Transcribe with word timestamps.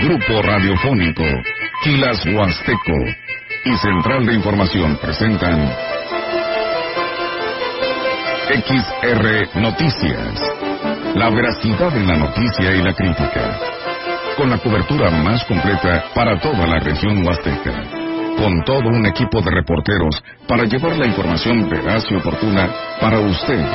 Grupo 0.00 0.40
Radiofónico, 0.40 1.24
Quilas 1.84 2.24
Huasteco 2.24 2.96
y 3.66 3.76
Central 3.76 4.24
de 4.24 4.34
Información 4.34 4.96
presentan 4.96 5.70
XR 8.48 9.60
Noticias. 9.60 10.40
La 11.14 11.28
veracidad 11.28 11.94
en 11.94 12.08
la 12.08 12.16
noticia 12.16 12.74
y 12.74 12.82
la 12.82 12.94
crítica. 12.94 13.60
Con 14.38 14.48
la 14.48 14.56
cobertura 14.58 15.10
más 15.10 15.44
completa 15.44 16.06
para 16.14 16.40
toda 16.40 16.66
la 16.66 16.80
región 16.80 17.22
huasteca. 17.26 17.84
Con 18.38 18.64
todo 18.64 18.88
un 18.88 19.04
equipo 19.04 19.42
de 19.42 19.50
reporteros 19.50 20.22
para 20.48 20.64
llevar 20.64 20.96
la 20.96 21.06
información 21.06 21.68
veraz 21.68 22.10
y 22.10 22.14
oportuna 22.14 22.70
para 22.98 23.20
usted. 23.20 23.66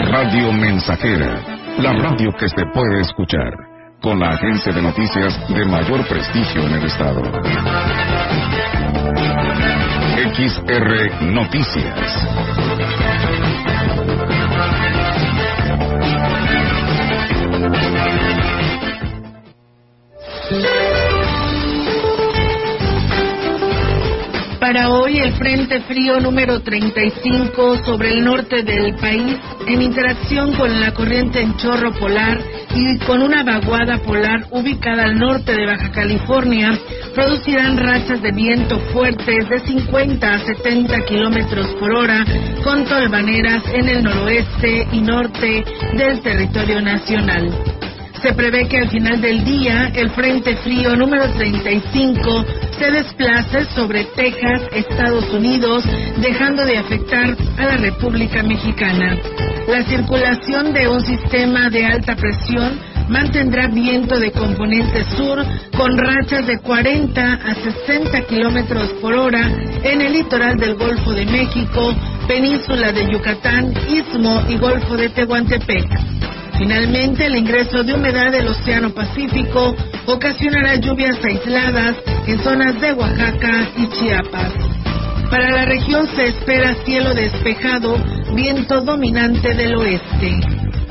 Radio 0.00 0.52
Mensajera, 0.52 1.51
la 1.78 1.92
radio 1.92 2.32
que 2.32 2.48
se 2.48 2.66
puede 2.72 3.00
escuchar, 3.00 3.52
con 4.00 4.18
la 4.18 4.30
agencia 4.30 4.72
de 4.72 4.82
noticias 4.82 5.48
de 5.48 5.64
mayor 5.64 6.06
prestigio 6.06 6.62
en 6.62 6.72
el 6.74 6.84
estado. 6.84 7.22
XR 10.34 11.22
Noticias. 11.26 12.12
Para 24.72 24.88
hoy 24.88 25.18
el 25.18 25.34
Frente 25.34 25.82
Frío 25.82 26.18
número 26.18 26.62
35 26.62 27.84
sobre 27.84 28.08
el 28.14 28.24
norte 28.24 28.62
del 28.62 28.94
país, 28.94 29.36
en 29.66 29.82
interacción 29.82 30.54
con 30.54 30.80
la 30.80 30.94
corriente 30.94 31.42
en 31.42 31.54
chorro 31.58 31.92
polar 31.92 32.40
y 32.74 32.96
con 33.00 33.20
una 33.20 33.42
vaguada 33.42 33.98
polar 33.98 34.46
ubicada 34.50 35.04
al 35.04 35.18
norte 35.18 35.52
de 35.52 35.66
Baja 35.66 35.92
California, 35.92 36.70
producirán 37.14 37.76
rachas 37.76 38.22
de 38.22 38.32
viento 38.32 38.78
fuertes 38.94 39.46
de 39.46 39.60
50 39.60 40.32
a 40.32 40.38
70 40.38 41.04
kilómetros 41.04 41.66
por 41.78 41.92
hora 41.92 42.24
con 42.64 42.86
tolvaneras 42.86 43.62
en 43.74 43.90
el 43.90 44.02
noroeste 44.02 44.88
y 44.90 45.02
norte 45.02 45.64
del 45.98 46.22
territorio 46.22 46.80
nacional. 46.80 47.52
Se 48.22 48.34
prevé 48.34 48.68
que 48.68 48.78
al 48.78 48.88
final 48.88 49.20
del 49.20 49.44
día 49.44 49.90
el 49.96 50.10
Frente 50.10 50.54
Frío 50.58 50.94
número 50.94 51.28
35 51.32 52.44
se 52.78 52.90
desplace 52.92 53.64
sobre 53.74 54.04
Texas, 54.14 54.62
Estados 54.72 55.28
Unidos, 55.30 55.82
dejando 56.18 56.64
de 56.64 56.78
afectar 56.78 57.36
a 57.58 57.66
la 57.66 57.76
República 57.78 58.44
Mexicana. 58.44 59.18
La 59.66 59.82
circulación 59.82 60.72
de 60.72 60.86
un 60.86 61.00
sistema 61.00 61.68
de 61.68 61.84
alta 61.84 62.14
presión 62.14 62.78
mantendrá 63.08 63.66
viento 63.66 64.16
de 64.16 64.30
componente 64.30 65.02
sur 65.16 65.44
con 65.76 65.98
rachas 65.98 66.46
de 66.46 66.58
40 66.58 67.34
a 67.34 67.54
60 67.54 68.20
kilómetros 68.22 68.88
por 69.00 69.14
hora 69.14 69.50
en 69.82 70.00
el 70.00 70.12
litoral 70.12 70.56
del 70.58 70.76
Golfo 70.76 71.12
de 71.12 71.26
México, 71.26 71.92
península 72.28 72.92
de 72.92 73.10
Yucatán, 73.10 73.74
Istmo 73.88 74.44
y 74.48 74.58
Golfo 74.58 74.96
de 74.96 75.08
Tehuantepec. 75.08 76.31
Finalmente, 76.62 77.26
el 77.26 77.34
ingreso 77.34 77.82
de 77.82 77.92
humedad 77.92 78.30
del 78.30 78.46
Océano 78.46 78.90
Pacífico 78.94 79.74
ocasionará 80.06 80.76
lluvias 80.76 81.18
aisladas 81.24 81.96
en 82.28 82.38
zonas 82.38 82.80
de 82.80 82.92
Oaxaca 82.92 83.68
y 83.76 83.88
Chiapas. 83.88 84.52
Para 85.28 85.50
la 85.50 85.64
región 85.64 86.06
se 86.14 86.26
espera 86.26 86.76
cielo 86.84 87.14
despejado, 87.14 87.98
viento 88.36 88.80
dominante 88.80 89.54
del 89.54 89.74
oeste. 89.74 90.38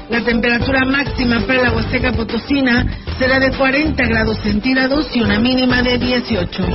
La 0.09 0.19
temperatura 0.25 0.83
máxima 0.83 1.39
para 1.47 1.61
la 1.61 1.71
Huasteca 1.71 2.11
Potosina 2.11 2.85
será 3.17 3.39
de 3.39 3.51
40 3.51 4.05
grados 4.07 4.39
centígrados 4.39 5.07
y 5.15 5.21
una 5.21 5.39
mínima 5.39 5.81
de 5.81 5.97
18. 5.97 6.65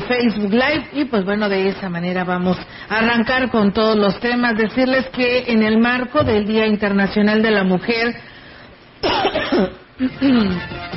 Facebook 0.07 0.51
Live 0.51 0.89
y 0.93 1.05
pues 1.05 1.23
bueno, 1.23 1.49
de 1.49 1.69
esa 1.69 1.89
manera 1.89 2.23
vamos 2.23 2.57
a 2.89 2.97
arrancar 2.97 3.49
con 3.49 3.73
todos 3.73 3.97
los 3.97 4.19
temas. 4.19 4.55
Decirles 4.57 5.07
que 5.07 5.45
en 5.47 5.63
el 5.63 5.79
marco 5.79 6.23
del 6.23 6.45
Día 6.45 6.67
Internacional 6.67 7.41
de 7.41 7.51
la 7.51 7.63
Mujer, 7.63 8.13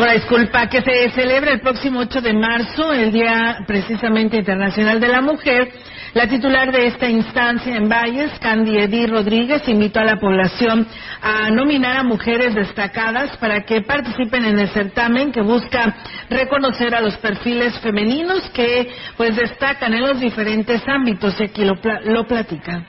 Bueno, 0.00 0.14
disculpa, 0.14 0.66
que 0.66 0.80
se 0.80 1.10
celebra 1.10 1.52
el 1.52 1.60
próximo 1.60 2.00
8 2.00 2.22
de 2.22 2.32
marzo, 2.32 2.90
el 2.90 3.12
Día 3.12 3.58
precisamente 3.66 4.38
Internacional 4.38 4.98
de 4.98 5.08
la 5.08 5.20
Mujer. 5.20 5.70
La 6.14 6.26
titular 6.26 6.72
de 6.72 6.86
esta 6.86 7.06
instancia 7.10 7.76
en 7.76 7.86
Valles, 7.86 8.32
Candy 8.40 8.78
Eddy 8.78 9.06
Rodríguez, 9.06 9.68
invitó 9.68 10.00
a 10.00 10.04
la 10.04 10.16
población 10.16 10.86
a 11.20 11.50
nominar 11.50 11.98
a 11.98 12.02
mujeres 12.02 12.54
destacadas 12.54 13.36
para 13.36 13.66
que 13.66 13.82
participen 13.82 14.46
en 14.46 14.58
el 14.58 14.70
certamen 14.70 15.32
que 15.32 15.42
busca 15.42 15.94
reconocer 16.30 16.94
a 16.94 17.02
los 17.02 17.18
perfiles 17.18 17.78
femeninos 17.80 18.48
que 18.54 18.90
pues 19.18 19.36
destacan 19.36 19.92
en 19.92 20.00
los 20.00 20.18
diferentes 20.18 20.80
ámbitos 20.88 21.38
y 21.38 21.44
aquí 21.44 21.62
lo, 21.62 21.74
lo 22.04 22.26
platica. 22.26 22.86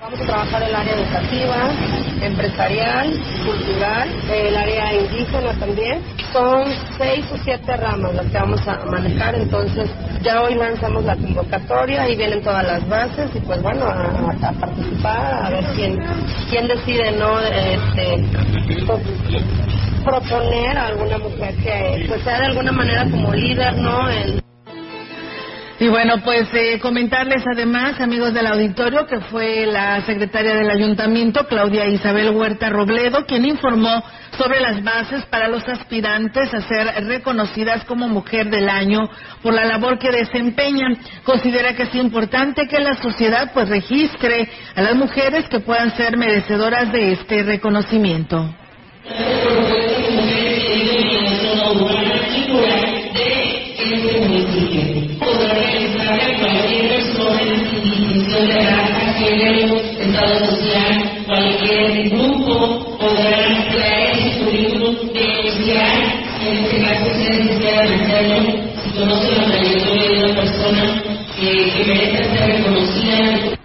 Vamos 0.00 0.18
a 0.18 0.24
trabajar 0.24 0.62
el 0.62 0.74
área 0.74 0.94
educativa, 0.94 1.70
empresarial, 2.22 3.20
cultural, 3.44 4.08
el 4.32 4.56
área 4.56 4.94
indígena 4.94 5.52
también. 5.60 6.00
Son 6.32 6.64
seis 6.96 7.26
o 7.30 7.36
siete 7.44 7.76
ramas 7.76 8.14
las 8.14 8.26
que 8.28 8.38
vamos 8.38 8.66
a 8.66 8.76
manejar, 8.86 9.34
entonces 9.34 9.90
ya 10.22 10.40
hoy 10.40 10.54
lanzamos 10.54 11.04
la 11.04 11.14
convocatoria 11.16 12.08
y 12.08 12.16
vienen 12.16 12.42
todas 12.42 12.64
las 12.64 12.88
bases 12.88 13.30
y 13.34 13.40
pues 13.40 13.60
bueno, 13.62 13.84
a, 13.84 14.52
participar, 14.58 15.44
a 15.44 15.50
ver 15.50 15.64
quién, 15.76 15.98
quién 16.48 16.66
decide 16.66 17.12
no 17.12 17.38
este, 17.40 18.24
pues, 18.86 19.00
proponer 20.02 20.78
a 20.78 20.86
alguna 20.86 21.18
mujer 21.18 21.54
que 21.56 22.06
pues 22.08 22.22
sea 22.22 22.38
de 22.38 22.46
alguna 22.46 22.72
manera 22.72 23.04
como 23.04 23.34
líder, 23.34 23.76
¿no? 23.76 24.08
Y 25.80 25.88
bueno, 25.88 26.16
pues 26.22 26.46
eh, 26.52 26.78
comentarles 26.78 27.42
además, 27.50 27.98
amigos 28.02 28.34
del 28.34 28.46
auditorio, 28.46 29.06
que 29.06 29.18
fue 29.18 29.64
la 29.64 30.04
secretaria 30.04 30.54
del 30.54 30.68
ayuntamiento, 30.68 31.46
Claudia 31.46 31.86
Isabel 31.86 32.36
Huerta 32.36 32.68
Robledo, 32.68 33.24
quien 33.24 33.46
informó 33.46 34.04
sobre 34.36 34.60
las 34.60 34.84
bases 34.84 35.24
para 35.24 35.48
los 35.48 35.66
aspirantes 35.66 36.52
a 36.52 36.60
ser 36.60 37.06
reconocidas 37.06 37.82
como 37.86 38.08
mujer 38.08 38.50
del 38.50 38.68
año 38.68 39.08
por 39.42 39.54
la 39.54 39.64
labor 39.64 39.98
que 39.98 40.10
desempeñan. 40.10 40.98
Considera 41.24 41.74
que 41.74 41.84
es 41.84 41.94
importante 41.94 42.68
que 42.68 42.78
la 42.78 43.00
sociedad 43.00 43.50
pues 43.54 43.70
registre 43.70 44.50
a 44.74 44.82
las 44.82 44.94
mujeres 44.96 45.48
que 45.48 45.60
puedan 45.60 45.96
ser 45.96 46.18
merecedoras 46.18 46.92
de 46.92 47.12
este 47.12 47.42
reconocimiento 47.42 48.54
la 69.06 69.16
de 69.16 69.60
que, 71.38 72.16
ser. 72.86 73.58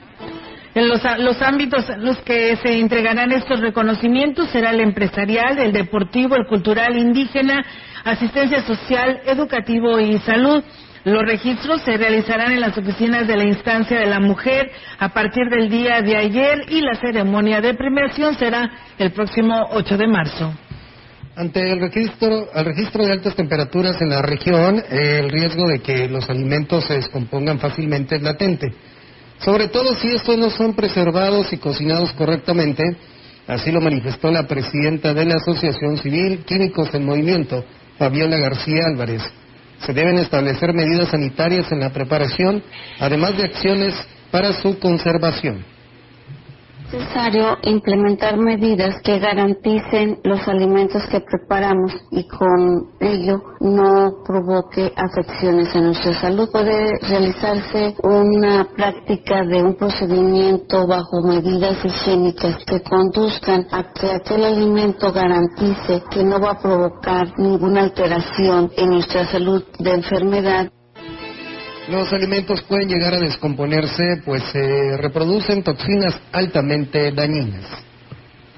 En 0.76 0.90
los, 0.90 1.02
los, 1.20 1.42
ámbitos 1.42 1.90
en 1.90 2.04
los 2.04 2.18
que 2.18 2.58
se 2.58 2.80
entregarán 2.80 3.32
estos 3.32 3.62
reconocimientos 3.62 4.50
será 4.50 4.72
el 4.72 4.82
empresarial, 4.82 5.58
el 5.58 5.72
deportivo, 5.72 6.36
el 6.36 6.48
cultural, 6.48 6.98
indígena, 6.98 7.66
asistencia 8.04 8.62
social, 8.64 9.22
educativo 9.26 10.00
y 10.00 10.18
salud. 10.20 10.64
Los 11.06 11.24
registros 11.24 11.82
se 11.84 11.98
realizarán 11.98 12.52
en 12.52 12.62
las 12.62 12.78
oficinas 12.78 13.28
de 13.28 13.38
la 13.38 13.46
instancia 13.46 14.00
de 14.00 14.08
la 14.08 14.20
mujer 14.20 14.70
a 15.00 15.10
partir 15.10 15.50
del 15.50 15.70
día 15.70 16.02
de 16.02 16.18
ayer 16.18 16.66
y 16.68 16.82
la 16.82 16.96
ceremonia 16.96 17.62
de 17.62 17.74
premiación 17.76 18.36
será 18.36 18.70
el 18.98 19.12
próximo 19.12 19.68
8 19.72 19.98
de 19.98 20.08
marzo. 20.08 20.54
Ante 21.38 21.70
el 21.70 21.82
registro, 21.82 22.48
el 22.54 22.64
registro 22.64 23.06
de 23.06 23.12
altas 23.12 23.36
temperaturas 23.36 24.02
en 24.02 24.08
la 24.08 24.22
región, 24.22 24.82
el 24.90 25.30
riesgo 25.30 25.68
de 25.68 25.80
que 25.80 26.08
los 26.08 26.30
alimentos 26.30 26.86
se 26.86 26.94
descompongan 26.94 27.60
fácilmente 27.60 28.16
es 28.16 28.22
latente, 28.22 28.74
sobre 29.40 29.68
todo 29.68 29.96
si 29.96 30.16
estos 30.16 30.38
no 30.38 30.50
son 30.50 30.74
preservados 30.76 31.52
y 31.52 31.58
cocinados 31.58 32.14
correctamente, 32.14 32.84
así 33.48 33.70
lo 33.70 33.82
manifestó 33.82 34.32
la 34.32 34.48
presidenta 34.48 35.14
de 35.14 35.26
la 35.26 35.36
Asociación 35.36 35.98
Civil 35.98 36.46
Químicos 36.46 36.94
en 36.94 37.06
Movimiento, 37.06 37.66
Fabiola 37.98 38.38
García 38.38 38.86
Álvarez. 38.86 39.22
Se 39.80 39.92
deben 39.92 40.18
establecer 40.20 40.74
medidas 40.74 41.10
sanitarias 41.10 41.70
en 41.70 41.82
la 41.82 41.92
preparación, 41.92 42.64
además 42.98 43.36
de 43.36 43.44
acciones 43.44 43.94
para 44.32 44.54
su 44.54 44.80
conservación 44.80 45.75
necesario 46.96 47.58
implementar 47.64 48.38
medidas 48.38 49.02
que 49.04 49.20
garanticen 49.20 50.20
los 50.24 50.48
alimentos 50.48 51.04
que 51.10 51.20
preparamos 51.20 51.92
y 52.12 52.28
con 52.28 52.92
ello 53.00 53.42
no 53.60 54.24
provoque 54.26 54.94
afecciones 54.96 55.76
en 55.76 55.86
nuestra 55.86 56.14
salud. 56.22 56.50
Puede 56.52 56.98
realizarse 57.08 57.96
una 58.04 58.68
práctica 58.76 59.44
de 59.44 59.64
un 59.64 59.76
procedimiento 59.76 60.88
bajo 60.88 61.22
medidas 61.22 61.84
higiénicas 61.84 62.64
que 62.66 62.82
conduzcan 62.82 63.68
a 63.72 63.92
que 63.92 64.12
aquel 64.12 64.46
alimento 64.46 65.12
garantice 65.12 66.04
que 66.10 66.24
no 66.24 66.40
va 66.40 66.52
a 66.52 66.62
provocar 66.62 67.28
ninguna 67.38 67.82
alteración 67.84 68.72
en 68.78 68.90
nuestra 68.90 69.26
salud 69.32 69.64
de 69.80 69.92
enfermedad. 69.92 70.72
Los 71.90 72.12
alimentos 72.12 72.64
pueden 72.64 72.90
llegar 72.90 73.14
a 73.14 73.20
descomponerse, 73.20 74.22
pues 74.26 74.42
se 74.52 74.98
reproducen 74.98 75.62
toxinas 75.62 76.20
altamente 76.32 77.12
dañinas. 77.12 77.64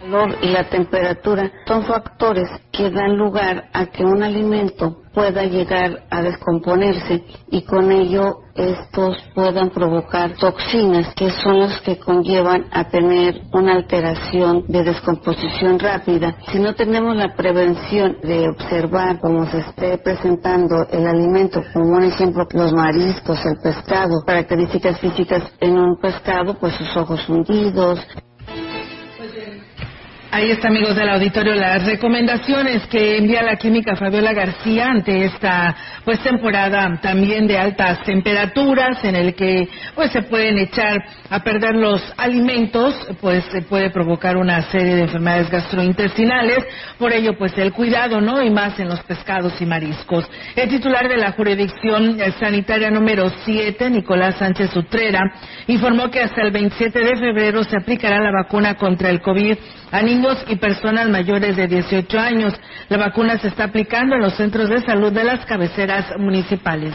Calor 0.08 0.38
y 0.42 0.48
la 0.48 0.64
temperatura 0.70 1.52
son 1.68 1.84
factores 1.84 2.50
que 2.72 2.90
dan 2.90 3.18
lugar 3.18 3.66
a 3.74 3.88
que 3.88 4.06
un 4.06 4.24
alimento 4.24 5.02
pueda 5.14 5.44
llegar 5.44 6.04
a 6.10 6.22
descomponerse 6.22 7.26
y 7.52 7.64
con 7.64 7.92
ello 7.92 8.38
estos 8.56 9.18
puedan 9.36 9.70
provocar 9.70 10.36
toxinas 10.38 11.14
que 11.14 11.30
son 11.30 11.60
las 11.60 11.82
que 11.82 12.00
conllevan 12.00 12.68
a 12.72 12.86
tener 12.86 13.42
una 13.52 13.74
alteración 13.74 14.64
de 14.70 14.84
descomposición 14.84 15.78
rápida. 15.78 16.38
Si 16.52 16.60
no 16.60 16.74
tenemos 16.74 17.16
la 17.18 17.36
prevención 17.36 18.18
de 18.24 18.48
observar 18.48 19.20
cómo 19.20 19.46
se 19.48 19.60
esté 19.60 19.98
presentando 19.98 20.88
el 20.90 21.06
alimento, 21.06 21.62
como 21.74 21.98
un 21.98 22.04
ejemplo 22.04 22.48
los 22.54 22.72
mariscos, 22.72 23.40
el 23.46 23.58
pescado, 23.62 24.24
características 24.26 25.00
físicas 25.02 25.44
en 25.60 25.78
un 25.78 26.00
pescado, 26.00 26.54
pues 26.54 26.74
sus 26.76 26.96
ojos 26.96 27.28
hundidos, 27.28 28.00
Ahí 30.30 30.52
está, 30.52 30.68
amigos 30.68 30.94
del 30.98 31.08
auditorio, 31.08 31.56
las 31.56 31.86
recomendaciones 31.86 32.86
que 32.88 33.18
envía 33.18 33.42
la 33.44 33.56
química 33.56 33.96
Fabiola 33.96 34.34
García 34.34 34.88
ante 34.90 35.24
esta 35.24 35.74
pues 36.04 36.20
temporada 36.20 37.00
también 37.02 37.48
de 37.48 37.58
altas 37.58 38.04
temperaturas 38.04 39.02
en 39.06 39.16
el 39.16 39.36
que 39.36 39.70
pues 39.96 40.12
se 40.12 40.24
pueden 40.24 40.58
echar 40.58 41.02
a 41.30 41.40
perder 41.44 41.76
los 41.76 42.02
alimentos, 42.18 42.94
pues 43.22 43.46
se 43.54 43.62
puede 43.62 43.90
provocar 43.90 44.36
una 44.36 44.64
serie 44.64 44.96
de 44.96 45.04
enfermedades 45.04 45.50
gastrointestinales, 45.50 46.60
por 47.00 47.14
ello 47.14 47.38
pues 47.38 47.58
el 47.58 47.72
cuidado, 47.72 48.20
¿no? 48.20 48.44
Y 48.44 48.50
más 48.50 48.78
en 48.80 48.90
los 48.90 49.00
pescados 49.04 49.54
y 49.62 49.66
mariscos. 49.66 50.30
El 50.58 50.68
titular 50.68 51.08
de 51.08 51.18
la 51.18 51.32
jurisdicción 51.32 52.18
sanitaria 52.38 52.92
número 52.92 53.32
7, 53.46 53.90
Nicolás 53.90 54.36
Sánchez 54.36 54.76
Utrera, 54.76 55.22
informó 55.68 56.12
que 56.12 56.20
hasta 56.20 56.42
el 56.42 56.52
27 56.52 57.00
de 57.00 57.16
febrero 57.16 57.64
se 57.64 57.78
aplicará 57.78 58.20
la 58.20 58.32
vacuna 58.32 58.76
contra 58.76 59.10
el 59.10 59.22
COVID 59.22 59.58
a 59.92 60.02
niños 60.02 60.38
y 60.48 60.56
personas 60.56 61.10
mayores 61.10 61.56
de 61.56 61.68
18 61.68 62.20
años. 62.20 62.54
La 62.90 62.98
vacuna 62.98 63.38
se 63.38 63.48
está 63.48 63.66
aplicando 63.66 64.16
en 64.16 64.22
los 64.22 64.36
centros 64.36 64.70
de 64.70 64.82
salud 64.82 65.12
de 65.12 65.24
las 65.24 65.46
cabeceras 65.46 66.18
municipales 66.18 66.94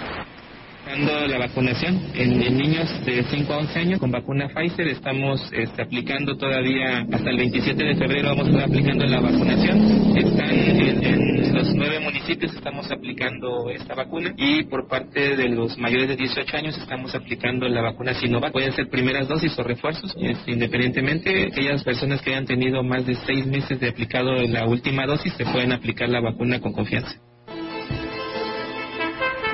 la 1.29 1.39
vacunación 1.39 2.01
en, 2.15 2.39
niños 2.59 2.89
de 3.05 3.23
5 3.23 3.53
a 3.53 3.59
11 3.59 3.79
años 3.79 4.01
con 4.01 4.11
vacuna 4.11 4.49
Pfizer. 4.49 4.89
Estamos 4.89 5.41
este, 5.53 5.83
aplicando 5.83 6.37
todavía 6.37 7.07
hasta 7.13 7.31
el 7.31 7.37
27 7.37 7.85
de 7.85 7.95
febrero 7.95 8.31
vamos 8.31 8.47
a 8.47 8.51
estar 8.51 8.65
aplicando 8.69 9.05
la 9.07 9.21
vacunación. 9.21 10.17
Están 10.17 10.51
en, 10.51 11.55
los 11.55 11.75
nueve 11.75 12.01
municipios 12.01 12.55
estamos 12.55 12.91
aplicando 12.91 13.71
esta 13.71 13.95
vacuna 13.95 14.33
y 14.37 14.65
por 14.65 14.89
parte 14.89 15.37
de 15.37 15.49
los 15.49 15.77
mayores 15.79 16.09
de 16.09 16.17
18 16.17 16.57
años 16.57 16.79
estamos 16.79 17.15
aplicando 17.15 17.69
la 17.69 17.83
vacuna 17.83 18.15
Sinovac. 18.15 18.53
Pueden 18.53 18.73
ser 18.73 18.89
primeras 18.89 19.29
dosis 19.29 19.57
o 19.59 19.63
refuerzos, 19.63 20.15
este, 20.21 20.53
independientemente. 20.53 21.47
Aquellas 21.47 21.85
personas 21.85 22.23
que 22.23 22.31
hayan 22.31 22.47
tenido 22.47 22.83
más 22.83 23.07
de 23.07 23.15
seis 23.27 23.47
meses 23.47 23.79
de 23.79 23.89
aplicado 23.89 24.33
la 24.35 24.67
última 24.67 25.07
dosis 25.07 25.33
se 25.35 25.45
pueden 25.45 25.73
aplicar 25.73 26.09
la 26.09 26.21
vacuna 26.21 26.61
con 26.61 26.73
confianza. 26.73 27.32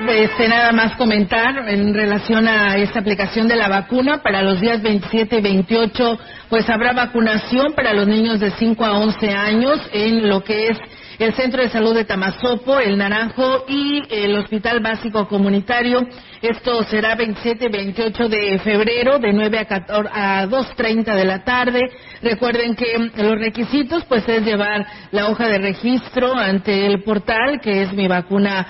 Este, 0.07 0.47
nada 0.47 0.71
más 0.71 0.95
comentar 0.95 1.67
en 1.67 1.93
relación 1.93 2.47
a 2.47 2.77
esta 2.77 2.99
aplicación 2.99 3.49
de 3.49 3.57
la 3.57 3.67
vacuna 3.67 4.23
para 4.23 4.41
los 4.41 4.61
días 4.61 4.81
27 4.81 5.37
y 5.37 5.41
28, 5.41 6.19
pues 6.49 6.69
habrá 6.69 6.93
vacunación 6.93 7.73
para 7.73 7.93
los 7.93 8.07
niños 8.07 8.39
de 8.39 8.51
5 8.51 8.85
a 8.85 8.97
11 8.97 9.29
años 9.29 9.77
en 9.91 10.29
lo 10.29 10.41
que 10.41 10.67
es 10.67 10.77
el 11.19 11.33
Centro 11.33 11.61
de 11.61 11.69
Salud 11.69 11.93
de 11.93 12.05
Tamazopo, 12.05 12.79
el 12.79 12.97
Naranjo 12.97 13.65
y 13.67 14.01
el 14.09 14.37
Hospital 14.37 14.79
Básico 14.79 15.27
Comunitario. 15.27 16.07
Esto 16.41 16.81
será 16.85 17.15
27 17.15 17.65
y 17.65 17.69
28 17.69 18.29
de 18.29 18.59
febrero 18.59 19.19
de 19.19 19.33
9 19.33 19.59
a, 19.59 19.65
14, 19.65 20.09
a 20.13 20.45
2.30 20.45 21.13
de 21.13 21.25
la 21.25 21.43
tarde. 21.43 21.81
Recuerden 22.21 22.73
que 22.73 23.11
los 23.17 23.37
requisitos 23.37 24.05
pues 24.05 24.27
es 24.29 24.45
llevar 24.45 24.85
la 25.11 25.27
hoja 25.27 25.47
de 25.47 25.57
registro 25.57 26.33
ante 26.33 26.85
el 26.85 27.03
portal 27.03 27.59
que 27.61 27.81
es 27.81 27.91
mi 27.91 28.07
vacuna 28.07 28.65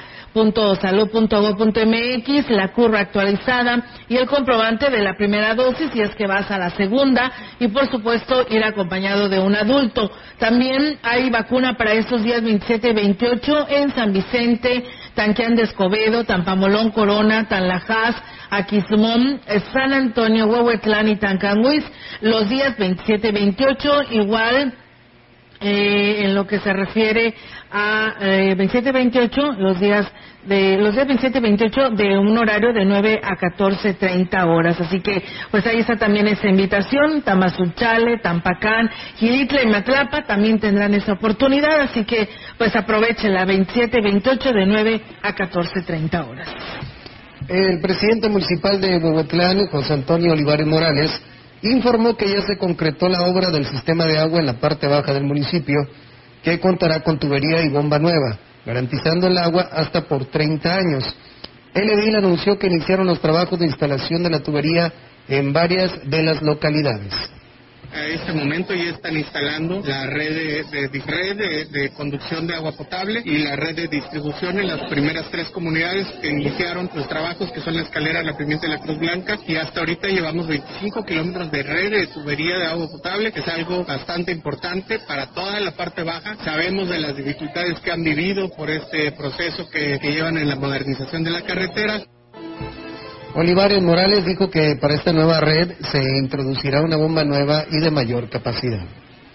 salud.gov.mx, 0.79 2.49
la 2.49 2.67
curva 2.69 2.99
actualizada 2.99 3.83
y 4.07 4.17
el 4.17 4.27
comprobante 4.27 4.89
de 4.89 5.01
la 5.01 5.15
primera 5.15 5.55
dosis 5.55 5.89
si 5.91 6.01
es 6.01 6.13
que 6.15 6.27
vas 6.27 6.49
a 6.51 6.57
la 6.57 6.69
segunda 6.71 7.31
y 7.59 7.67
por 7.67 7.89
supuesto 7.89 8.45
ir 8.49 8.63
acompañado 8.63 9.27
de 9.27 9.39
un 9.39 9.55
adulto. 9.55 10.11
También 10.37 10.99
hay 11.03 11.29
vacuna 11.29 11.75
para 11.75 11.93
estos 11.93 12.23
días 12.23 12.43
27 12.43 12.89
y 12.89 12.93
28 12.93 13.67
en 13.69 13.93
San 13.93 14.13
Vicente, 14.13 14.83
Tanquián 15.15 15.55
de 15.55 15.63
Escobedo, 15.63 16.23
Tampamolón, 16.23 16.91
Corona, 16.91 17.47
Tanlajas, 17.47 18.15
Aquismón, 18.49 19.41
San 19.73 19.93
Antonio, 19.93 20.45
Huehuetlán 20.47 21.07
y 21.09 21.17
Tancanguis, 21.17 21.83
los 22.21 22.47
días 22.49 22.77
27 22.77 23.27
y 23.27 23.31
28 23.31 24.01
igual 24.11 24.73
eh, 25.61 26.21
en 26.23 26.35
lo 26.35 26.47
que 26.47 26.59
se 26.59 26.71
refiere 26.71 27.33
a 27.71 28.15
eh, 28.19 28.55
27-28, 28.57 29.57
los 29.57 29.79
días 29.79 30.05
de 30.45 30.77
los 30.77 30.93
días 30.93 31.07
27-28 31.07 31.95
de 31.95 32.17
un 32.17 32.37
horario 32.37 32.73
de 32.73 32.85
9 32.85 33.21
a 33.23 33.35
14.30 33.35 34.47
horas. 34.47 34.79
Así 34.79 35.01
que, 35.01 35.23
pues 35.51 35.65
ahí 35.67 35.79
está 35.79 35.97
también 35.97 36.27
esa 36.27 36.47
invitación. 36.47 37.21
Tamazunchale, 37.21 38.19
Tampacán, 38.19 38.89
Gilitla 39.17 39.63
y 39.63 39.67
Matlapa 39.67 40.23
también 40.25 40.59
tendrán 40.59 40.93
esa 40.93 41.13
oportunidad. 41.13 41.81
Así 41.81 42.05
que, 42.05 42.29
pues 42.57 42.75
aprovechen 42.75 43.33
la 43.33 43.45
27-28 43.45 44.53
de 44.53 44.65
9 44.65 45.01
a 45.21 45.35
14.30 45.35 46.29
horas. 46.29 46.47
El 47.47 47.79
presidente 47.81 48.29
municipal 48.29 48.79
de 48.79 48.99
Bogotlán, 48.99 49.67
José 49.67 49.93
Antonio 49.93 50.33
Olivares 50.33 50.67
Morales, 50.67 51.11
informó 51.61 52.15
que 52.15 52.29
ya 52.29 52.41
se 52.41 52.57
concretó 52.57 53.09
la 53.09 53.21
obra 53.23 53.49
del 53.49 53.65
sistema 53.65 54.05
de 54.05 54.17
agua 54.17 54.39
en 54.39 54.45
la 54.45 54.59
parte 54.59 54.87
baja 54.87 55.13
del 55.13 55.23
municipio, 55.23 55.75
que 56.43 56.59
contará 56.59 57.01
con 57.01 57.19
tubería 57.19 57.61
y 57.63 57.69
bomba 57.69 57.99
nueva, 57.99 58.37
garantizando 58.65 59.27
el 59.27 59.37
agua 59.37 59.69
hasta 59.71 60.01
por 60.01 60.25
30 60.25 60.73
años. 60.73 61.15
El 61.73 62.15
anunció 62.15 62.57
que 62.57 62.67
iniciaron 62.67 63.07
los 63.07 63.21
trabajos 63.21 63.59
de 63.59 63.67
instalación 63.67 64.23
de 64.23 64.29
la 64.29 64.39
tubería 64.39 64.91
en 65.27 65.53
varias 65.53 66.09
de 66.09 66.23
las 66.23 66.41
localidades 66.41 67.13
a 67.93 68.05
este 68.05 68.33
momento 68.33 68.73
ya 68.73 68.91
están 68.91 69.17
instalando 69.17 69.81
la 69.85 70.05
red 70.07 70.65
de, 70.69 70.89
red 71.05 71.69
de, 71.69 71.89
conducción 71.91 72.47
de 72.47 72.55
agua 72.55 72.71
potable 72.73 73.21
y 73.25 73.39
la 73.39 73.55
red 73.55 73.75
de 73.75 73.87
distribución 73.87 74.59
en 74.59 74.67
las 74.67 74.81
primeras 74.89 75.29
tres 75.31 75.49
comunidades 75.49 76.07
que 76.21 76.29
iniciaron 76.29 76.89
los 76.93 77.07
trabajos 77.07 77.51
que 77.51 77.61
son 77.61 77.75
la 77.75 77.83
escalera, 77.83 78.23
la 78.23 78.37
pimienta 78.37 78.67
y 78.67 78.71
la 78.71 78.79
Cruz 78.79 78.99
Blanca 78.99 79.39
y 79.47 79.55
hasta 79.55 79.79
ahorita 79.79 80.07
llevamos 80.07 80.47
25 80.47 81.03
kilómetros 81.03 81.51
de 81.51 81.63
red 81.63 81.91
de 81.91 82.07
tubería 82.07 82.57
de 82.57 82.65
agua 82.65 82.87
potable 82.91 83.31
que 83.31 83.39
es 83.39 83.47
algo 83.47 83.83
bastante 83.83 84.31
importante 84.31 84.99
para 85.07 85.27
toda 85.27 85.59
la 85.59 85.71
parte 85.71 86.03
baja. 86.03 86.37
Sabemos 86.43 86.89
de 86.89 86.99
las 86.99 87.15
dificultades 87.15 87.79
que 87.79 87.91
han 87.91 88.03
vivido 88.03 88.49
por 88.49 88.69
este 88.69 89.11
proceso 89.13 89.69
que 89.69 89.99
llevan 90.01 90.37
en 90.37 90.47
la 90.47 90.55
modernización 90.55 91.23
de 91.23 91.31
la 91.31 91.41
carretera. 91.41 92.03
Olivares 93.35 93.81
Morales 93.81 94.25
dijo 94.25 94.49
que 94.49 94.75
para 94.75 94.95
esta 94.95 95.13
nueva 95.13 95.39
red 95.39 95.71
se 95.91 96.01
introducirá 96.17 96.81
una 96.81 96.97
bomba 96.97 97.23
nueva 97.23 97.65
y 97.69 97.79
de 97.79 97.91
mayor 97.91 98.29
capacidad 98.29 98.85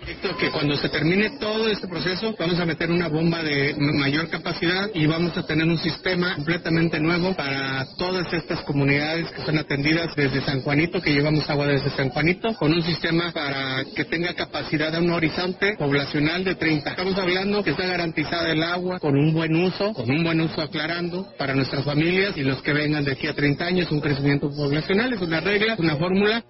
que 0.04 0.50
cuando 0.50 0.76
se 0.76 0.88
termine 0.88 1.38
todo 1.38 1.68
este 1.68 1.88
proceso 1.88 2.34
vamos 2.38 2.58
a 2.60 2.66
meter 2.66 2.90
una 2.90 3.08
bomba 3.08 3.42
de 3.42 3.74
mayor 3.78 4.28
capacidad 4.28 4.90
y 4.92 5.06
vamos 5.06 5.36
a 5.36 5.46
tener 5.46 5.66
un 5.66 5.78
sistema 5.78 6.34
completamente 6.34 7.00
nuevo 7.00 7.34
para 7.34 7.86
todas 7.96 8.30
estas 8.32 8.60
comunidades 8.62 9.30
que 9.30 9.42
son 9.42 9.56
atendidas 9.58 10.14
desde 10.14 10.42
San 10.42 10.60
Juanito, 10.60 11.00
que 11.00 11.12
llevamos 11.12 11.48
agua 11.48 11.66
desde 11.66 11.90
San 11.90 12.10
Juanito, 12.10 12.54
con 12.54 12.72
un 12.72 12.82
sistema 12.82 13.32
para 13.32 13.84
que 13.96 14.04
tenga 14.04 14.34
capacidad 14.34 14.92
de 14.92 14.98
un 14.98 15.10
horizonte 15.10 15.74
poblacional 15.78 16.44
de 16.44 16.54
30. 16.54 16.90
Estamos 16.90 17.16
hablando 17.16 17.62
que 17.62 17.70
está 17.70 17.86
garantizada 17.86 18.50
el 18.50 18.62
agua 18.62 18.98
con 19.00 19.16
un 19.16 19.32
buen 19.32 19.56
uso, 19.56 19.94
con 19.94 20.10
un 20.10 20.22
buen 20.22 20.40
uso 20.40 20.60
aclarando 20.60 21.28
para 21.38 21.54
nuestras 21.54 21.84
familias 21.84 22.36
y 22.36 22.42
los 22.42 22.60
que 22.62 22.72
vengan 22.72 23.04
de 23.04 23.12
aquí 23.12 23.26
a 23.26 23.34
30 23.34 23.64
años, 23.64 23.90
un 23.90 24.00
crecimiento 24.00 24.50
poblacional, 24.50 25.12
es 25.14 25.20
una 25.20 25.40
regla, 25.40 25.76
una 25.78 25.96
fórmula 25.96 26.44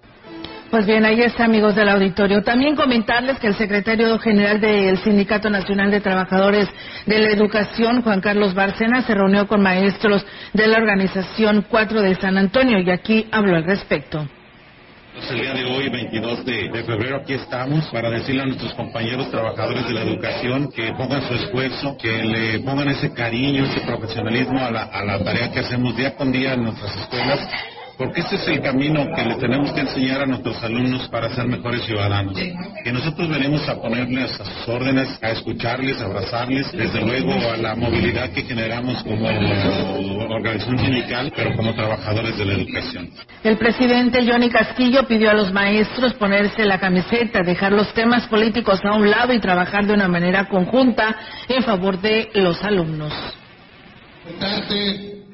pues 0.71 0.85
bien, 0.85 1.05
ahí 1.05 1.21
está, 1.21 1.45
amigos 1.45 1.75
del 1.75 1.89
auditorio. 1.89 2.41
También 2.43 2.75
comentarles 2.75 3.39
que 3.39 3.47
el 3.47 3.55
secretario 3.55 4.17
general 4.19 4.59
del 4.59 4.97
Sindicato 4.99 5.49
Nacional 5.49 5.91
de 5.91 6.01
Trabajadores 6.01 6.67
de 7.05 7.19
la 7.19 7.29
Educación, 7.29 8.01
Juan 8.01 8.21
Carlos 8.21 8.53
Bárcena, 8.53 9.01
se 9.03 9.13
reunió 9.13 9.47
con 9.47 9.61
maestros 9.61 10.25
de 10.53 10.67
la 10.67 10.77
organización 10.77 11.65
4 11.69 12.01
de 12.01 12.15
San 12.15 12.37
Antonio 12.37 12.79
y 12.79 12.89
aquí 12.89 13.27
habló 13.31 13.55
al 13.55 13.63
respecto. 13.63 14.27
Pues 15.13 15.31
el 15.31 15.39
día 15.39 15.53
de 15.53 15.63
hoy, 15.63 15.87
22 15.87 16.45
de, 16.45 16.83
febrero, 16.83 17.17
aquí 17.17 17.33
estamos 17.35 17.85
para 17.85 18.09
decirle 18.09 18.41
a 18.41 18.45
nuestros 18.47 18.73
compañeros 18.73 19.31
trabajadores 19.31 19.87
de 19.87 19.93
la 19.93 20.01
educación 20.01 20.69
que 20.75 20.91
pongan 20.97 21.25
su 21.25 21.35
esfuerzo, 21.35 21.95
que 21.97 22.11
le 22.11 22.59
pongan 22.59 22.89
ese 22.89 23.13
cariño, 23.13 23.63
ese 23.63 23.79
profesionalismo 23.81 24.59
a 24.59 24.71
la 24.71 25.23
tarea 25.23 25.51
que 25.51 25.61
hacemos 25.61 25.95
día 25.95 26.15
con 26.15 26.33
día 26.33 26.53
en 26.53 26.63
nuestras 26.63 26.93
escuelas 26.97 27.47
porque 27.97 28.21
este 28.21 28.35
es 28.35 28.47
el 28.47 28.61
camino 28.61 29.05
que 29.15 29.23
le 29.23 29.35
tenemos 29.35 29.71
que 29.71 29.81
enseñar 29.81 30.21
a 30.21 30.25
nuestros 30.25 30.61
alumnos 30.63 31.07
para 31.09 31.33
ser 31.33 31.47
mejores 31.47 31.83
ciudadanos. 31.83 32.37
Que 32.83 32.91
nosotros 32.91 33.29
venimos 33.29 33.67
a 33.69 33.81
ponerles 33.81 34.39
a 34.39 34.45
sus 34.45 34.67
órdenes, 34.67 35.07
a 35.21 35.31
escucharles, 35.31 36.01
a 36.01 36.05
abrazarles, 36.05 36.71
desde 36.71 37.01
luego 37.01 37.33
a 37.51 37.57
la 37.57 37.75
movilidad 37.75 38.29
que 38.31 38.43
generamos 38.43 39.03
como 39.03 39.27
organización 40.35 40.79
sindical, 40.79 41.31
pero 41.35 41.55
como 41.55 41.73
trabajadores 41.73 42.37
de 42.37 42.45
la 42.45 42.53
educación. 42.53 43.09
El 43.43 43.57
presidente 43.57 44.25
Johnny 44.29 44.49
Castillo 44.49 45.07
pidió 45.07 45.31
a 45.31 45.33
los 45.33 45.53
maestros 45.53 46.13
ponerse 46.15 46.65
la 46.65 46.79
camiseta, 46.79 47.41
dejar 47.43 47.71
los 47.71 47.93
temas 47.93 48.27
políticos 48.27 48.79
a 48.83 48.95
un 48.95 49.09
lado 49.09 49.33
y 49.33 49.39
trabajar 49.39 49.85
de 49.85 49.93
una 49.93 50.07
manera 50.07 50.49
conjunta 50.49 51.15
en 51.47 51.63
favor 51.63 51.99
de 52.01 52.29
los 52.35 52.61
alumnos. 52.63 53.13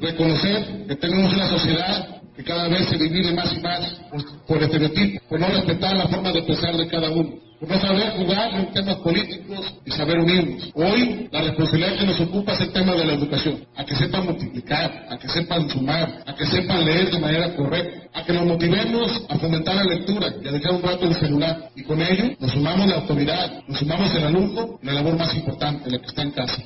reconocer 0.02 0.88
que 0.88 0.96
tenemos 0.96 1.34
una 1.34 1.48
sociedad 1.48 2.11
que 2.42 2.48
cada 2.48 2.68
vez 2.68 2.88
se 2.88 2.98
divide 2.98 3.34
más 3.34 3.54
y 3.54 3.60
más 3.60 4.02
por, 4.48 4.64
estereotipos, 4.64 5.22
por 5.30 5.40
no 5.40 5.48
respetar 5.48 5.96
la 5.96 6.08
forma 6.08 6.32
de 6.32 6.42
pensar 6.42 6.76
de 6.76 6.88
cada 6.88 7.12
uno, 7.12 7.30
por 7.60 7.70
no 7.70 7.80
saber 7.80 8.14
jugar 8.18 8.56
en 8.56 8.74
temas 8.74 8.96
políticos 8.98 9.74
y 9.86 9.92
saber 9.92 10.20
unirnos. 10.20 10.72
Hoy 10.74 11.30
la 11.32 11.42
responsabilidad 11.42 12.00
que 12.00 12.06
nos 12.06 12.20
ocupa 12.20 12.54
es 12.54 12.62
el 12.62 12.72
tema 12.72 12.96
de 12.96 13.06
la 13.06 13.14
educación, 13.14 13.64
a 13.76 13.86
que 13.86 13.96
sepan 13.96 14.26
multiplicar, 14.26 15.06
a 15.10 15.18
que 15.20 15.28
sepan 15.30 15.70
sumar, 15.70 16.24
a 16.26 16.36
que 16.36 16.46
sepan 16.48 16.84
leer 16.84 17.12
de 17.12 17.20
manera 17.20 17.56
correcta, 17.56 18.10
a 18.14 18.26
que 18.26 18.34
nos 18.34 18.46
motivemos 18.46 19.24
a 19.30 19.38
fomentar 19.38 19.76
la 19.76 19.84
lectura 19.84 20.34
y 20.44 20.48
a 20.48 20.52
dejar 20.52 20.72
un 20.74 20.82
rato 20.82 21.06
el 21.06 21.16
celular. 21.16 21.70
Y 21.76 21.84
con 21.84 22.02
ello 22.02 22.36
nos 22.40 22.52
sumamos 22.52 22.88
la 22.88 22.96
autoridad, 22.96 23.62
nos 23.68 23.78
sumamos 23.78 24.16
el 24.16 24.24
alumno, 24.24 24.80
la 24.82 24.94
labor 24.94 25.16
más 25.18 25.36
importante, 25.36 25.92
la 25.92 26.00
que 26.00 26.08
está 26.08 26.24
en 26.24 26.32
casa, 26.32 26.64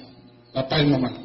papá 0.54 0.80
y 0.80 0.86
mamá. 0.86 1.25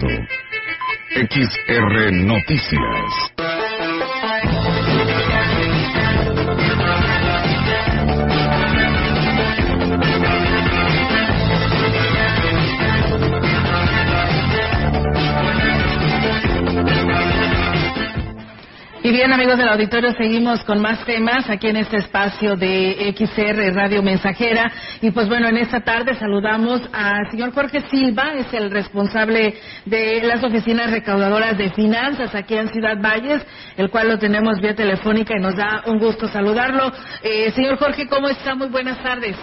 XR 0.00 0.32
Noticias. 2.24 3.29
Bien, 19.20 19.34
amigos 19.34 19.58
del 19.58 19.68
auditorio, 19.68 20.12
seguimos 20.12 20.64
con 20.64 20.80
más 20.80 21.04
temas 21.04 21.50
aquí 21.50 21.66
en 21.66 21.76
este 21.76 21.98
espacio 21.98 22.56
de 22.56 23.14
XR 23.14 23.74
Radio 23.74 24.02
Mensajera. 24.02 24.72
Y 25.02 25.10
pues 25.10 25.28
bueno, 25.28 25.46
en 25.46 25.58
esta 25.58 25.80
tarde 25.80 26.14
saludamos 26.14 26.80
al 26.90 27.30
señor 27.30 27.52
Jorge 27.52 27.82
Silva, 27.90 28.32
es 28.32 28.50
el 28.54 28.70
responsable 28.70 29.56
de 29.84 30.22
las 30.22 30.42
oficinas 30.42 30.90
recaudadoras 30.90 31.58
de 31.58 31.68
finanzas 31.68 32.34
aquí 32.34 32.54
en 32.54 32.68
Ciudad 32.68 32.96
Valles, 32.98 33.46
el 33.76 33.90
cual 33.90 34.08
lo 34.08 34.18
tenemos 34.18 34.58
vía 34.58 34.74
telefónica 34.74 35.34
y 35.36 35.42
nos 35.42 35.54
da 35.54 35.82
un 35.84 35.98
gusto 35.98 36.26
saludarlo. 36.26 36.90
Eh, 37.22 37.50
señor 37.50 37.76
Jorge, 37.76 38.08
¿cómo 38.08 38.26
está? 38.30 38.54
Muy 38.54 38.68
buenas 38.68 39.02
tardes. 39.02 39.36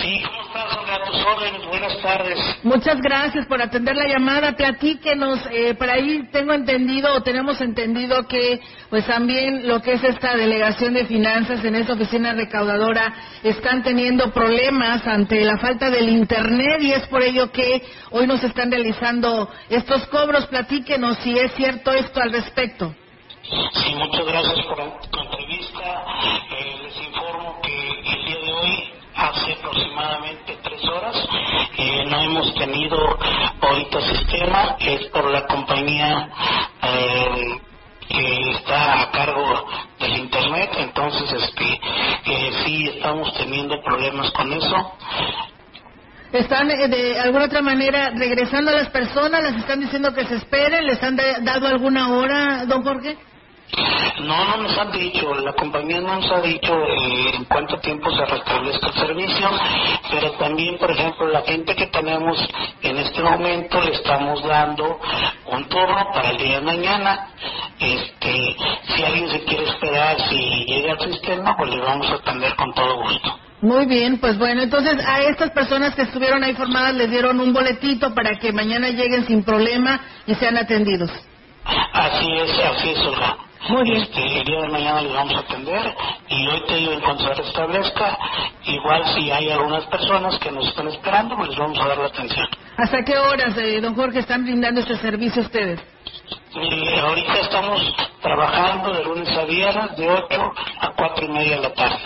Sí, 0.00 0.22
¿cómo 0.22 0.42
estás, 0.42 0.76
A 0.76 1.04
tus 1.10 1.24
órdenes, 1.24 1.66
buenas 1.66 2.00
tardes. 2.00 2.38
Muchas 2.62 3.00
gracias 3.00 3.46
por 3.46 3.60
atender 3.60 3.96
la 3.96 4.06
llamada. 4.06 4.52
Platíquenos, 4.52 5.40
eh, 5.50 5.74
por 5.74 5.90
ahí 5.90 6.28
tengo 6.30 6.52
entendido 6.52 7.12
o 7.14 7.22
tenemos 7.22 7.60
entendido 7.60 8.26
que 8.28 8.60
pues 8.90 9.04
también 9.06 9.66
lo 9.66 9.82
que 9.82 9.94
es 9.94 10.04
esta 10.04 10.36
delegación 10.36 10.94
de 10.94 11.04
finanzas 11.06 11.64
en 11.64 11.74
esta 11.74 11.94
oficina 11.94 12.32
recaudadora 12.32 13.12
están 13.42 13.82
teniendo 13.82 14.30
problemas 14.32 15.04
ante 15.06 15.44
la 15.44 15.58
falta 15.58 15.90
del 15.90 16.08
Internet 16.08 16.80
y 16.80 16.92
es 16.92 17.06
por 17.08 17.22
ello 17.22 17.50
que 17.50 17.82
hoy 18.10 18.26
nos 18.26 18.42
están 18.44 18.70
realizando 18.70 19.50
estos 19.68 20.06
cobros. 20.06 20.46
Platíquenos 20.46 21.18
si 21.18 21.36
es 21.38 21.52
cierto 21.54 21.92
esto 21.92 22.20
al 22.20 22.32
respecto. 22.32 22.94
Sí, 23.42 23.94
muchas 23.94 24.26
gracias 24.26 24.66
por 24.66 24.78
la 24.78 24.84
entrevista. 24.84 26.04
Eh, 26.56 26.76
les 26.84 26.96
informo 27.08 27.60
que 27.62 27.88
el 27.88 28.24
día 28.24 28.36
de 28.44 28.52
hoy 28.52 28.97
hace 29.18 29.52
aproximadamente 29.54 30.56
tres 30.62 30.84
horas. 30.84 31.16
Eh, 31.76 32.04
no 32.08 32.20
hemos 32.20 32.54
tenido 32.54 32.96
ahorita 33.60 34.00
sistema, 34.02 34.76
es 34.80 35.06
por 35.08 35.30
la 35.30 35.46
compañía 35.46 36.28
eh, 36.82 37.60
que 38.08 38.50
está 38.52 39.02
a 39.02 39.10
cargo 39.10 39.66
del 39.98 40.16
internet, 40.18 40.70
entonces 40.78 41.30
este, 41.32 41.80
eh, 42.26 42.50
sí 42.64 42.88
estamos 42.96 43.32
teniendo 43.34 43.82
problemas 43.82 44.30
con 44.32 44.52
eso. 44.52 44.92
¿Están 46.32 46.70
eh, 46.70 46.88
de 46.88 47.18
alguna 47.20 47.46
otra 47.46 47.62
manera 47.62 48.10
regresando 48.10 48.70
a 48.70 48.74
las 48.74 48.88
personas? 48.90 49.42
¿Les 49.42 49.56
están 49.56 49.80
diciendo 49.80 50.12
que 50.14 50.26
se 50.26 50.36
esperen? 50.36 50.86
¿Les 50.86 51.02
han 51.02 51.16
da- 51.16 51.38
dado 51.40 51.66
alguna 51.66 52.10
hora, 52.12 52.64
don 52.66 52.82
Jorge? 52.82 53.16
No, 54.20 54.44
no 54.44 54.56
nos 54.56 54.78
han 54.78 54.90
dicho, 54.92 55.34
la 55.34 55.52
compañía 55.52 56.00
no 56.00 56.16
nos 56.16 56.30
ha 56.32 56.40
dicho 56.40 56.72
eh, 56.72 57.36
en 57.36 57.44
cuánto 57.44 57.78
tiempo 57.78 58.10
se 58.10 58.24
restablezca 58.24 58.88
el 58.88 58.94
servicio, 58.94 59.50
pero 60.10 60.32
también, 60.32 60.78
por 60.78 60.90
ejemplo, 60.90 61.28
la 61.28 61.42
gente 61.42 61.74
que 61.76 61.86
tenemos 61.86 62.36
en 62.82 62.98
este 62.98 63.22
momento 63.22 63.80
le 63.80 63.92
estamos 63.92 64.42
dando 64.42 64.98
un 65.46 65.68
turno 65.68 66.06
para 66.12 66.30
el 66.30 66.38
día 66.38 66.60
de 66.60 66.66
mañana. 66.66 67.28
Este, 67.78 68.56
si 68.94 69.04
alguien 69.04 69.28
se 69.30 69.44
quiere 69.44 69.64
esperar, 69.64 70.16
si 70.28 70.36
llega 70.66 70.92
al 70.92 71.00
sistema, 71.00 71.56
pues 71.56 71.70
le 71.70 71.80
vamos 71.80 72.10
a 72.10 72.14
atender 72.14 72.56
con 72.56 72.72
todo 72.74 73.02
gusto. 73.02 73.38
Muy 73.60 73.86
bien, 73.86 74.18
pues 74.18 74.38
bueno, 74.38 74.62
entonces 74.62 75.04
a 75.04 75.20
estas 75.22 75.50
personas 75.50 75.94
que 75.94 76.02
estuvieron 76.02 76.44
ahí 76.44 76.54
formadas 76.54 76.94
les 76.94 77.10
dieron 77.10 77.40
un 77.40 77.52
boletito 77.52 78.14
para 78.14 78.38
que 78.38 78.52
mañana 78.52 78.88
lleguen 78.90 79.26
sin 79.26 79.42
problema 79.42 80.00
y 80.26 80.34
sean 80.36 80.56
atendidos. 80.56 81.10
Así 81.64 82.32
es, 82.32 82.50
así 82.64 82.90
es, 82.90 83.00
Olga. 83.00 83.36
Muy 83.68 83.82
bien. 83.84 84.02
Este, 84.02 84.38
el 84.38 84.44
día 84.44 84.60
de 84.60 84.68
mañana 84.68 85.02
les 85.02 85.12
vamos 85.12 85.34
a 85.34 85.38
atender 85.40 85.94
y 86.28 86.46
hoy 86.46 86.62
te 86.66 86.76
digo 86.76 86.92
en 86.92 87.00
cuanto 87.00 87.24
se 87.24 87.34
restablezca, 87.34 88.18
igual 88.64 89.04
si 89.14 89.30
hay 89.30 89.50
algunas 89.50 89.84
personas 89.86 90.38
que 90.38 90.50
nos 90.50 90.68
están 90.68 90.88
esperando, 90.88 91.36
pues 91.36 91.50
les 91.50 91.58
vamos 91.58 91.78
a 91.78 91.88
dar 91.88 91.98
la 91.98 92.06
atención. 92.06 92.46
¿Hasta 92.76 93.04
qué 93.04 93.18
horas, 93.18 93.56
eh, 93.58 93.80
don 93.80 93.94
Jorge, 93.94 94.20
están 94.20 94.44
brindando 94.44 94.80
este 94.80 94.96
servicio 94.98 95.42
ustedes? 95.42 95.80
Y 96.54 96.98
ahorita 96.98 97.40
estamos 97.40 97.94
trabajando 98.22 98.92
de 98.94 99.04
lunes 99.04 99.28
a 99.36 99.44
viernes 99.44 99.96
de 99.96 100.08
8 100.08 100.52
a 100.80 100.90
4 100.96 101.26
y 101.26 101.28
media 101.28 101.56
de 101.56 101.62
la 101.62 101.74
tarde. 101.74 101.98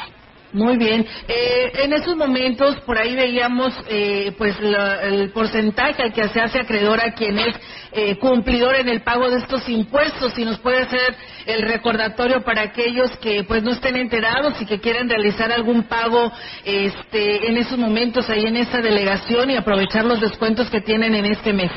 Muy 0.52 0.76
bien. 0.76 1.06
Eh, 1.28 1.72
en 1.84 1.94
esos 1.94 2.14
momentos, 2.14 2.76
por 2.82 2.98
ahí 2.98 3.16
veíamos, 3.16 3.72
eh, 3.88 4.32
pues, 4.36 4.60
la- 4.60 5.00
el 5.02 5.30
porcentaje 5.32 6.02
al 6.02 6.12
que 6.12 6.28
se 6.28 6.40
hace 6.42 6.58
acreedor 6.60 7.00
a 7.00 7.14
quien 7.14 7.38
es 7.38 7.54
eh, 7.94 8.16
cumplidor 8.18 8.76
en 8.76 8.88
el 8.88 9.02
pago 9.02 9.28
de 9.30 9.38
estos 9.38 9.68
impuestos. 9.68 10.32
Si 10.34 10.44
nos 10.44 10.58
puede 10.60 10.80
hacer 10.82 11.14
el 11.46 11.62
recordatorio 11.62 12.42
para 12.42 12.62
aquellos 12.62 13.10
que, 13.18 13.44
pues, 13.44 13.62
no 13.62 13.72
estén 13.72 13.96
enterados 13.96 14.60
y 14.60 14.66
que 14.66 14.80
quieran 14.80 15.08
realizar 15.08 15.52
algún 15.52 15.84
pago, 15.84 16.32
este, 16.64 17.48
en 17.48 17.56
esos 17.58 17.78
momentos 17.78 18.28
ahí 18.30 18.46
en 18.46 18.56
esa 18.56 18.78
delegación 18.80 19.50
y 19.50 19.56
aprovechar 19.56 20.04
los 20.04 20.20
descuentos 20.20 20.68
que 20.70 20.80
tienen 20.82 21.14
en 21.14 21.26
este 21.26 21.52
mes. 21.52 21.70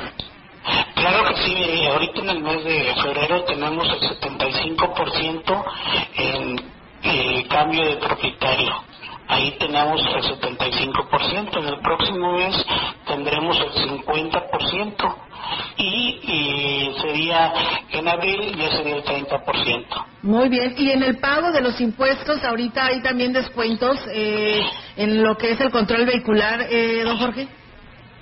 Claro 0.95 1.25
que 1.29 1.41
sí, 1.43 1.85
ahorita 1.85 2.21
en 2.21 2.29
el 2.29 2.39
mes 2.39 2.63
de 2.63 2.93
febrero 3.03 3.43
tenemos 3.43 3.87
el 3.89 3.99
75% 4.19 5.65
en 6.17 6.74
eh, 7.05 7.45
cambio 7.49 7.85
de 7.85 7.97
propietario. 7.97 8.73
Ahí 9.27 9.55
tenemos 9.59 10.01
el 10.01 10.23
75%. 10.23 11.57
En 11.57 11.67
el 11.67 11.79
próximo 11.79 12.33
mes 12.33 12.65
tendremos 13.07 13.57
el 13.57 13.71
50%. 13.71 15.15
Y, 15.77 16.19
y 16.23 16.95
sería 17.01 17.53
en 17.91 18.07
abril 18.07 18.55
ya 18.57 18.71
sería 18.71 18.95
el 18.95 19.03
30%. 19.03 19.85
Muy 20.23 20.49
bien, 20.49 20.73
y 20.77 20.89
en 20.89 21.03
el 21.03 21.19
pago 21.19 21.51
de 21.51 21.61
los 21.61 21.79
impuestos, 21.79 22.43
ahorita 22.43 22.85
hay 22.85 23.01
también 23.01 23.31
descuentos 23.31 23.99
eh, 24.11 24.61
en 24.97 25.21
lo 25.21 25.37
que 25.37 25.51
es 25.51 25.61
el 25.61 25.69
control 25.69 26.05
vehicular, 26.05 26.65
eh, 26.69 27.03
don 27.03 27.17
Jorge. 27.19 27.47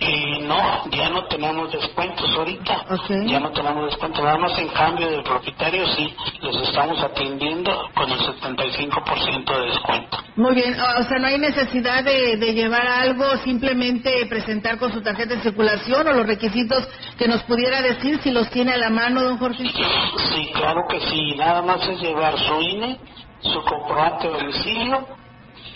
Y 0.06 0.40
no, 0.42 0.90
ya 0.90 1.10
no 1.10 1.26
tenemos 1.26 1.72
descuentos 1.72 2.30
ahorita. 2.38 2.86
Ya 3.26 3.40
no 3.40 3.52
tenemos 3.52 3.86
descuentos. 3.86 4.24
Nada 4.24 4.38
más 4.38 4.58
en 4.60 4.68
cambio 4.70 5.10
del 5.10 5.24
propietario 5.24 5.88
sí, 5.96 6.14
los 6.42 6.56
estamos 6.68 7.02
atendiendo 7.02 7.90
con 7.96 8.12
el 8.12 8.20
75% 8.20 9.60
de 9.60 9.66
descuento. 9.68 10.18
Muy 10.36 10.56
bien, 10.56 10.76
o 10.80 11.00
o 11.00 11.04
sea, 11.04 11.20
no 11.20 11.28
hay 11.28 11.38
necesidad 11.38 12.04
de, 12.04 12.38
de 12.38 12.54
llevar 12.54 12.88
algo, 12.88 13.38
simplemente 13.44 14.26
presentar 14.26 14.78
con 14.78 14.92
su 14.92 15.02
tarjeta 15.02 15.36
de 15.36 15.42
circulación 15.42 16.08
o 16.08 16.14
los 16.14 16.26
requisitos 16.26 16.88
que 17.18 17.28
nos 17.28 17.44
pudiera 17.44 17.82
decir 17.82 18.20
si 18.24 18.32
los 18.32 18.50
tiene 18.50 18.74
a 18.74 18.78
la 18.78 18.90
mano, 18.90 19.22
don 19.24 19.38
Jorge. 19.38 19.64
Sí, 19.64 20.52
claro 20.54 20.82
que 20.90 21.00
sí. 21.02 21.36
Nada 21.36 21.62
más 21.62 21.88
es 21.88 22.00
llevar 22.02 22.38
su 22.38 22.62
INE, 22.62 23.00
su 23.42 23.62
comprobante 23.64 24.28
de 24.28 24.34
domicilio 24.34 25.08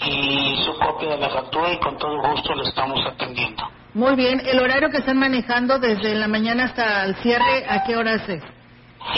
y 0.05 0.55
su 0.65 0.77
copia 0.79 1.09
de 1.09 1.17
la 1.17 1.29
factura 1.29 1.73
y 1.73 1.79
con 1.79 1.97
todo 1.97 2.17
gusto 2.29 2.55
le 2.55 2.63
estamos 2.63 2.99
atendiendo. 3.05 3.63
Muy 3.97 4.15
bien, 4.15 4.39
el 4.45 4.59
horario 4.59 4.91
que 4.91 4.97
están 4.97 5.17
manejando 5.17 5.79
desde 5.79 6.13
la 6.13 6.27
mañana 6.27 6.65
hasta 6.65 7.03
el 7.03 7.15
cierre, 7.15 7.65
¿a 7.67 7.83
qué 7.83 7.95
horas 7.95 8.21
es? 8.29 8.43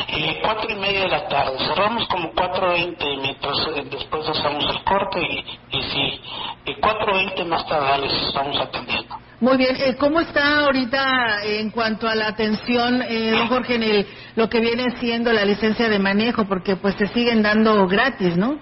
Eh, 0.08 0.40
cuatro 0.42 0.70
y 0.70 0.76
media 0.80 1.02
de 1.02 1.10
la 1.10 1.28
tarde. 1.28 1.58
Cerramos 1.68 2.08
como 2.08 2.32
4.20 2.32 3.22
mientras 3.22 3.58
eh, 3.76 3.84
después 3.92 4.26
hacemos 4.30 4.64
el 4.74 4.82
corte 4.86 5.20
y, 5.20 5.78
y 5.78 5.82
sí, 5.82 6.22
eh, 6.66 6.78
4.20 6.80 7.46
más 7.48 7.68
tarde 7.68 8.08
les 8.08 8.24
estamos 8.24 8.58
atendiendo. 8.58 9.18
Muy 9.42 9.58
bien, 9.58 9.76
eh, 9.82 9.98
¿cómo 10.00 10.22
está 10.22 10.60
ahorita 10.60 11.44
en 11.44 11.72
cuanto 11.72 12.08
a 12.08 12.16
la 12.16 12.28
atención, 12.28 13.02
eh, 13.02 13.32
don 13.32 13.50
Jorge, 13.50 13.76
en 13.76 13.84
el, 13.84 14.08
lo 14.38 14.48
que 14.48 14.62
viene 14.62 14.96
siendo 15.02 15.34
la 15.34 15.44
licencia 15.44 15.90
de 15.90 16.00
manejo? 16.00 16.46
Porque 16.46 16.78
pues 16.78 16.96
se 16.96 17.08
siguen 17.08 17.42
dando 17.42 17.86
gratis, 17.86 18.38
¿no? 18.38 18.58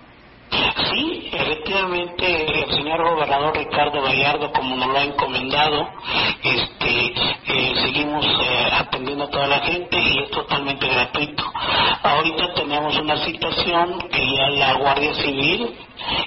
Sí, 0.50 1.17
efectivamente 1.48 2.64
el 2.64 2.72
señor 2.72 3.04
gobernador 3.04 3.56
Ricardo 3.56 4.02
Gallardo, 4.02 4.52
como 4.52 4.76
nos 4.76 4.88
lo 4.88 4.98
ha 4.98 5.04
encomendado, 5.04 5.88
este, 6.44 7.14
eh, 7.48 7.74
seguimos 7.86 8.26
eh, 8.26 8.70
atendiendo 8.74 9.26
a 9.26 9.30
toda 9.30 9.48
la 9.48 9.60
gente 9.60 9.98
y 9.98 10.20
es 10.20 10.32
totalmente 10.32 10.88
gratuito. 10.88 11.44
Ahorita 12.04 12.54
tenemos 12.54 12.98
una 12.98 13.24
situación 13.24 14.00
que 14.10 14.36
ya 14.36 14.50
la 14.50 14.74
Guardia 14.74 15.14
Civil 15.16 15.76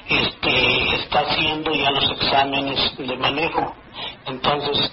este, 0.09 0.95
está 0.97 1.21
haciendo 1.21 1.75
ya 1.75 1.91
los 1.91 2.11
exámenes 2.13 2.97
de 2.97 3.17
manejo. 3.17 3.75
Entonces, 4.27 4.91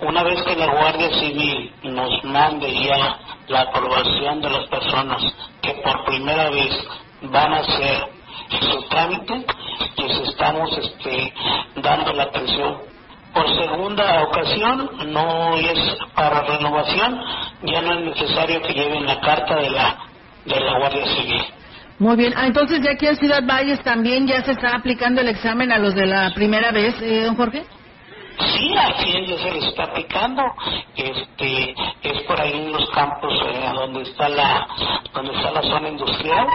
una 0.00 0.24
vez 0.24 0.42
que 0.42 0.56
la 0.56 0.66
Guardia 0.66 1.10
Civil 1.20 1.72
nos 1.84 2.24
mande 2.24 2.72
ya 2.84 3.18
la 3.46 3.60
aprobación 3.62 4.40
de 4.40 4.50
las 4.50 4.66
personas 4.68 5.22
que 5.62 5.74
por 5.74 6.04
primera 6.04 6.50
vez 6.50 6.72
van 7.22 7.52
a 7.54 7.58
hacer 7.58 8.17
su 8.50 8.88
trámite, 8.88 9.46
les 9.96 10.28
estamos 10.28 10.70
este, 10.78 11.32
dando 11.76 12.12
la 12.12 12.24
atención. 12.24 12.78
Por 13.32 13.46
segunda 13.56 14.22
ocasión, 14.24 14.90
no 15.12 15.56
es 15.56 15.78
para 16.14 16.42
renovación, 16.42 17.20
ya 17.62 17.82
no 17.82 17.92
es 17.98 18.16
necesario 18.16 18.62
que 18.62 18.72
lleven 18.74 19.06
la 19.06 19.20
carta 19.20 19.56
de 19.56 19.70
la, 19.70 19.98
de 20.44 20.60
la 20.60 20.78
Guardia 20.78 21.06
Civil. 21.06 21.42
Muy 21.98 22.16
bien, 22.16 22.32
ah, 22.36 22.46
entonces 22.46 22.80
ya 22.80 22.92
aquí 22.92 23.06
en 23.06 23.16
Ciudad 23.16 23.42
Valles 23.44 23.82
también 23.82 24.26
ya 24.26 24.42
se 24.44 24.52
está 24.52 24.76
aplicando 24.76 25.20
el 25.20 25.28
examen 25.28 25.72
a 25.72 25.78
los 25.78 25.94
de 25.94 26.06
la 26.06 26.32
primera 26.32 26.70
vez, 26.70 26.94
eh, 27.02 27.24
don 27.24 27.36
Jorge. 27.36 27.64
Sí, 28.38 28.74
aquí 28.76 29.26
ya 29.26 29.36
se 29.38 29.50
les 29.50 29.64
está 29.64 29.84
aplicando. 29.84 30.42
Este, 30.96 31.74
es 32.02 32.22
por 32.22 32.40
ahí 32.40 32.52
en 32.52 32.72
los 32.72 32.88
campos 32.90 33.32
eh, 33.32 33.70
donde 33.74 34.02
está 34.02 34.28
la, 34.28 34.66
donde 35.12 35.32
está 35.32 35.50
la 35.50 35.62
zona 35.62 35.88
industrial. 35.88 36.46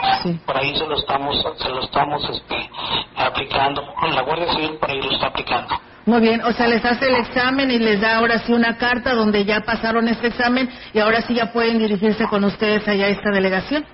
Por 0.45 0.57
ahí 0.57 0.75
se 0.77 0.85
lo 0.85 0.95
estamos, 0.95 1.45
se 1.57 1.69
lo 1.69 1.81
estamos 1.81 2.29
este, 2.29 2.69
aplicando. 3.17 3.83
La 4.13 4.21
Guardia 4.21 4.53
Civil 4.53 4.77
por 4.79 4.89
ahí 4.89 5.01
lo 5.01 5.11
está 5.11 5.27
aplicando. 5.27 5.79
Muy 6.05 6.19
bien, 6.19 6.41
o 6.41 6.51
sea, 6.51 6.67
les 6.67 6.83
hace 6.83 7.07
el 7.07 7.15
examen 7.15 7.71
y 7.71 7.79
les 7.79 8.01
da 8.01 8.17
ahora 8.17 8.39
sí 8.39 8.51
una 8.51 8.77
carta 8.77 9.13
donde 9.13 9.45
ya 9.45 9.61
pasaron 9.61 10.09
este 10.09 10.27
examen 10.27 10.69
y 10.93 10.99
ahora 10.99 11.21
sí 11.21 11.33
ya 11.33 11.53
pueden 11.53 11.79
dirigirse 11.79 12.25
con 12.27 12.43
ustedes 12.43 12.85
allá 12.87 13.05
a 13.05 13.09
esta 13.09 13.29
delegación. 13.31 13.85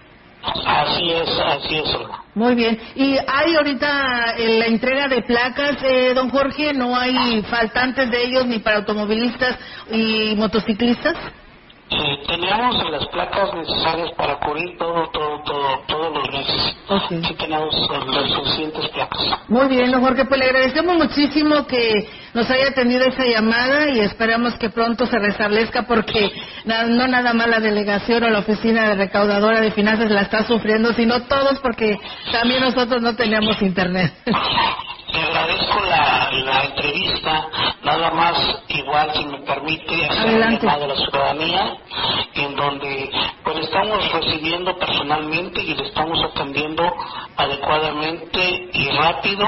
Así 0.41 1.11
es, 1.11 1.29
así 1.29 1.75
es. 1.75 1.97
Muy 2.33 2.55
bien. 2.55 2.79
¿Y 2.95 3.17
hay 3.17 3.55
ahorita 3.55 4.35
eh, 4.37 4.59
la 4.59 4.65
entrega 4.67 5.07
de 5.07 5.21
placas, 5.21 5.77
eh, 5.83 6.13
don 6.13 6.29
Jorge? 6.29 6.73
¿No 6.73 6.95
hay 6.95 7.41
faltantes 7.43 8.09
de 8.09 8.23
ellos 8.23 8.45
ni 8.45 8.59
para 8.59 8.77
automovilistas 8.77 9.57
y 9.91 10.35
motociclistas? 10.37 11.15
Eh, 11.91 12.23
tenemos 12.27 12.91
las 12.91 13.07
placas 13.07 13.51
necesarias 13.55 14.11
para 14.15 14.39
cubrir 14.39 14.77
todo, 14.77 15.09
todo, 15.09 15.41
todo, 15.43 15.79
todos 15.87 16.13
los 16.13 16.29
meses. 16.31 16.77
Sí 17.09 17.33
tenemos 17.33 17.75
eh, 17.75 17.99
las 18.13 18.29
suficientes 18.31 18.87
placas. 18.89 19.19
Muy 19.47 19.67
bien, 19.67 19.91
don 19.91 20.01
Jorge, 20.01 20.25
pues 20.25 20.39
le 20.39 20.45
agradecemos 20.45 20.95
muchísimo 20.97 21.65
que 21.65 22.07
nos 22.35 22.49
haya 22.51 22.67
atendido 22.67 23.05
esa 23.05 23.25
llamada 23.25 23.89
y 23.89 24.01
esperamos 24.01 24.53
que 24.55 24.69
pronto 24.69 25.07
se 25.07 25.17
restablezca 25.17 25.87
porque 25.87 26.31
no 26.65 27.07
nada 27.07 27.33
más 27.33 27.47
la 27.47 27.59
delegación 27.59 28.23
o 28.23 28.29
la 28.29 28.39
oficina 28.39 28.89
de 28.89 28.95
recaudadora 28.95 29.59
de 29.59 29.71
finanzas 29.71 30.11
la 30.11 30.21
está 30.21 30.43
sufriendo, 30.43 30.93
sino 30.93 31.23
todos 31.23 31.59
porque 31.59 31.97
también 32.31 32.61
nosotros 32.61 33.01
no 33.01 33.15
teníamos 33.15 33.59
internet. 33.63 34.13
Te 34.25 35.19
agradezco 35.19 35.81
la, 35.89 36.29
la 36.45 36.65
entrevista, 36.65 37.47
nada 37.89 38.11
más 38.11 38.35
igual 38.67 39.11
si 39.15 39.25
me 39.25 39.39
permite 39.39 40.05
hacer 40.05 40.35
un 40.35 40.59
llamado 40.59 40.83
a 40.83 40.87
la 40.87 40.95
ciudadanía, 40.95 41.77
en 42.35 42.55
donde 42.55 43.09
pues 43.43 43.57
estamos 43.59 44.11
recibiendo 44.11 44.77
personalmente 44.77 45.61
y 45.61 45.73
le 45.73 45.87
estamos 45.87 46.19
atendiendo 46.23 46.83
adecuadamente 47.35 48.69
y 48.73 48.89
rápido. 48.89 49.45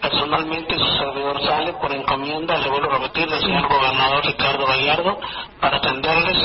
Personalmente 0.00 0.78
su 0.78 0.86
servidor 0.98 1.42
sale 1.42 1.74
por 1.74 1.94
encomienda, 1.94 2.56
le 2.58 2.70
vuelvo 2.70 2.90
a 2.90 2.98
repetir, 2.98 3.28
del 3.28 3.40
señor 3.40 3.68
gobernador 3.68 4.24
Ricardo 4.24 4.66
Gallardo, 4.66 5.18
para 5.60 5.76
atenderles 5.76 6.38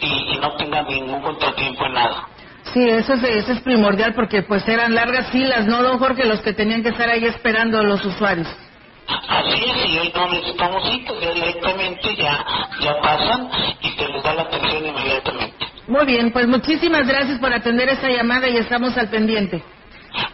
y, 0.00 0.34
y 0.34 0.38
no 0.40 0.56
tengan 0.56 0.86
ningún 0.88 1.22
contratiempo 1.22 1.86
en 1.86 1.92
nada. 1.92 2.28
Sí, 2.72 2.82
eso 2.82 3.14
es, 3.14 3.22
eso 3.22 3.52
es 3.52 3.60
primordial 3.60 4.14
porque 4.14 4.42
pues 4.42 4.66
eran 4.68 4.94
largas 4.94 5.30
filas, 5.30 5.66
¿no, 5.66 5.82
don 5.82 5.98
Jorge? 5.98 6.24
Los 6.24 6.40
que 6.40 6.52
tenían 6.52 6.82
que 6.82 6.90
estar 6.90 7.08
ahí 7.08 7.24
esperando 7.24 7.78
a 7.78 7.82
los 7.82 8.04
usuarios. 8.04 8.48
Así 9.28 9.64
es, 9.64 9.90
y 9.90 9.98
hoy 9.98 10.12
no 10.14 10.28
necesitamos 10.28 10.90
citas, 10.90 11.16
ya 11.20 11.32
directamente 11.32 12.16
ya, 12.16 12.44
ya 12.80 13.00
pasan 13.00 13.48
y 13.82 13.88
se 13.90 14.08
les 14.08 14.22
da 14.22 14.34
la 14.34 14.42
atención 14.42 14.86
inmediatamente. 14.86 15.66
Muy 15.88 16.06
bien, 16.06 16.30
pues 16.32 16.46
muchísimas 16.46 17.06
gracias 17.06 17.38
por 17.40 17.52
atender 17.52 17.88
esta 17.88 18.08
llamada 18.08 18.48
y 18.48 18.56
estamos 18.56 18.96
al 18.96 19.08
pendiente. 19.08 19.62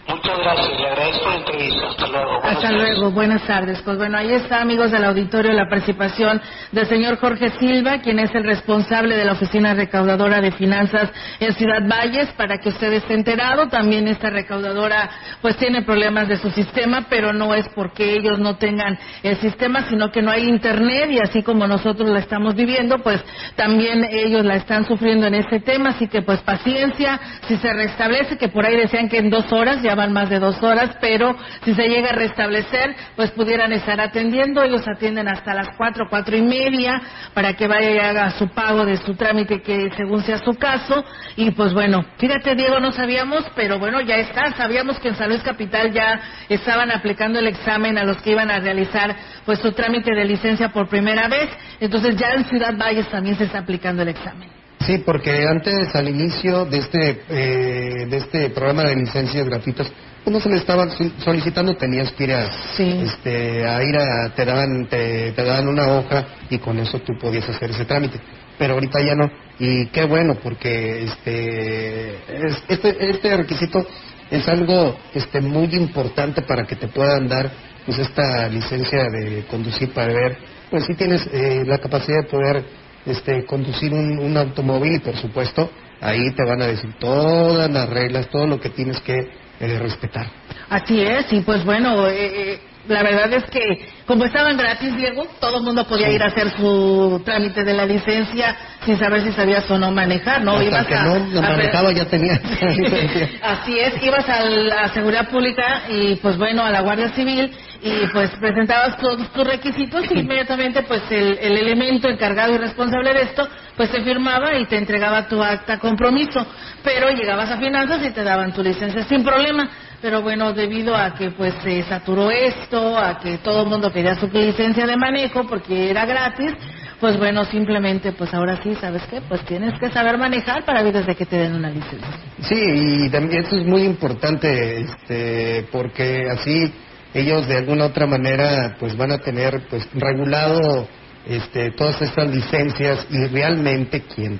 Muchas 0.09 0.39
gracias, 0.39 0.81
le 0.81 0.87
agradezco 0.89 1.29
la 1.29 1.37
entrevista. 1.37 1.89
Hasta 1.89 2.07
luego. 2.07 2.31
Buenas 2.41 2.57
Hasta 2.57 2.69
tardes. 2.69 2.81
luego, 2.99 3.11
buenas 3.11 3.43
tardes. 3.47 3.83
Pues 3.83 3.97
bueno, 3.99 4.19
ahí 4.19 4.33
está, 4.33 4.61
amigos 4.63 4.91
del 4.93 5.05
auditorio, 5.05 5.53
la 5.53 5.69
participación 5.69 6.41
del 6.73 6.87
señor 6.87 7.19
Jorge 7.19 7.51
Silva, 7.59 7.99
quien 7.99 8.19
es 8.21 8.35
el 8.35 8.45
responsable 8.45 9.17
de 9.17 9.25
la 9.25 9.33
Oficina 9.33 9.75
Recaudadora 9.75 10.41
de 10.41 10.53
Finanzas 10.53 11.11
en 11.41 11.53
Ciudad 11.55 11.83
Valles, 11.89 12.29
para 12.37 12.59
que 12.59 12.69
usted 12.71 12.93
esté 12.95 13.15
enterado. 13.15 13.69
También 13.69 14.09
esta 14.09 14.31
recaudadora, 14.31 15.11
pues 15.43 15.57
tiene 15.57 15.83
problemas 15.83 16.29
de 16.29 16.39
su 16.39 16.51
sistema, 16.51 17.07
pero 17.11 17.33
no 17.33 17.53
es 17.55 17.69
porque 17.75 18.15
ellos 18.15 18.39
no 18.39 18.57
tengan 18.57 18.99
el 19.23 19.37
sistema, 19.39 19.83
sino 19.89 20.11
que 20.11 20.23
no 20.23 20.31
hay 20.31 20.49
internet 20.49 21.11
y 21.11 21.19
así 21.19 21.43
como 21.43 21.67
nosotros 21.67 22.09
la 22.09 22.21
estamos 22.21 22.55
viviendo, 22.55 22.99
pues 23.01 23.23
también 23.57 24.05
ellos 24.11 24.45
la 24.45 24.55
están 24.55 24.87
sufriendo 24.87 25.27
en 25.27 25.35
este 25.35 25.61
tema. 25.61 25.91
Así 25.91 26.07
que 26.09 26.23
pues 26.23 26.41
paciencia, 26.41 27.21
si 27.49 27.57
se 27.57 27.73
restablece, 27.73 28.39
que 28.39 28.49
por 28.49 28.65
ahí 28.65 28.77
decían 28.77 29.09
que 29.09 29.19
en 29.19 29.31
dos 29.31 29.53
horas, 29.53 29.66
ya 29.83 29.95
van 29.95 30.13
más 30.13 30.29
de 30.29 30.39
dos 30.39 30.63
horas, 30.63 30.97
pero 31.01 31.37
si 31.65 31.75
se 31.75 31.89
llega 31.89 32.11
a 32.11 32.15
restablecer, 32.15 32.97
pues 33.15 33.31
pudieran 33.31 33.73
estar 33.73 34.01
atendiendo. 34.01 34.63
Ellos 34.63 34.87
atienden 34.89 35.29
hasta 35.29 35.55
las 35.55 35.69
cuatro, 35.77 36.07
cuatro 36.09 36.37
y 36.37 36.43
media, 36.43 37.01
para 37.35 37.55
que 37.55 37.69
vaya 37.69 37.91
y 37.91 37.99
haga 37.99 38.31
su 38.31 38.49
pago 38.49 38.85
de 38.85 38.97
su 38.97 39.15
trámite, 39.15 39.63
que 39.63 39.91
según 39.97 40.23
sea 40.23 40.39
su 40.39 40.55
caso. 40.55 41.05
Y 41.37 41.51
pues 41.53 41.73
bueno, 41.73 42.05
fíjate, 42.19 42.55
Diego, 42.55 42.81
no 42.81 42.93
sabíamos, 42.93 43.45
pero 43.55 43.79
bueno, 43.79 44.01
ya 44.01 44.17
está. 44.17 44.53
Sabíamos 44.57 44.99
que 44.99 45.09
en 45.09 45.17
San 45.17 45.37
Capital 45.41 45.93
ya 45.93 46.21
estaban 46.49 46.91
aplicando 46.91 47.39
el 47.39 47.49
examen 47.49 47.99
a 47.99 48.05
los 48.05 48.21
que 48.23 48.31
iban 48.31 48.51
a 48.51 48.61
realizar 48.61 49.15
pues 49.45 49.59
su 49.59 49.73
trámite 49.73 50.15
de 50.15 50.25
licencia 50.25 50.69
por 50.71 50.89
primera 50.89 51.29
vez. 51.29 51.51
Entonces 51.81 52.17
ya 52.17 52.31
en 52.31 52.45
Ciudad 52.45 52.75
Valles 52.77 53.09
también 53.09 53.37
se 53.37 53.45
está 53.45 53.59
aplicando 53.59 54.03
el 54.03 54.09
examen. 54.09 54.56
Sí, 54.85 54.99
porque 54.99 55.47
antes, 55.49 55.95
al 55.95 56.09
inicio 56.09 56.65
de 56.67 56.79
este, 56.79 57.23
eh, 57.29 58.07
de 58.09 58.17
este 58.19 58.51
programa 58.51 58.85
de 58.85 58.97
licencias 58.97 59.45
gratuitas, 59.47 59.89
pues 60.23 60.35
no 60.35 60.41
se 60.41 60.49
le 60.49 60.57
estaba 60.59 60.89
sol- 60.91 61.13
solicitando, 61.25 61.75
tenías 61.77 62.13
que 62.13 62.25
ir 62.25 62.33
a, 62.33 62.51
este, 62.79 63.67
a 63.67 63.83
ir 63.83 63.97
a, 63.97 64.35
te 64.35 64.45
daban, 64.45 64.87
te, 64.89 65.33
te 65.33 65.43
daban 65.45 65.69
una 65.69 65.89
hoja 65.89 66.27
y 66.51 66.59
con 66.59 66.79
eso 66.79 66.99
tú 67.01 67.15
podías 67.21 67.49
hacer 67.49 67.71
ese 67.71 67.85
trámite. 67.85 68.21
Pero 68.59 68.75
ahorita 68.75 69.01
ya 69.01 69.15
no. 69.15 69.31
Y 69.59 69.87
qué 69.89 70.05
bueno, 70.05 70.35
porque 70.43 71.05
este, 71.05 72.15
es- 72.47 72.63
este, 72.69 73.11
este 73.11 73.37
requisito 73.39 73.85
es 74.31 74.47
algo 74.49 74.97
este, 75.15 75.41
muy 75.41 75.67
importante 75.75 76.43
para 76.43 76.65
que 76.67 76.77
te 76.77 76.89
puedan 76.89 77.29
dar 77.29 77.51
pues 77.87 77.99
esta 77.99 78.49
licencia 78.49 79.05
de 79.05 79.45
conducir 79.49 79.93
para 79.93 80.09
ver, 80.13 80.37
pues 80.71 80.85
si 80.87 80.95
tienes 80.95 81.23
eh, 81.33 81.63
la 81.67 81.79
capacidad 81.79 82.23
de 82.23 82.29
poder 82.29 82.65
este, 83.07 83.45
conducir 83.47 83.93
un, 83.93 84.19
un 84.19 84.37
automóvil 84.37 84.95
y 84.97 84.99
por 85.01 85.17
supuesto 85.17 85.71
ahí 86.01 86.31
te 86.35 86.45
van 86.45 86.61
a 86.63 86.67
decir 86.67 86.93
todas 86.99 87.71
las 87.71 87.89
reglas, 87.89 88.29
todo 88.29 88.47
lo 88.47 88.61
que 88.61 88.69
tienes 88.71 89.01
que 89.01 89.17
eh, 89.61 89.79
respetar. 89.81 90.27
Así 90.69 91.01
es, 91.01 91.33
y 91.33 91.41
pues 91.41 91.65
bueno, 91.65 92.07
eh, 92.09 92.15
eh, 92.53 92.61
la 92.89 93.03
verdad 93.03 93.33
es 93.33 93.45
que 93.51 93.89
como 94.07 94.25
estaban 94.27 94.57
gratis, 94.57 94.95
Diego, 94.97 95.27
todo 95.41 95.59
el 95.59 95.65
mundo 95.65 95.87
podía 95.89 96.11
ir 96.11 96.23
a 96.23 96.27
hacer 96.27 96.51
su 96.57 97.21
trámite 97.25 97.65
de 97.65 97.73
la 97.73 97.87
licencia 97.87 98.57
sin 98.85 98.99
saber 98.99 99.23
si 99.25 99.33
sabías 99.33 99.69
o 99.71 99.79
no 99.79 99.91
manejar, 99.91 100.43
¿no? 100.43 100.53
Hasta 100.53 100.65
Ibas 100.65 100.87
que 100.87 100.95
a- 100.95 101.03
no 101.05 101.13
a 101.15 101.19
ver- 101.19 101.43
manejaba 101.43 101.93
ya 101.93 102.05
tenía. 102.05 102.35
Así 103.43 103.79
es, 103.79 103.95
ibas 104.03 104.29
a 104.29 104.45
la 104.45 104.89
seguridad 104.95 105.29
pública 105.31 105.83
y 105.89 106.17
pues 106.17 106.37
bueno, 106.37 106.65
a 106.65 106.71
la 106.71 106.81
Guardia 106.83 107.09
Civil 107.11 107.51
y 107.83 108.07
pues 108.13 108.31
presentabas 108.41 108.97
todos 108.99 109.31
tus 109.33 109.47
requisitos 109.47 110.05
y 110.11 110.19
inmediatamente 110.21 110.83
pues 110.83 111.03
el, 111.11 111.39
el 111.39 111.59
elemento 111.59 112.09
encargado 112.09 112.55
y 112.55 112.59
responsable 112.59 113.13
de 113.15 113.23
esto 113.23 113.49
pues 113.77 113.91
te 113.91 114.03
firmaba 114.03 114.57
y 114.57 114.67
te 114.67 114.79
entregaba 114.79 115.29
tu 115.29 115.43
acta 115.43 115.79
compromiso, 115.79 116.47
pero 116.83 117.11
llegabas 117.11 117.51
a 117.51 117.59
finanzas 117.59 118.05
y 118.05 118.11
te 118.11 118.25
daban 118.25 118.53
tu 118.53 118.63
licencia 118.63 119.05
sin 119.05 119.23
problema. 119.23 119.69
Pero 120.01 120.23
bueno, 120.23 120.53
debido 120.53 120.95
a 120.95 121.15
que 121.15 121.31
pues 121.31 121.55
se 121.63 121.83
saturó 121.85 122.31
esto, 122.31 122.99
a 122.99 123.19
que 123.19 123.39
todo 123.39 123.63
el 123.63 123.69
mundo 123.69 123.93
quería 123.93 124.15
su 124.15 124.29
licencia 124.29 124.87
de 124.87 124.97
manejo 124.97 125.47
porque 125.47 125.91
era 125.91 126.05
gratis, 126.05 126.53
pues 127.01 127.19
bueno, 127.19 127.45
simplemente 127.45 128.13
pues 128.13 128.33
ahora 128.33 128.61
sí, 128.63 128.75
¿sabes 128.81 129.03
qué? 129.11 129.21
Pues 129.23 129.45
tienes 129.47 129.79
que 129.79 129.91
saber 129.91 130.19
manejar 130.19 130.65
para 130.65 130.83
ver 130.83 130.93
desde 130.93 131.15
que 131.15 131.27
te 131.27 131.37
den 131.37 131.55
una 131.55 131.71
licencia. 131.71 132.09
Sí, 132.43 132.55
y 132.57 133.11
también 133.11 133.45
es 133.45 133.53
muy 133.67 133.83
importante, 133.83 134.81
este, 134.81 135.67
porque 135.73 136.29
así 136.31 136.73
ellos 137.15 137.47
de 137.47 137.57
alguna 137.57 137.87
otra 137.87 138.07
manera 138.07 138.77
pues 138.79 138.97
van 138.97 139.13
a 139.13 139.19
tener 139.19 139.63
pues 139.69 139.89
regulado 139.95 140.89
este, 141.27 141.71
todas 141.73 142.01
estas 142.03 142.29
licencias 142.29 143.07
y 143.11 143.27
realmente 143.27 144.03
quien 144.03 144.39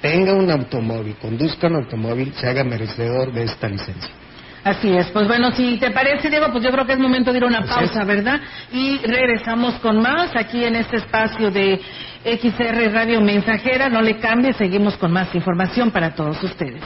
tenga 0.00 0.34
un 0.34 0.50
automóvil, 0.50 1.16
conduzca 1.20 1.66
un 1.66 1.76
automóvil, 1.76 2.32
se 2.34 2.48
haga 2.48 2.64
merecedor 2.64 3.32
de 3.32 3.44
esta 3.44 3.68
licencia. 3.68 4.10
Así 4.64 4.90
es, 4.90 5.06
pues 5.12 5.26
bueno, 5.26 5.50
si 5.52 5.78
te 5.78 5.90
parece, 5.90 6.28
Diego, 6.28 6.48
pues 6.52 6.62
yo 6.62 6.70
creo 6.70 6.84
que 6.84 6.92
es 6.92 6.98
momento 6.98 7.32
de 7.32 7.38
ir 7.38 7.44
a 7.44 7.46
una 7.46 7.64
pausa, 7.64 8.04
¿verdad? 8.04 8.40
Y 8.72 8.98
regresamos 8.98 9.74
con 9.76 10.02
más 10.02 10.34
aquí 10.36 10.64
en 10.64 10.76
este 10.76 10.96
espacio 10.96 11.50
de 11.50 11.80
XR 12.24 12.92
Radio 12.92 13.20
Mensajera. 13.20 13.88
No 13.88 14.02
le 14.02 14.18
cambie, 14.18 14.52
seguimos 14.52 14.96
con 14.96 15.12
más 15.12 15.34
información 15.34 15.90
para 15.90 16.14
todos 16.14 16.42
ustedes. 16.42 16.82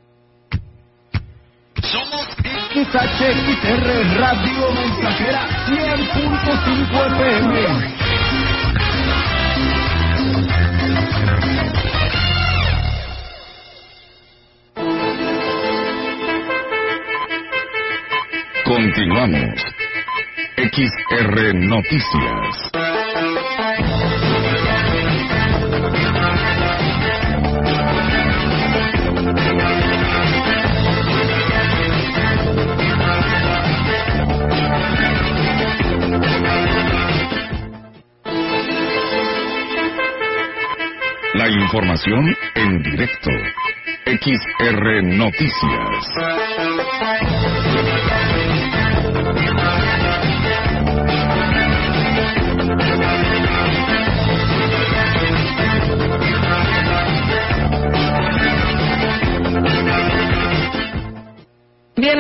Somos 1.91 2.29
XHXR 2.75 4.21
Radio 4.21 4.73
Mensajera 4.75 5.49
100.5 5.69 7.07
FM. 7.17 8.09
Continuamos. 18.65 19.65
XR 20.57 21.55
Noticias. 21.55 22.78
Información 41.59 42.37
en 42.55 42.83
directo. 42.83 43.31
XR 44.07 45.03
Noticias. 45.03 46.48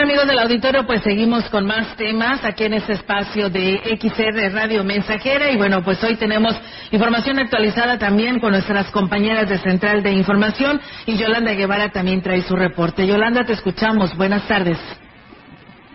Amigos 0.08 0.26
del 0.26 0.38
auditorio, 0.38 0.86
pues 0.86 1.02
seguimos 1.02 1.44
con 1.50 1.66
más 1.66 1.94
temas 1.96 2.42
aquí 2.42 2.64
en 2.64 2.72
este 2.72 2.94
espacio 2.94 3.50
de 3.50 3.98
XR 4.00 4.54
Radio 4.54 4.82
Mensajera. 4.82 5.50
Y 5.50 5.58
bueno, 5.58 5.82
pues 5.84 6.02
hoy 6.02 6.16
tenemos 6.16 6.58
información 6.90 7.38
actualizada 7.38 7.98
también 7.98 8.40
con 8.40 8.52
nuestras 8.52 8.90
compañeras 8.90 9.50
de 9.50 9.58
Central 9.58 10.02
de 10.02 10.12
Información. 10.12 10.80
Y 11.04 11.18
Yolanda 11.18 11.52
Guevara 11.52 11.90
también 11.90 12.22
trae 12.22 12.40
su 12.40 12.56
reporte. 12.56 13.06
Yolanda, 13.06 13.44
te 13.44 13.52
escuchamos. 13.52 14.16
Buenas 14.16 14.48
tardes. 14.48 14.78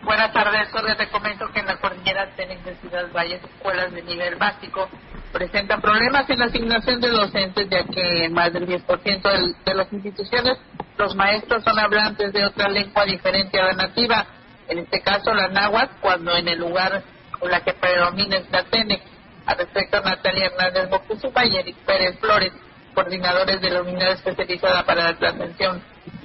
Buenas 0.04 0.32
tardes, 0.32 0.70
Jorge. 0.72 0.94
Te 0.94 1.08
comento 1.08 1.48
que 1.52 1.62
en 1.62 1.66
la 1.66 1.78
cordillera 1.78 2.30
Tenex 2.36 2.64
de 2.66 2.76
Ciudad 2.76 3.12
Valles, 3.12 3.42
escuelas 3.44 3.92
de 3.94 4.04
nivel 4.04 4.36
básico 4.36 4.90
presentan 5.34 5.82
problemas 5.82 6.30
en 6.30 6.40
la 6.40 6.46
asignación 6.46 7.02
de 7.02 7.10
docentes, 7.10 7.68
ya 7.70 7.84
que 7.84 8.26
en 8.26 8.34
más 8.34 8.54
del 8.54 8.68
10% 8.68 9.30
del- 9.30 9.56
de 9.66 9.74
las 9.74 9.92
instituciones 9.92 10.58
los 10.98 11.16
maestros 11.16 11.64
son 11.64 11.78
hablantes 11.80 12.32
de 12.32 12.46
otra 12.46 12.70
lengua 12.70 13.04
diferente 13.04 13.60
a 13.60 13.66
la 13.66 13.74
nativa, 13.74 14.26
en 14.70 14.80
este 14.80 15.02
caso 15.02 15.34
la 15.34 15.48
náhuatl, 15.50 15.96
cuando 16.02 16.38
en 16.38 16.48
el 16.48 16.60
lugar 16.60 17.02
con 17.40 17.50
la 17.52 17.62
que 17.62 17.74
predomina 17.74 18.38
es 18.38 18.50
la 18.52 18.64
Tenex. 18.64 19.02
Al 19.46 19.58
respecto, 19.58 20.00
Natalia 20.02 20.46
Hernández 20.46 20.90
Moctezuma 20.90 21.46
y 21.46 21.58
Eric 21.58 21.76
Pérez 21.86 22.18
Flores, 22.20 22.54
coordinadores 22.94 23.60
de 23.60 23.70
la 23.72 23.82
unidad 23.82 24.12
especializada 24.12 24.84
para 24.86 25.04
la 25.04 25.18
transmisión 25.18 25.82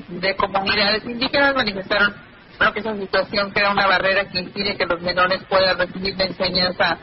de 0.09 0.37
comunidades 0.37 1.05
indígenas, 1.05 1.55
manifestaron 1.55 2.15
que 2.75 2.81
esa 2.81 2.95
situación 2.97 3.51
crea 3.53 3.71
una 3.71 3.87
barrera 3.87 4.29
que 4.29 4.39
impide 4.41 4.77
que 4.77 4.85
los 4.87 5.01
menores 5.01 5.43
puedan 5.49 5.79
recibir 5.79 6.17
la 6.19 6.25
enseñanza 6.25 6.99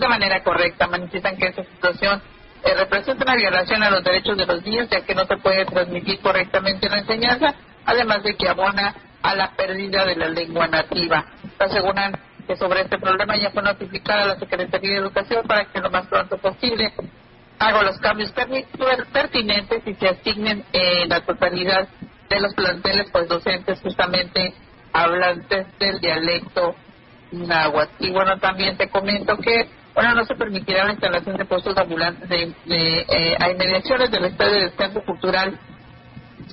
de 0.00 0.08
manera 0.08 0.42
correcta. 0.42 0.86
Manifiestan 0.86 1.36
que 1.36 1.46
esta 1.46 1.64
situación 1.64 2.22
eh, 2.64 2.74
representa 2.74 3.24
una 3.24 3.36
violación 3.36 3.82
a 3.82 3.90
los 3.90 4.04
derechos 4.04 4.36
de 4.36 4.46
los 4.46 4.62
niños, 4.62 4.88
ya 4.90 5.00
que 5.02 5.14
no 5.14 5.24
se 5.26 5.36
puede 5.36 5.64
transmitir 5.64 6.20
correctamente 6.20 6.88
la 6.88 6.98
enseñanza, 6.98 7.54
además 7.84 8.22
de 8.22 8.36
que 8.36 8.48
abona 8.48 8.94
a 9.22 9.34
la 9.34 9.50
pérdida 9.56 10.04
de 10.04 10.16
la 10.16 10.28
lengua 10.28 10.68
nativa. 10.68 11.24
Aseguran 11.58 12.12
que 12.46 12.56
sobre 12.56 12.82
este 12.82 12.98
problema 12.98 13.36
ya 13.36 13.50
fue 13.50 13.62
notificada 13.62 14.26
la 14.26 14.38
Secretaría 14.38 14.90
de 14.90 14.96
Educación 14.96 15.46
para 15.46 15.64
que 15.66 15.80
lo 15.80 15.90
más 15.90 16.06
pronto 16.06 16.36
posible 16.38 16.92
haga 17.58 17.82
los 17.82 17.98
cambios 17.98 18.32
pertinentes 19.12 19.86
y 19.86 19.94
se 19.94 20.08
asignen 20.08 20.64
en 20.72 21.08
la 21.08 21.20
totalidad 21.20 21.86
de 22.28 22.40
los 22.40 22.54
planteles 22.54 23.08
pues 23.12 23.28
docentes 23.28 23.80
justamente 23.80 24.52
hablantes 24.92 25.66
del 25.78 26.00
dialecto 26.00 26.74
náhuatl. 27.30 28.04
Y 28.04 28.10
bueno, 28.10 28.38
también 28.38 28.76
te 28.76 28.88
comento 28.88 29.36
que 29.36 29.68
bueno, 29.94 30.14
no 30.14 30.24
se 30.24 30.34
permitirá 30.34 30.84
la 30.84 30.92
instalación 30.92 31.36
de 31.36 31.44
puestos 31.44 31.76
ambulantes 31.76 32.28
de, 32.28 32.54
de, 32.64 33.00
eh, 33.08 33.36
a 33.38 33.50
inmediaciones 33.50 34.10
del 34.10 34.24
Estadio 34.26 34.54
de 34.54 34.62
Descanso 34.64 35.02
Cultural 35.04 35.58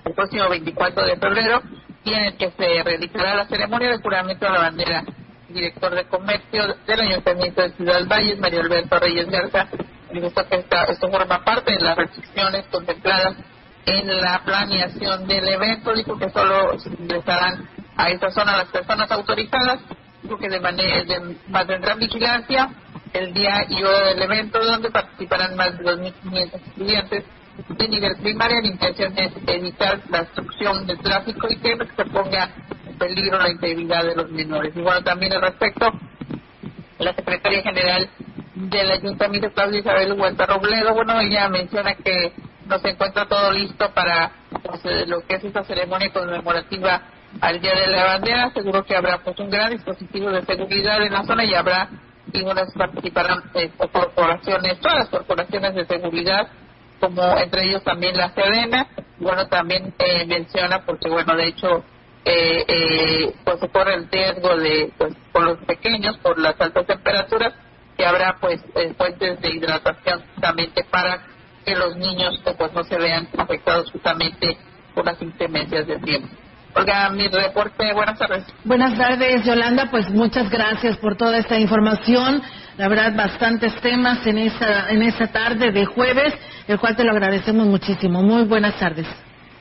el 0.06 0.13
próximo 0.13 0.49
24 0.49 1.06
de 1.06 1.15
febrero 1.17 1.62
y 2.04 2.13
en 2.13 2.23
el 2.25 2.38
que 2.38 2.52
se 2.52 2.84
realizará 2.84 3.36
la 3.36 3.45
ceremonia 3.45 3.89
de 3.91 3.97
juramento 3.97 4.47
a 4.47 4.52
la 4.52 4.60
bandera. 4.60 5.04
Director 5.49 5.95
de 5.95 6.06
comercio 6.06 6.75
del 6.86 7.02
Ayuntamiento 7.02 7.62
de 7.63 7.71
Ciudad 7.71 8.06
Valles, 8.08 8.39
Mario 8.39 8.62
Alberto 8.62 8.99
Reyes 8.99 9.30
Garza, 9.30 9.67
manifestó 10.08 10.47
que 10.47 10.56
esta- 10.58 10.84
esto 10.86 11.10
forma 11.10 11.43
parte 11.43 11.71
de 11.73 11.80
las 11.80 11.97
restricciones 11.97 12.65
contempladas 12.67 13.36
en 13.86 14.21
la 14.21 14.41
planeación 14.45 15.28
del 15.28 15.47
evento. 15.47 15.93
Dijo 15.93 16.17
que 16.19 16.30
solo 16.30 16.75
ingresarán 16.99 17.67
a 17.97 18.10
esta 18.12 18.30
zona 18.30 18.58
las 18.58 18.67
personas 18.67 19.10
autorizadas. 19.12 19.80
Dijo 20.21 20.38
que 20.38 20.49
de 20.49 20.60
manera 20.60 21.04
de, 21.04 21.36
mantendrán 21.47 21.97
vigilancia 21.97 22.69
el 23.13 23.34
día 23.34 23.65
y 23.69 23.84
hora 23.84 24.10
del 24.10 24.22
evento, 24.22 24.63
donde 24.63 24.91
participarán 24.91 25.56
más 25.56 25.78
de 25.78 25.84
2.500 25.84 26.54
estudiantes 26.54 27.24
de 27.67 27.88
nivel 27.88 28.15
primario. 28.17 28.62
La 28.62 28.67
intención 28.67 29.13
es 29.17 29.32
evitar 29.48 30.00
la 30.10 30.22
obstrucción 30.22 30.88
del 30.88 31.00
tráfico 31.00 31.48
y 31.50 31.58
que 31.58 31.78
se 31.95 32.06
ponga 32.06 32.50
en 32.88 32.98
peligro 32.98 33.39
la 33.39 33.50
integridad 33.50 34.04
de 34.04 34.15
los 34.15 34.30
menores. 34.30 34.76
Y 34.76 34.82
bueno, 34.82 35.02
también 35.04 35.34
al 35.34 35.41
respecto, 35.41 35.91
la 37.00 37.13
secretaria 37.13 37.62
general 37.63 38.10
del 38.56 38.91
ayuntamiento, 38.91 39.52
Claudia 39.54 39.80
Isabel 39.80 40.13
Huerta 40.13 40.45
Robledo, 40.45 40.93
bueno, 40.93 41.19
ella 41.19 41.48
menciona 41.50 41.95
que 41.95 42.34
no 42.65 42.78
se 42.80 42.89
encuentra 42.89 43.26
todo 43.26 43.52
listo 43.52 43.89
para 43.93 44.32
pues, 44.62 44.86
eh, 44.86 45.06
lo 45.08 45.22
que 45.26 45.36
es 45.36 45.43
esta 45.43 45.63
ceremonia 45.63 46.12
conmemorativa 46.12 47.02
al 47.41 47.62
Día 47.62 47.74
de 47.74 47.88
la 47.88 48.06
Bandera. 48.06 48.45
Aseguró 48.45 48.84
que 48.84 48.95
habrá 48.95 49.19
pues 49.19 49.39
un 49.39 49.50
gran 49.50 49.72
dispositivo 49.72 50.30
de 50.30 50.45
seguridad 50.45 51.02
en 51.02 51.13
la 51.13 51.24
zona 51.24 51.45
y 51.45 51.54
habrá 51.54 51.89
unas 52.44 52.74
participarán 52.74 53.44
eh, 53.56 53.72
corporaciones, 53.78 54.80
todas 54.80 55.00
las 55.00 55.10
corporaciones 55.10 55.76
de 55.76 55.86
seguridad, 55.86 56.48
como 57.00 57.38
entre 57.38 57.65
ellos 57.65 57.84
también 57.84 58.15
la 58.18 58.30
Sedena. 58.34 58.88
Bueno, 59.18 59.48
también 59.48 59.94
eh, 60.00 60.26
menciona, 60.26 60.86
porque 60.86 61.10
bueno, 61.10 61.36
de 61.36 61.48
hecho, 61.48 61.84
eh, 62.26 62.65
eh, 62.68 63.36
pues 63.44 63.60
se 63.60 63.70
corre 63.70 63.96
el 63.96 64.10
riesgo 64.10 64.56
de, 64.58 64.94
pues, 64.98 65.13
por 65.32 65.44
los 65.44 65.58
pequeños, 65.60 66.18
por 66.20 66.38
las 66.39 66.60
altas 66.60 66.86
temperaturas, 66.86 67.54
que 67.98 68.06
habrá 68.06 68.38
pues 68.39 68.62
eh, 68.76 68.94
fuentes 68.98 69.42
de 69.42 69.50
hidratación 69.50 70.24
justamente 70.34 70.86
para 70.89 71.22
que 71.65 71.76
los 71.76 71.98
niños 71.98 72.42
pues 72.58 72.74
no 72.74 72.84
se 72.84 72.98
vean 72.98 73.28
afectados 73.38 73.92
justamente 73.92 74.58
por 74.96 75.06
las 75.06 75.22
inclemencias 75.22 75.86
del 75.86 76.02
tiempo. 76.02 76.30
Mi 77.12 77.28
reporte, 77.28 77.94
buenas 77.94 78.18
tardes. 78.18 78.46
Buenas 78.63 78.98
tardes, 78.98 79.44
Yolanda. 79.44 79.89
Pues 79.92 80.10
muchas 80.10 80.50
gracias 80.50 80.98
por 80.98 81.18
toda 81.18 81.38
esta 81.38 81.58
información. 81.60 82.42
La 82.78 82.88
verdad, 82.88 83.13
bastantes 83.15 83.76
temas 83.82 84.26
en 84.26 84.38
esta, 84.38 84.89
en 84.89 85.04
esta 85.04 85.28
tarde 85.28 85.72
de 85.72 85.86
jueves, 85.86 86.34
el 86.68 86.80
cual 86.80 86.96
te 86.96 87.04
lo 87.04 87.12
agradecemos 87.12 87.68
muchísimo. 87.68 88.22
Muy 88.22 88.44
buenas 88.44 88.76
tardes. 88.80 89.08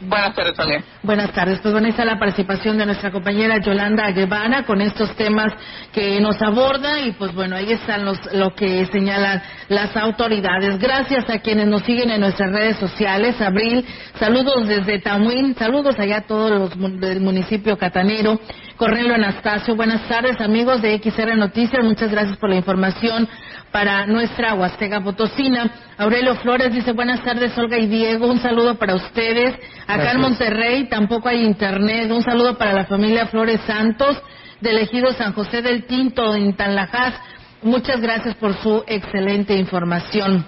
Buenas 0.00 0.34
tardes, 0.34 0.56
Olga. 0.58 0.84
Buenas 1.02 1.32
tardes. 1.32 1.58
Pues 1.60 1.72
bueno, 1.72 1.86
ahí 1.86 1.90
está 1.90 2.04
la 2.04 2.20
participación 2.20 2.78
de 2.78 2.86
nuestra 2.86 3.10
compañera 3.10 3.58
Yolanda 3.58 4.08
Guevara 4.12 4.64
con 4.64 4.80
estos 4.80 5.14
temas 5.16 5.52
que 5.92 6.20
nos 6.20 6.40
aborda 6.40 7.00
y 7.00 7.12
pues 7.12 7.34
bueno, 7.34 7.56
ahí 7.56 7.72
están 7.72 8.04
los, 8.04 8.18
lo 8.32 8.54
que 8.54 8.86
señalan 8.86 9.42
las 9.68 9.96
autoridades. 9.96 10.78
Gracias 10.78 11.28
a 11.28 11.40
quienes 11.40 11.66
nos 11.66 11.82
siguen 11.82 12.10
en 12.10 12.20
nuestras 12.20 12.52
redes 12.52 12.76
sociales. 12.76 13.40
Abril, 13.40 13.84
saludos 14.20 14.68
desde 14.68 15.00
Tamuín, 15.00 15.56
saludos 15.56 15.98
allá 15.98 16.18
a 16.18 16.26
todos 16.26 16.50
los 16.50 17.00
del 17.00 17.20
municipio 17.20 17.76
catanero. 17.76 18.38
Cornelio 18.76 19.14
Anastasio, 19.14 19.74
buenas 19.74 20.06
tardes 20.06 20.40
amigos 20.40 20.80
de 20.80 20.96
XR 20.98 21.36
Noticias, 21.36 21.84
muchas 21.84 22.12
gracias 22.12 22.36
por 22.36 22.48
la 22.48 22.56
información. 22.56 23.28
Para 23.72 24.06
nuestra 24.06 24.54
Huasteca 24.54 25.00
Potosina. 25.00 25.70
Aurelio 25.96 26.34
Flores 26.36 26.72
dice 26.72 26.92
buenas 26.92 27.22
tardes 27.22 27.56
Olga 27.58 27.78
y 27.78 27.86
Diego, 27.86 28.26
un 28.26 28.40
saludo 28.40 28.76
para 28.76 28.94
ustedes. 28.94 29.54
Acá 29.86 30.12
en 30.12 30.20
Monterrey 30.20 30.88
tampoco 30.88 31.28
hay 31.28 31.44
internet, 31.44 32.10
un 32.10 32.22
saludo 32.22 32.56
para 32.56 32.72
la 32.72 32.84
familia 32.86 33.26
Flores 33.26 33.60
Santos 33.66 34.20
del 34.60 34.78
ejido 34.78 35.12
San 35.12 35.32
José 35.32 35.62
del 35.62 35.84
Tinto 35.84 36.34
en 36.34 36.54
Tanlajas. 36.54 37.14
Muchas 37.62 38.00
gracias 38.00 38.34
por 38.36 38.54
su 38.54 38.84
excelente 38.86 39.56
información. 39.56 40.44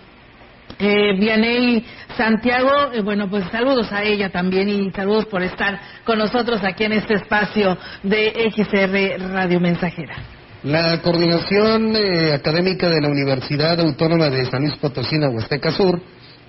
Eh, 0.79 1.19
Vianey 1.19 1.85
Santiago, 2.17 2.93
eh, 2.93 3.03
bueno, 3.03 3.29
pues 3.29 3.45
saludos 3.51 3.93
a 3.93 4.03
ella 4.03 4.31
también 4.31 4.69
y 4.69 4.91
saludos 4.93 5.27
por 5.27 5.43
estar 5.43 5.81
con 6.05 6.19
nosotros 6.19 6.63
aquí 6.65 6.85
en 6.85 6.93
este 6.93 7.15
espacio 7.15 7.77
de 8.03 8.51
XR 8.55 9.33
Radio 9.33 9.61
Mensajera. 9.61 10.40
La 10.65 11.01
coordinación 11.01 11.97
eh, 11.97 12.35
académica 12.35 12.91
de 12.91 13.01
la 13.01 13.09
Universidad 13.09 13.81
Autónoma 13.81 14.29
de 14.29 14.45
San 14.45 14.61
Luis 14.61 14.77
Potosí, 14.77 15.17
Huasteca 15.17 15.73
Sur, 15.73 15.99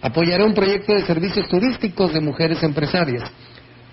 apoyará 0.01 0.43
un 0.43 0.53
proyecto 0.53 0.93
de 0.93 1.05
servicios 1.05 1.47
turísticos 1.47 2.11
de 2.13 2.19
mujeres 2.19 2.61
empresarias. 2.61 3.31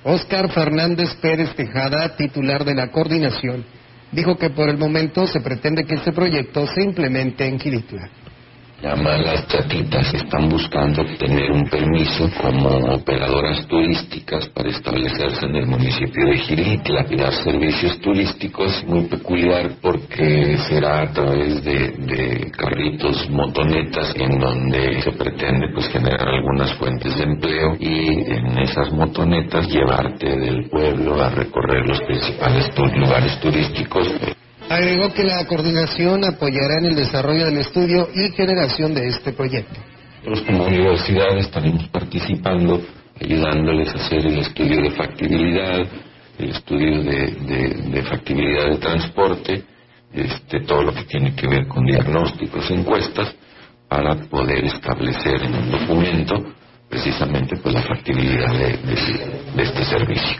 Oscar 0.03 0.51
Fernández 0.51 1.15
Pérez 1.23 1.55
Tejada, 1.55 2.17
titular 2.17 2.65
de 2.65 2.75
la 2.75 2.91
coordinación, 2.91 3.65
dijo 4.11 4.37
que 4.37 4.51
por 4.51 4.69
el 4.69 4.77
momento 4.77 5.25
se 5.29 5.41
pretende 5.41 5.85
que 5.85 5.95
este 5.95 6.11
proyecto 6.11 6.67
se 6.67 6.83
implemente 6.83 7.47
en 7.47 7.57
llama 8.83 9.17
las 9.19 9.47
chatitas, 9.49 10.15
están 10.15 10.49
buscando 10.49 11.03
obtener 11.03 11.51
un 11.51 11.69
permiso 11.69 12.31
como 12.41 12.95
operadoras 12.95 13.67
turísticas 13.67 14.49
para 14.49 14.69
establecerse 14.69 15.47
en 15.47 15.57
el 15.57 15.67
municipio 15.67 16.27
de 16.27 16.39
Giritla 16.39 17.07
y 17.11 17.17
dar 17.17 17.33
servicios 17.33 17.99
turísticos 18.01 18.85
muy 18.87 19.07
peculiar 19.07 19.73
porque 19.83 20.57
será 20.69 21.03
a 21.03 21.13
través 21.13 21.65
de, 21.65 21.91
de 21.91 22.51
carritos, 22.57 23.29
motonetas 23.31 24.15
en 24.17 24.39
donde 24.39 25.03
se 25.03 25.13
pretende 25.13 25.69
pues 25.75 25.89
generar 25.89 26.29
algunas 26.29 26.73
fuentes 26.75 27.17
de 27.17 27.25
empleo 27.25 27.77
y 27.81 28.31
en 28.31 28.59
esas 28.59 28.93
motonetas 28.93 29.67
llevarte 29.69 30.37
del 30.37 30.69
pueblo 30.69 31.21
a 31.21 31.31
recorrer 31.31 31.87
los 31.87 32.01
principales 32.03 32.71
lugares 32.97 33.41
turísticos 33.41 34.09
Agregó 34.69 35.13
que 35.15 35.25
la 35.25 35.47
coordinación 35.47 36.25
apoyará 36.25 36.79
en 36.81 36.87
el 36.87 36.95
desarrollo 36.95 37.47
del 37.47 37.59
estudio 37.59 38.09
y 38.15 38.31
generación 38.33 38.95
de 38.95 39.09
este 39.09 39.33
proyecto. 39.33 39.81
Nosotros 40.25 40.47
como 40.47 40.67
universidad 40.67 41.39
estaremos 41.39 41.89
participando, 41.89 42.83
ayudándoles 43.19 43.95
a 43.95 43.99
hacer 43.99 44.27
el 44.27 44.39
estudio 44.41 44.83
de 44.83 44.91
factibilidad, 44.91 45.87
el 46.39 46.51
estudio 46.51 47.03
de, 47.03 48.03
factibilidad 48.03 48.71
de 48.71 48.77
transporte, 48.77 49.65
este, 50.13 50.61
todo 50.61 50.83
lo 50.83 50.95
que 50.95 51.05
tiene 51.05 51.35
que 51.35 51.49
ver 51.49 51.67
con 51.67 51.87
diagnósticos, 51.87 52.71
encuestas, 52.71 53.35
para 53.89 54.17
poder 54.17 54.67
establecer 54.67 55.45
en 55.45 55.55
un 55.55 55.71
documento 55.71 56.35
precisamente 56.91 57.57
pues 57.57 57.75
la 57.75 57.83
factibilidad 57.83 58.53
de 58.53 59.63
este 59.63 59.85
servicio. 59.85 60.37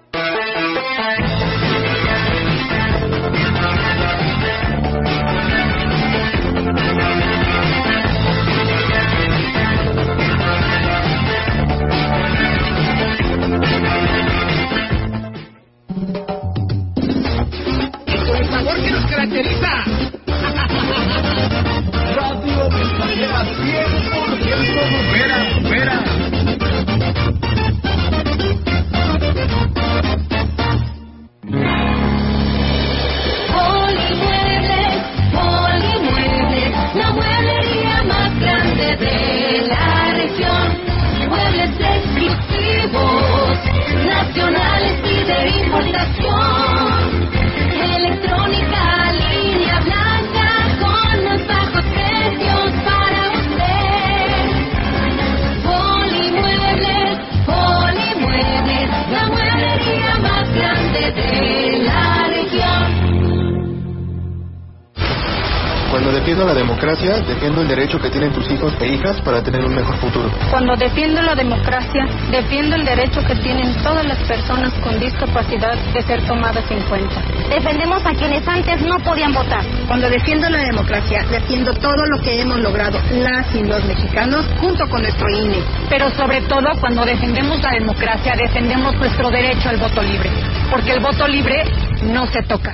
defiendo 66.27 66.45
la 66.45 66.59
democracia, 66.59 67.21
defiendo 67.21 67.61
el 67.61 67.69
derecho 67.69 67.97
que 67.99 68.09
tienen 68.09 68.33
tus 68.33 68.51
hijos 68.51 68.73
e 68.81 68.87
hijas 68.89 69.21
para 69.21 69.41
tener 69.41 69.63
un 69.63 69.73
mejor 69.73 69.95
futuro. 69.95 70.29
Cuando 70.51 70.75
defiendo 70.75 71.21
la 71.21 71.33
democracia, 71.33 72.05
defiendo 72.29 72.75
el 72.75 72.83
derecho 72.83 73.23
que 73.23 73.33
tienen 73.35 73.73
todas 73.81 74.05
las 74.05 74.17
personas 74.27 74.73
con 74.83 74.99
discapacidad 74.99 75.77
de 75.93 76.01
ser 76.01 76.21
tomadas 76.27 76.69
en 76.69 76.81
cuenta. 76.89 77.21
Defendemos 77.49 78.05
a 78.05 78.13
quienes 78.13 78.45
antes 78.45 78.81
no 78.81 78.99
podían 78.99 79.33
votar. 79.33 79.63
Cuando 79.87 80.09
defiendo 80.09 80.49
la 80.49 80.65
democracia, 80.65 81.23
defiendo 81.31 81.73
todo 81.75 82.05
lo 82.07 82.21
que 82.21 82.41
hemos 82.41 82.59
logrado 82.59 82.99
las 83.13 83.55
y 83.55 83.63
los 83.63 83.85
mexicanos 83.85 84.45
junto 84.59 84.85
con 84.89 85.03
nuestro 85.03 85.29
INE. 85.29 85.63
Pero 85.89 86.09
sobre 86.09 86.41
todo, 86.41 86.67
cuando 86.81 87.05
defendemos 87.05 87.61
la 87.61 87.71
democracia, 87.71 88.35
defendemos 88.35 88.93
nuestro 88.95 89.29
derecho 89.31 89.69
al 89.69 89.77
voto 89.77 90.01
libre. 90.01 90.29
Porque 90.69 90.91
el 90.91 90.99
voto 90.99 91.25
libre 91.25 91.63
no 92.03 92.27
se 92.27 92.41
toca. 92.43 92.73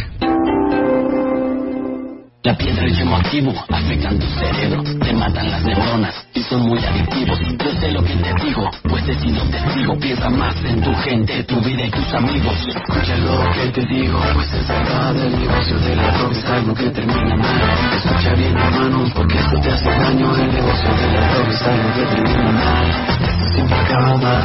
La 2.44 2.56
piedra 2.58 2.86
es 2.86 3.00
activo, 3.00 3.54
afectan 3.70 4.20
tu 4.20 4.28
cerebro, 4.28 4.84
te 4.84 5.14
matan 5.14 5.50
las 5.50 5.64
neuronas 5.64 6.28
y 6.34 6.44
son 6.44 6.64
muy 6.64 6.78
adictivos. 6.78 7.40
Yo 7.40 7.72
sé 7.80 7.94
lo 7.94 8.04
que 8.04 8.18
te 8.18 8.34
digo, 8.44 8.70
pues 8.84 9.08
he 9.08 9.16
sido 9.16 9.42
testigo. 9.46 9.98
Piensa 9.98 10.30
más 10.30 10.54
en 10.66 10.82
tu 10.82 10.94
gente, 10.94 11.42
tu 11.46 11.62
vida 11.62 11.86
y 11.86 11.90
tus 11.90 12.14
amigos. 12.14 12.68
Escucha 12.68 13.16
lo 13.16 13.50
que 13.54 13.70
te 13.72 13.86
digo, 13.86 14.20
pues 14.34 14.54
es 14.56 14.68
verdad. 14.68 15.16
El 15.16 15.40
negocio 15.40 15.80
de 15.80 15.96
la 15.96 16.12
droga 16.12 16.38
es 16.38 16.46
algo 16.46 16.74
que 16.76 16.90
termina 16.90 17.38
mal. 17.38 17.62
Escucha 17.96 18.34
bien, 18.36 18.58
hermanos, 18.58 19.10
porque 19.16 19.38
esto 19.38 19.62
te 19.62 19.72
hace 19.72 19.90
daño. 19.90 20.36
El 20.36 20.54
negocio 20.54 20.94
de 20.98 21.12
la 21.14 21.32
droga 21.32 21.50
es 21.50 21.62
algo 21.62 21.94
que 21.96 22.06
termina 22.14 22.52
mal. 22.52 22.90
Esto 23.08 23.48
siempre 23.54 23.78
acaba 23.78 24.18
mal. 24.18 24.44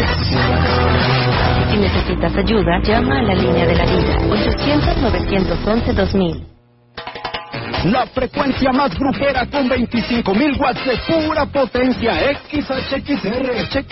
Esto 0.00 0.24
siempre 0.24 0.54
acaba 0.54 0.86
mal. 0.86 1.68
Si 1.70 1.76
necesitas 1.76 2.34
ayuda, 2.36 2.80
llama 2.82 3.18
a 3.18 3.22
la 3.22 3.34
línea 3.34 3.66
de 3.66 3.74
la 3.74 3.84
vida 3.84 4.16
800-911-2000. 4.30 6.53
La 7.84 8.06
frecuencia 8.06 8.72
más 8.72 8.98
grupera 8.98 9.44
con 9.44 9.68
25.000 9.68 10.58
watts 10.58 10.82
de 10.86 10.96
pura 11.06 11.44
potencia. 11.44 12.14
XHXR. 12.48 13.84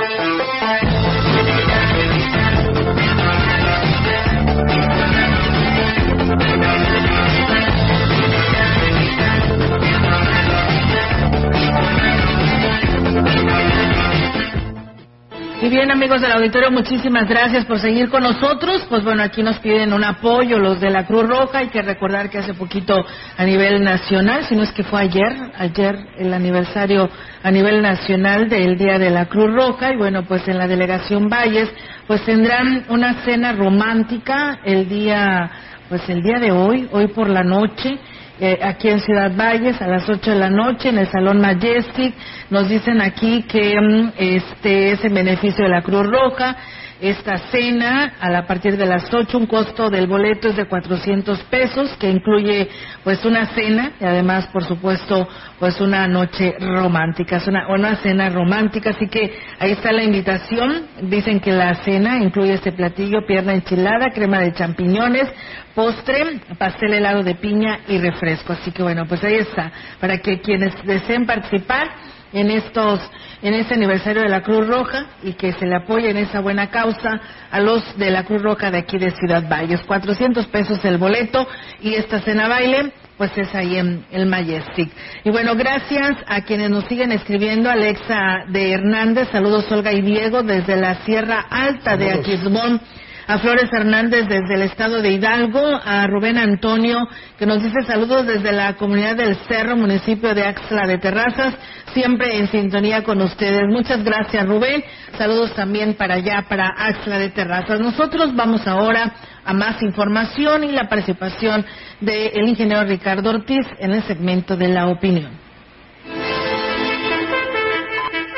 Bien, 15.88 16.02
amigos 16.02 16.20
del 16.20 16.32
auditorio, 16.32 16.70
muchísimas 16.70 17.26
gracias 17.26 17.64
por 17.64 17.80
seguir 17.80 18.10
con 18.10 18.22
nosotros. 18.22 18.84
Pues 18.90 19.02
bueno, 19.04 19.22
aquí 19.22 19.42
nos 19.42 19.58
piden 19.60 19.94
un 19.94 20.04
apoyo 20.04 20.58
los 20.58 20.80
de 20.80 20.90
la 20.90 21.06
Cruz 21.06 21.26
Roja. 21.26 21.60
Hay 21.60 21.68
que 21.68 21.80
recordar 21.80 22.28
que 22.28 22.38
hace 22.38 22.52
poquito 22.52 23.06
a 23.36 23.44
nivel 23.44 23.82
nacional, 23.82 24.44
si 24.44 24.54
no 24.54 24.64
es 24.64 24.72
que 24.72 24.82
fue 24.82 25.00
ayer, 25.00 25.34
ayer 25.56 25.96
el 26.18 26.34
aniversario 26.34 27.08
a 27.42 27.50
nivel 27.50 27.80
nacional 27.80 28.50
del 28.50 28.76
Día 28.76 28.98
de 28.98 29.08
la 29.08 29.26
Cruz 29.26 29.50
Roja. 29.54 29.94
Y 29.94 29.96
bueno, 29.96 30.24
pues 30.24 30.46
en 30.46 30.58
la 30.58 30.68
delegación 30.68 31.30
Valles, 31.30 31.70
pues 32.06 32.22
tendrán 32.24 32.84
una 32.90 33.24
cena 33.24 33.52
romántica 33.52 34.58
el 34.64 34.90
día, 34.90 35.50
pues 35.88 36.06
el 36.10 36.22
día 36.22 36.38
de 36.38 36.50
hoy, 36.50 36.86
hoy 36.92 37.08
por 37.08 37.30
la 37.30 37.44
noche 37.44 37.98
eh, 38.40 38.58
aquí 38.62 38.88
en 38.88 39.00
Ciudad 39.00 39.32
Valles 39.36 39.80
a 39.82 39.88
las 39.88 40.08
8 40.08 40.30
de 40.30 40.36
la 40.38 40.50
noche 40.50 40.90
en 40.90 40.98
el 40.98 41.08
Salón 41.08 41.40
Majestic. 41.40 42.14
Nos 42.50 42.68
dicen 42.68 43.00
aquí 43.00 43.42
que 43.42 43.80
mm, 43.80 44.12
este 44.16 44.92
es 44.92 45.04
en 45.04 45.14
beneficio 45.14 45.64
de 45.64 45.70
la 45.70 45.82
Cruz 45.82 46.06
Roja. 46.06 46.56
Esta 47.00 47.38
cena 47.52 48.14
a, 48.20 48.42
partir 48.42 48.76
de 48.76 48.84
las 48.84 49.12
8, 49.12 49.38
un 49.38 49.46
costo 49.46 49.88
del 49.88 50.08
boleto 50.08 50.48
es 50.48 50.56
de 50.56 50.66
400 50.66 51.38
pesos, 51.44 51.96
que 52.00 52.10
incluye 52.10 52.68
pues 53.04 53.24
una 53.24 53.46
cena 53.54 53.92
y 54.00 54.04
además, 54.04 54.48
por 54.48 54.64
supuesto, 54.64 55.28
pues 55.60 55.80
una 55.80 56.08
noche 56.08 56.56
romántica, 56.58 57.36
es 57.36 57.46
una, 57.46 57.68
una 57.68 57.96
cena 57.96 58.30
romántica. 58.30 58.90
Así 58.90 59.06
que 59.06 59.32
ahí 59.60 59.72
está 59.72 59.92
la 59.92 60.02
invitación. 60.02 60.86
Dicen 61.02 61.38
que 61.38 61.52
la 61.52 61.76
cena 61.84 62.18
incluye 62.18 62.54
este 62.54 62.72
platillo, 62.72 63.24
pierna 63.26 63.54
enchilada, 63.54 64.10
crema 64.12 64.40
de 64.40 64.52
champiñones, 64.54 65.28
postre, 65.76 66.40
pastel 66.58 66.94
helado 66.94 67.22
de 67.22 67.36
piña 67.36 67.78
y 67.86 67.98
refresco. 67.98 68.54
Así 68.54 68.72
que 68.72 68.82
bueno, 68.82 69.06
pues 69.06 69.22
ahí 69.22 69.36
está, 69.36 69.70
para 70.00 70.18
que 70.18 70.40
quienes 70.40 70.74
deseen 70.84 71.26
participar 71.26 72.17
en 72.32 72.50
estos 72.50 73.00
en 73.40 73.54
este 73.54 73.74
aniversario 73.74 74.22
de 74.22 74.28
la 74.28 74.42
Cruz 74.42 74.66
Roja 74.66 75.06
y 75.22 75.34
que 75.34 75.52
se 75.52 75.66
le 75.66 75.76
apoye 75.76 76.10
en 76.10 76.16
esa 76.16 76.40
buena 76.40 76.70
causa 76.70 77.20
a 77.50 77.60
los 77.60 77.96
de 77.96 78.10
la 78.10 78.24
Cruz 78.24 78.42
Roja 78.42 78.70
de 78.70 78.78
aquí 78.78 78.98
de 78.98 79.12
Ciudad 79.12 79.48
Valles. 79.48 79.80
400 79.82 80.46
pesos 80.46 80.84
el 80.84 80.98
boleto 80.98 81.46
y 81.80 81.94
esta 81.94 82.20
cena 82.20 82.48
baile 82.48 82.92
pues 83.16 83.36
es 83.36 83.52
ahí 83.54 83.76
en 83.76 84.04
el 84.12 84.26
Majestic. 84.26 84.90
Y 85.24 85.30
bueno, 85.30 85.56
gracias 85.56 86.16
a 86.26 86.42
quienes 86.42 86.70
nos 86.70 86.84
siguen 86.84 87.10
escribiendo, 87.10 87.68
Alexa 87.68 88.44
de 88.48 88.72
Hernández, 88.72 89.28
saludos 89.32 89.70
Olga 89.72 89.92
y 89.92 90.02
Diego 90.02 90.44
desde 90.44 90.76
la 90.76 90.94
Sierra 91.04 91.44
Alta 91.50 91.96
de 91.96 92.12
Aquismón 92.12 92.80
a 93.28 93.38
Flores 93.38 93.70
Hernández 93.70 94.26
desde 94.26 94.54
el 94.54 94.62
estado 94.62 95.02
de 95.02 95.12
Hidalgo, 95.12 95.60
a 95.62 96.06
Rubén 96.06 96.38
Antonio, 96.38 97.06
que 97.38 97.44
nos 97.44 97.62
dice 97.62 97.82
saludos 97.86 98.26
desde 98.26 98.52
la 98.52 98.72
comunidad 98.72 99.16
del 99.16 99.36
Cerro, 99.46 99.76
municipio 99.76 100.34
de 100.34 100.46
Axla 100.46 100.86
de 100.86 100.96
Terrazas, 100.96 101.54
siempre 101.92 102.38
en 102.38 102.48
sintonía 102.48 103.04
con 103.04 103.20
ustedes. 103.20 103.64
Muchas 103.68 104.02
gracias, 104.02 104.46
Rubén. 104.46 104.82
Saludos 105.18 105.54
también 105.54 105.92
para 105.92 106.14
allá, 106.14 106.46
para 106.48 106.68
Axla 106.68 107.18
de 107.18 107.28
Terrazas. 107.28 107.80
Nosotros 107.80 108.34
vamos 108.34 108.66
ahora 108.66 109.12
a 109.44 109.52
más 109.52 109.82
información 109.82 110.64
y 110.64 110.72
la 110.72 110.88
participación 110.88 111.66
del 112.00 112.48
ingeniero 112.48 112.82
Ricardo 112.84 113.28
Ortiz 113.28 113.66
en 113.78 113.92
el 113.92 114.02
segmento 114.04 114.56
de 114.56 114.68
la 114.68 114.86
opinión. 114.86 115.32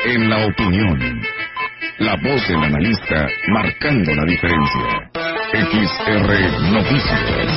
En 0.03 0.29
la 0.29 0.45
opinión 0.47 1.21
la 2.01 2.15
voz 2.15 2.47
del 2.47 2.63
analista 2.63 3.27
marcando 3.49 4.15
la 4.15 4.25
diferencia. 4.25 5.11
XR 5.53 6.71
Noticias. 6.71 7.51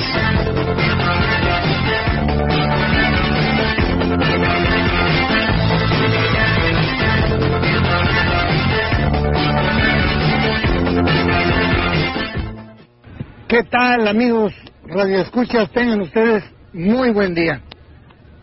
¿Qué 13.48 13.62
tal 13.70 14.08
amigos 14.08 14.52
Radio 14.86 15.20
Escuchas? 15.22 15.70
Tengan 15.70 16.02
ustedes 16.02 16.44
muy 16.74 17.10
buen 17.12 17.34
día. 17.34 17.62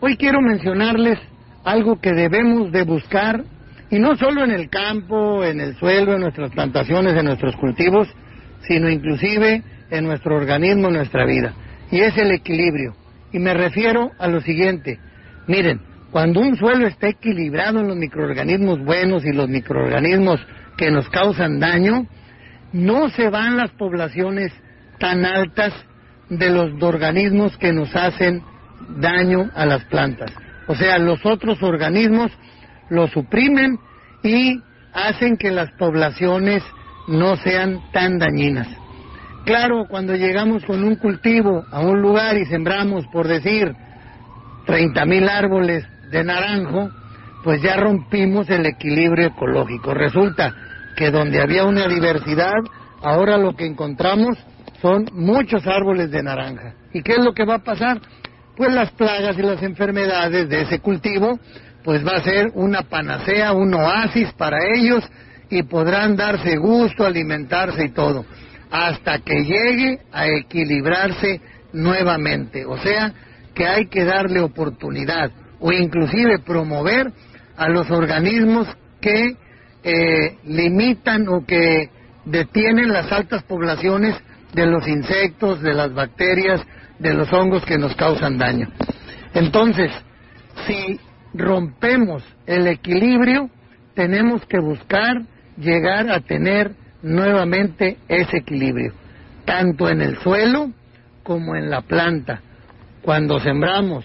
Hoy 0.00 0.16
quiero 0.16 0.40
mencionarles 0.40 1.20
algo 1.62 2.00
que 2.00 2.12
debemos 2.12 2.72
de 2.72 2.82
buscar 2.82 3.44
y 3.92 3.98
no 3.98 4.16
solo 4.16 4.42
en 4.42 4.50
el 4.50 4.70
campo, 4.70 5.44
en 5.44 5.60
el 5.60 5.76
suelo, 5.76 6.14
en 6.14 6.22
nuestras 6.22 6.50
plantaciones, 6.50 7.14
en 7.14 7.26
nuestros 7.26 7.54
cultivos, 7.56 8.08
sino 8.66 8.88
inclusive 8.88 9.62
en 9.90 10.04
nuestro 10.04 10.34
organismo, 10.34 10.88
en 10.88 10.94
nuestra 10.94 11.26
vida. 11.26 11.52
Y 11.90 12.00
es 12.00 12.16
el 12.16 12.30
equilibrio. 12.30 12.94
Y 13.34 13.38
me 13.38 13.52
refiero 13.52 14.10
a 14.18 14.28
lo 14.28 14.40
siguiente. 14.40 14.98
Miren, 15.46 15.82
cuando 16.10 16.40
un 16.40 16.56
suelo 16.56 16.86
está 16.86 17.10
equilibrado 17.10 17.80
en 17.80 17.88
los 17.88 17.96
microorganismos 17.98 18.82
buenos 18.82 19.26
y 19.26 19.32
los 19.34 19.50
microorganismos 19.50 20.40
que 20.78 20.90
nos 20.90 21.06
causan 21.10 21.60
daño, 21.60 22.06
no 22.72 23.10
se 23.10 23.28
van 23.28 23.58
las 23.58 23.72
poblaciones 23.72 24.54
tan 24.98 25.26
altas 25.26 25.74
de 26.30 26.48
los 26.48 26.82
organismos 26.82 27.58
que 27.58 27.74
nos 27.74 27.94
hacen 27.94 28.42
daño 29.00 29.50
a 29.54 29.66
las 29.66 29.84
plantas. 29.84 30.32
O 30.66 30.74
sea, 30.74 30.96
los 30.96 31.26
otros 31.26 31.62
organismos 31.62 32.32
lo 32.92 33.08
suprimen 33.08 33.78
y 34.22 34.60
hacen 34.92 35.38
que 35.38 35.50
las 35.50 35.70
poblaciones 35.72 36.62
no 37.08 37.36
sean 37.36 37.80
tan 37.92 38.18
dañinas. 38.18 38.68
Claro, 39.44 39.86
cuando 39.88 40.14
llegamos 40.14 40.64
con 40.64 40.84
un 40.84 40.96
cultivo 40.96 41.64
a 41.70 41.80
un 41.80 42.00
lugar 42.00 42.36
y 42.36 42.44
sembramos, 42.46 43.06
por 43.12 43.26
decir, 43.26 43.74
30 44.66 45.04
mil 45.06 45.28
árboles 45.28 45.84
de 46.10 46.22
naranjo, 46.22 46.90
pues 47.42 47.60
ya 47.62 47.76
rompimos 47.76 48.48
el 48.50 48.66
equilibrio 48.66 49.28
ecológico. 49.28 49.94
Resulta 49.94 50.54
que 50.94 51.10
donde 51.10 51.40
había 51.40 51.64
una 51.64 51.88
diversidad, 51.88 52.60
ahora 53.02 53.38
lo 53.38 53.56
que 53.56 53.66
encontramos 53.66 54.38
son 54.80 55.06
muchos 55.12 55.66
árboles 55.66 56.10
de 56.10 56.22
naranja. 56.22 56.74
¿Y 56.92 57.02
qué 57.02 57.12
es 57.12 57.24
lo 57.24 57.32
que 57.32 57.44
va 57.44 57.56
a 57.56 57.64
pasar? 57.64 58.00
Pues 58.56 58.72
las 58.72 58.90
plagas 58.92 59.36
y 59.38 59.42
las 59.42 59.62
enfermedades 59.62 60.48
de 60.48 60.60
ese 60.60 60.78
cultivo 60.80 61.40
pues 61.84 62.06
va 62.06 62.18
a 62.18 62.22
ser 62.22 62.50
una 62.54 62.82
panacea, 62.82 63.52
un 63.52 63.74
oasis 63.74 64.32
para 64.34 64.58
ellos 64.74 65.04
y 65.50 65.62
podrán 65.64 66.16
darse 66.16 66.56
gusto, 66.56 67.04
alimentarse 67.04 67.84
y 67.84 67.90
todo, 67.90 68.24
hasta 68.70 69.18
que 69.18 69.44
llegue 69.44 69.98
a 70.12 70.28
equilibrarse 70.28 71.40
nuevamente. 71.72 72.64
O 72.64 72.78
sea, 72.78 73.12
que 73.54 73.66
hay 73.66 73.86
que 73.86 74.04
darle 74.04 74.40
oportunidad 74.40 75.30
o 75.60 75.72
inclusive 75.72 76.38
promover 76.38 77.12
a 77.56 77.68
los 77.68 77.90
organismos 77.90 78.66
que 79.00 79.36
eh, 79.84 80.38
limitan 80.44 81.28
o 81.28 81.44
que 81.44 81.90
detienen 82.24 82.92
las 82.92 83.10
altas 83.12 83.42
poblaciones 83.42 84.16
de 84.52 84.66
los 84.66 84.86
insectos, 84.86 85.60
de 85.60 85.74
las 85.74 85.92
bacterias, 85.92 86.62
de 86.98 87.14
los 87.14 87.32
hongos 87.32 87.64
que 87.64 87.78
nos 87.78 87.94
causan 87.96 88.38
daño. 88.38 88.68
Entonces, 89.34 89.90
si 90.66 91.00
rompemos 91.34 92.22
el 92.46 92.66
equilibrio, 92.66 93.50
tenemos 93.94 94.44
que 94.46 94.58
buscar 94.58 95.22
llegar 95.56 96.10
a 96.10 96.20
tener 96.20 96.72
nuevamente 97.02 97.98
ese 98.08 98.38
equilibrio, 98.38 98.92
tanto 99.44 99.88
en 99.88 100.00
el 100.00 100.18
suelo 100.18 100.70
como 101.22 101.56
en 101.56 101.70
la 101.70 101.82
planta. 101.82 102.40
Cuando 103.02 103.38
sembramos 103.40 104.04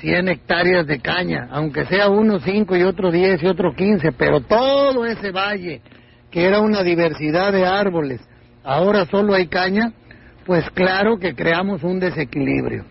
100 0.00 0.28
hectáreas 0.28 0.86
de 0.86 1.00
caña, 1.00 1.48
aunque 1.50 1.84
sea 1.86 2.08
uno 2.08 2.38
5 2.38 2.76
y 2.76 2.82
otro 2.82 3.10
10 3.10 3.42
y 3.42 3.46
otro 3.46 3.74
15, 3.74 4.12
pero 4.12 4.40
todo 4.40 5.04
ese 5.04 5.30
valle, 5.30 5.82
que 6.30 6.44
era 6.46 6.60
una 6.60 6.82
diversidad 6.82 7.52
de 7.52 7.66
árboles, 7.66 8.20
ahora 8.64 9.06
solo 9.06 9.34
hay 9.34 9.48
caña, 9.48 9.92
pues 10.46 10.68
claro 10.70 11.18
que 11.18 11.34
creamos 11.34 11.82
un 11.82 12.00
desequilibrio. 12.00 12.84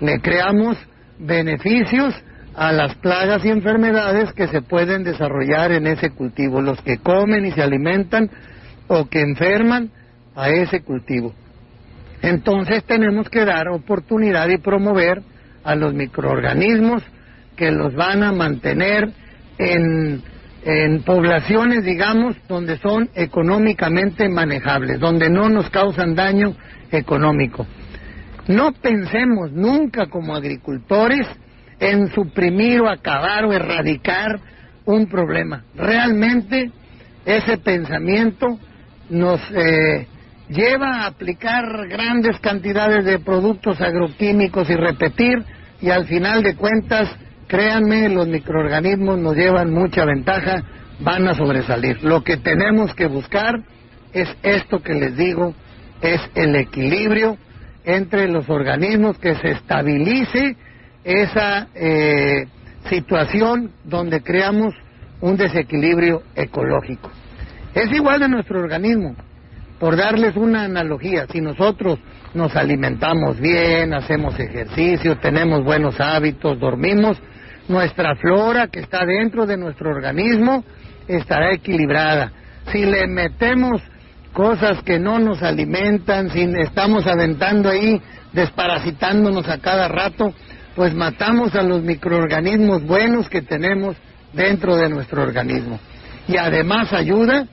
Le 0.00 0.20
creamos 0.20 0.76
beneficios 1.18 2.14
a 2.56 2.72
las 2.72 2.94
plagas 2.96 3.44
y 3.44 3.50
enfermedades 3.50 4.32
que 4.32 4.48
se 4.48 4.62
pueden 4.62 5.04
desarrollar 5.04 5.72
en 5.72 5.86
ese 5.86 6.10
cultivo, 6.10 6.62
los 6.62 6.80
que 6.80 6.96
comen 6.96 7.44
y 7.44 7.52
se 7.52 7.62
alimentan 7.62 8.30
o 8.88 9.06
que 9.10 9.20
enferman 9.20 9.90
a 10.34 10.48
ese 10.48 10.80
cultivo. 10.80 11.34
Entonces 12.22 12.82
tenemos 12.84 13.28
que 13.28 13.44
dar 13.44 13.68
oportunidad 13.68 14.48
y 14.48 14.56
promover 14.56 15.20
a 15.64 15.74
los 15.74 15.92
microorganismos 15.92 17.02
que 17.56 17.70
los 17.70 17.94
van 17.94 18.22
a 18.22 18.32
mantener 18.32 19.10
en, 19.58 20.22
en 20.64 21.02
poblaciones, 21.02 21.84
digamos, 21.84 22.36
donde 22.48 22.78
son 22.78 23.10
económicamente 23.14 24.30
manejables, 24.30 24.98
donde 24.98 25.28
no 25.28 25.50
nos 25.50 25.68
causan 25.68 26.14
daño 26.14 26.56
económico. 26.90 27.66
No 28.48 28.72
pensemos 28.72 29.52
nunca 29.52 30.06
como 30.06 30.34
agricultores 30.34 31.26
en 31.80 32.12
suprimir 32.12 32.80
o 32.80 32.88
acabar 32.88 33.44
o 33.44 33.52
erradicar 33.52 34.40
un 34.84 35.06
problema. 35.08 35.64
Realmente 35.74 36.70
ese 37.24 37.58
pensamiento 37.58 38.58
nos 39.10 39.40
eh, 39.52 40.06
lleva 40.48 41.02
a 41.02 41.06
aplicar 41.06 41.64
grandes 41.88 42.38
cantidades 42.40 43.04
de 43.04 43.18
productos 43.18 43.80
agroquímicos 43.80 44.70
y 44.70 44.76
repetir 44.76 45.44
y 45.80 45.90
al 45.90 46.06
final 46.06 46.42
de 46.42 46.56
cuentas, 46.56 47.08
créanme, 47.48 48.08
los 48.08 48.26
microorganismos 48.26 49.18
nos 49.18 49.36
llevan 49.36 49.72
mucha 49.72 50.04
ventaja, 50.04 50.62
van 51.00 51.28
a 51.28 51.34
sobresalir. 51.34 52.02
Lo 52.02 52.22
que 52.22 52.38
tenemos 52.38 52.94
que 52.94 53.06
buscar 53.06 53.60
es 54.12 54.28
esto 54.42 54.82
que 54.82 54.94
les 54.94 55.16
digo, 55.16 55.54
es 56.00 56.20
el 56.34 56.56
equilibrio 56.56 57.36
entre 57.84 58.28
los 58.28 58.48
organismos, 58.48 59.18
que 59.18 59.34
se 59.34 59.50
estabilice 59.50 60.56
esa 61.06 61.68
eh, 61.72 62.48
situación 62.90 63.70
donde 63.84 64.22
creamos 64.22 64.74
un 65.20 65.36
desequilibrio 65.36 66.24
ecológico. 66.34 67.10
Es 67.74 67.92
igual 67.92 68.20
de 68.20 68.28
nuestro 68.28 68.58
organismo. 68.58 69.14
Por 69.78 69.96
darles 69.96 70.36
una 70.36 70.64
analogía, 70.64 71.26
si 71.30 71.40
nosotros 71.40 72.00
nos 72.34 72.56
alimentamos 72.56 73.38
bien, 73.38 73.94
hacemos 73.94 74.38
ejercicio, 74.40 75.18
tenemos 75.18 75.62
buenos 75.62 76.00
hábitos, 76.00 76.58
dormimos, 76.58 77.18
nuestra 77.68 78.16
flora 78.16 78.68
que 78.68 78.80
está 78.80 79.04
dentro 79.04 79.46
de 79.46 79.56
nuestro 79.56 79.90
organismo 79.90 80.64
estará 81.06 81.52
equilibrada. 81.52 82.32
Si 82.72 82.84
le 82.84 83.06
metemos 83.06 83.80
cosas 84.32 84.82
que 84.82 84.98
no 84.98 85.18
nos 85.18 85.42
alimentan, 85.42 86.30
si 86.30 86.42
estamos 86.58 87.06
aventando 87.06 87.68
ahí, 87.68 88.00
desparasitándonos 88.32 89.48
a 89.48 89.58
cada 89.58 89.88
rato, 89.88 90.34
pues 90.76 90.94
matamos 90.94 91.54
a 91.54 91.62
los 91.62 91.82
microorganismos 91.82 92.84
buenos 92.84 93.30
que 93.30 93.40
tenemos 93.40 93.96
dentro 94.34 94.76
de 94.76 94.90
nuestro 94.90 95.22
organismo. 95.22 95.80
Y 96.28 96.36
además 96.36 96.92
ayuda 96.92 97.46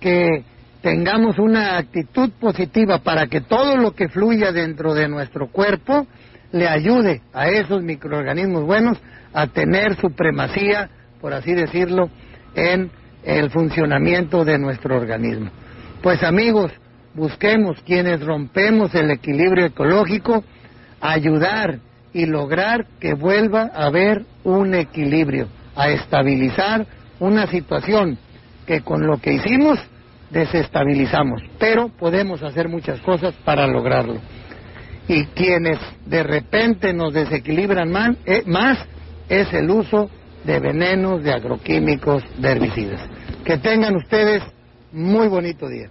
que 0.00 0.44
tengamos 0.80 1.38
una 1.38 1.76
actitud 1.76 2.30
positiva 2.40 3.00
para 3.00 3.26
que 3.26 3.42
todo 3.42 3.76
lo 3.76 3.94
que 3.94 4.08
fluya 4.08 4.50
dentro 4.50 4.94
de 4.94 5.08
nuestro 5.08 5.48
cuerpo 5.48 6.06
le 6.52 6.66
ayude 6.66 7.20
a 7.34 7.48
esos 7.48 7.82
microorganismos 7.82 8.64
buenos 8.64 8.98
a 9.34 9.46
tener 9.48 9.96
supremacía, 9.96 10.88
por 11.20 11.34
así 11.34 11.52
decirlo, 11.52 12.08
en 12.54 12.90
el 13.24 13.50
funcionamiento 13.50 14.42
de 14.42 14.58
nuestro 14.58 14.96
organismo. 14.96 15.50
Pues 16.02 16.22
amigos, 16.22 16.72
busquemos 17.14 17.78
quienes 17.82 18.24
rompemos 18.24 18.94
el 18.94 19.10
equilibrio 19.10 19.66
ecológico, 19.66 20.42
ayudar 21.02 21.78
y 22.12 22.26
lograr 22.26 22.86
que 22.98 23.14
vuelva 23.14 23.70
a 23.74 23.86
haber 23.86 24.24
un 24.44 24.74
equilibrio, 24.74 25.48
a 25.76 25.90
estabilizar 25.90 26.86
una 27.18 27.46
situación 27.46 28.18
que 28.66 28.80
con 28.80 29.06
lo 29.06 29.18
que 29.18 29.34
hicimos 29.34 29.78
desestabilizamos, 30.30 31.42
pero 31.58 31.88
podemos 31.88 32.42
hacer 32.42 32.68
muchas 32.68 33.00
cosas 33.00 33.34
para 33.44 33.66
lograrlo. 33.66 34.18
Y 35.08 35.24
quienes 35.26 35.78
de 36.06 36.22
repente 36.22 36.92
nos 36.92 37.12
desequilibran 37.12 37.90
más, 37.90 38.16
eh, 38.26 38.44
más 38.46 38.78
es 39.28 39.52
el 39.52 39.70
uso 39.70 40.08
de 40.44 40.58
venenos, 40.60 41.22
de 41.22 41.32
agroquímicos, 41.32 42.22
de 42.38 42.50
herbicidas. 42.50 43.00
Que 43.44 43.58
tengan 43.58 43.96
ustedes 43.96 44.42
muy 44.92 45.28
bonito 45.28 45.68
día. 45.68 45.90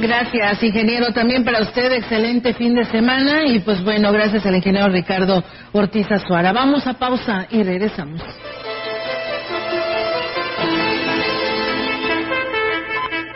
Gracias, 0.00 0.62
ingeniero. 0.62 1.12
También 1.12 1.44
para 1.44 1.60
usted, 1.60 1.92
excelente 1.92 2.54
fin 2.54 2.74
de 2.74 2.86
semana. 2.86 3.44
Y 3.46 3.58
pues 3.60 3.84
bueno, 3.84 4.10
gracias 4.12 4.46
al 4.46 4.56
ingeniero 4.56 4.88
Ricardo 4.88 5.44
Ortiz 5.72 6.10
Azuara. 6.10 6.52
Vamos 6.52 6.86
a 6.86 6.94
pausa 6.94 7.46
y 7.50 7.62
regresamos. 7.62 8.22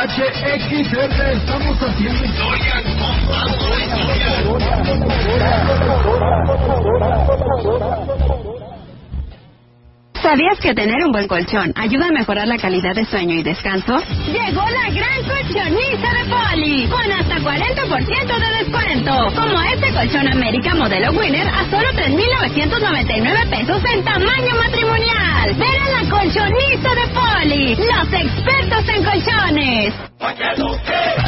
XHXR, 0.00 1.32
estamos 1.36 1.76
haciendo 1.82 2.24
historia, 2.24 2.74
¿Sabías 10.30 10.60
que 10.60 10.72
tener 10.74 11.04
un 11.04 11.10
buen 11.10 11.26
colchón 11.26 11.72
ayuda 11.74 12.06
a 12.06 12.12
mejorar 12.12 12.46
la 12.46 12.56
calidad 12.56 12.94
de 12.94 13.04
sueño 13.04 13.34
y 13.34 13.42
descanso? 13.42 13.98
Llegó 14.28 14.62
la 14.62 14.88
gran 14.94 15.24
colchonista 15.24 16.08
de 16.14 16.24
Poli, 16.30 16.86
con 16.86 17.10
hasta 17.10 17.36
40% 17.38 18.38
de 18.38 18.64
descuento. 18.64 19.12
Como 19.34 19.60
este 19.60 19.92
colchón 19.92 20.28
América 20.28 20.72
modelo 20.76 21.10
Winner 21.18 21.48
a 21.48 21.64
solo 21.68 21.88
3.999 21.96 23.50
pesos 23.50 23.82
en 23.92 24.04
tamaño 24.04 24.54
matrimonial. 24.54 25.54
Ven 25.58 25.82
a 25.82 26.00
la 26.00 26.08
colchonista 26.08 26.94
de 26.94 27.06
Poli, 27.12 27.74
los 27.74 28.12
expertos 28.12 28.88
en 28.88 29.04
colchones. 29.04 29.94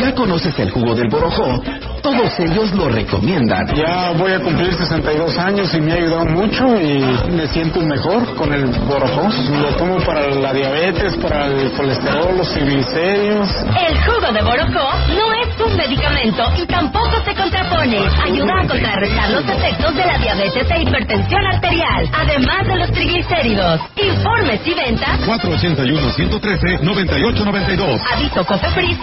¿Ya 0.00 0.14
conoces 0.14 0.56
el 0.60 0.70
jugo 0.70 0.94
del 0.94 1.08
borojó? 1.08 1.60
Todos 2.02 2.34
ellos 2.40 2.72
lo 2.72 2.88
recomiendan. 2.88 3.64
Ya 3.76 4.10
voy 4.18 4.32
a 4.32 4.40
cumplir 4.40 4.74
62 4.74 5.38
años 5.38 5.72
y 5.72 5.80
me 5.80 5.92
ha 5.92 5.94
ayudado 5.94 6.24
mucho 6.26 6.66
y 6.80 6.98
me 7.30 7.46
siento 7.46 7.80
mejor 7.80 8.34
con 8.34 8.52
el 8.52 8.66
borojó. 8.80 9.28
Lo 9.60 9.68
tomo 9.76 9.98
para 10.04 10.28
la 10.28 10.52
diabetes, 10.52 11.16
para 11.18 11.46
el 11.46 11.70
colesterol, 11.72 12.36
los 12.36 12.52
triglicéridos. 12.52 13.48
El 13.88 13.96
jugo 14.04 14.32
de 14.32 14.42
Borocó 14.42 14.90
no 15.14 15.32
es 15.32 15.60
un 15.64 15.76
medicamento 15.76 16.42
y 16.60 16.66
tampoco 16.66 17.20
se 17.24 17.36
contrapone. 17.36 17.98
Ayuda 18.24 18.62
a 18.62 18.66
contrarrestar 18.66 19.30
los 19.30 19.44
efectos 19.44 19.94
de 19.94 20.04
la 20.04 20.18
diabetes 20.18 20.68
e 20.70 20.82
hipertensión 20.82 21.46
arterial, 21.46 22.10
además 22.12 22.66
de 22.66 22.74
los 22.76 22.90
triglicéridos. 22.90 23.80
Informes 23.96 24.60
y 24.66 24.74
ventas 24.74 25.20
481-113-9892. 25.20 28.00
Aviso 28.12 28.44
COFEPRIS 28.44 28.98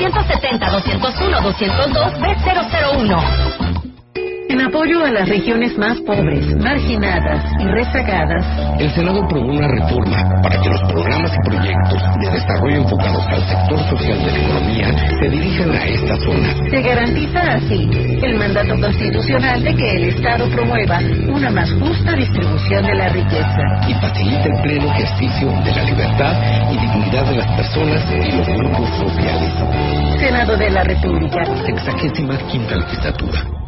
170-201-202-B001. 2.90 3.89
En 4.50 4.60
apoyo 4.62 5.06
a 5.06 5.12
las 5.12 5.30
regiones 5.30 5.78
más 5.78 6.02
pobres, 6.02 6.44
marginadas 6.58 7.46
y 7.60 7.66
rezagadas, 7.66 8.44
El 8.80 8.90
Senado 8.96 9.24
aprobó 9.24 9.46
una 9.46 9.68
reforma 9.68 10.42
para 10.42 10.60
que 10.60 10.70
los 10.70 10.82
programas 10.92 11.32
y 11.36 11.50
proyectos 11.50 12.02
de 12.20 12.32
desarrollo 12.32 12.78
enfocados 12.78 13.28
al 13.28 13.48
sector 13.48 13.80
social 13.92 14.18
de 14.18 14.32
la 14.32 14.40
economía 14.40 14.88
se 15.20 15.30
dirijan 15.30 15.70
a 15.70 15.86
esta 15.86 16.18
zona. 16.18 16.54
se 16.68 16.82
garantiza 16.82 17.40
así 17.42 17.90
el 18.24 18.40
mandato 18.40 18.82
constitucional 18.82 19.64
de 19.64 19.76
que 19.76 19.96
el 19.98 20.04
Estado 20.16 20.50
promueva 20.50 21.00
una 21.32 21.52
más 21.52 21.72
justa 21.74 22.14
distribución 22.14 22.88
de 22.88 22.96
la 22.96 23.10
riqueza. 23.10 23.88
y 23.88 23.94
facilita 24.02 24.46
el 24.46 24.62
pleno 24.64 24.92
ejercicio 24.94 25.48
de 25.64 25.76
la 25.76 25.84
libertad 25.84 26.34
y 26.74 26.78
dignidad 26.80 27.26
de 27.30 27.38
las 27.38 27.56
personas 27.56 28.04
y 28.12 28.32
los 28.36 28.48
grupos 28.48 28.90
sociales. 28.98 29.54
Senado 30.20 30.58
de 30.58 30.72
la 30.72 30.84
República. 30.84 31.46
Sexagésima 31.68 32.36
quinta 32.52 32.78
legislatura. 32.78 33.60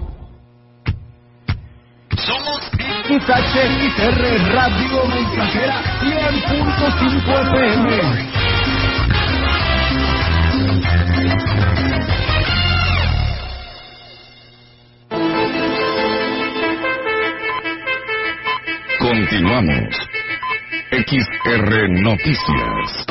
Somos 2.32 2.62
XHXR 3.10 4.24
Radio 4.54 5.06
Mensajera 5.06 5.84
100.5 6.00 7.28
FM. 7.52 7.92
Continuamos. 18.98 19.92
XR 20.92 21.90
Noticias. 22.02 23.06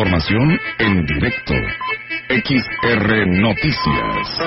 Información 0.00 0.58
en 0.78 1.04
directo. 1.04 1.52
XR 2.30 3.26
Noticias. 3.26 4.40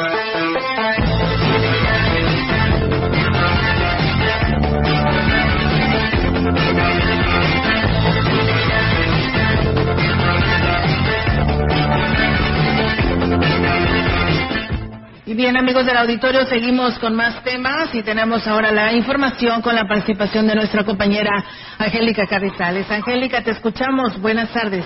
Y 15.25 15.35
bien, 15.35 15.55
amigos 15.55 15.85
del 15.85 15.97
auditorio, 15.97 16.45
seguimos 16.47 16.97
con 16.97 17.15
más 17.15 17.43
temas 17.43 17.93
y 17.93 18.01
tenemos 18.01 18.47
ahora 18.47 18.71
la 18.71 18.91
información 18.93 19.61
con 19.61 19.75
la 19.75 19.87
participación 19.87 20.47
de 20.47 20.55
nuestra 20.55 20.83
compañera 20.83 21.45
Angélica 21.77 22.25
Carrizales. 22.25 22.89
Angélica, 22.89 23.43
te 23.43 23.51
escuchamos. 23.51 24.19
Buenas 24.19 24.51
tardes. 24.51 24.85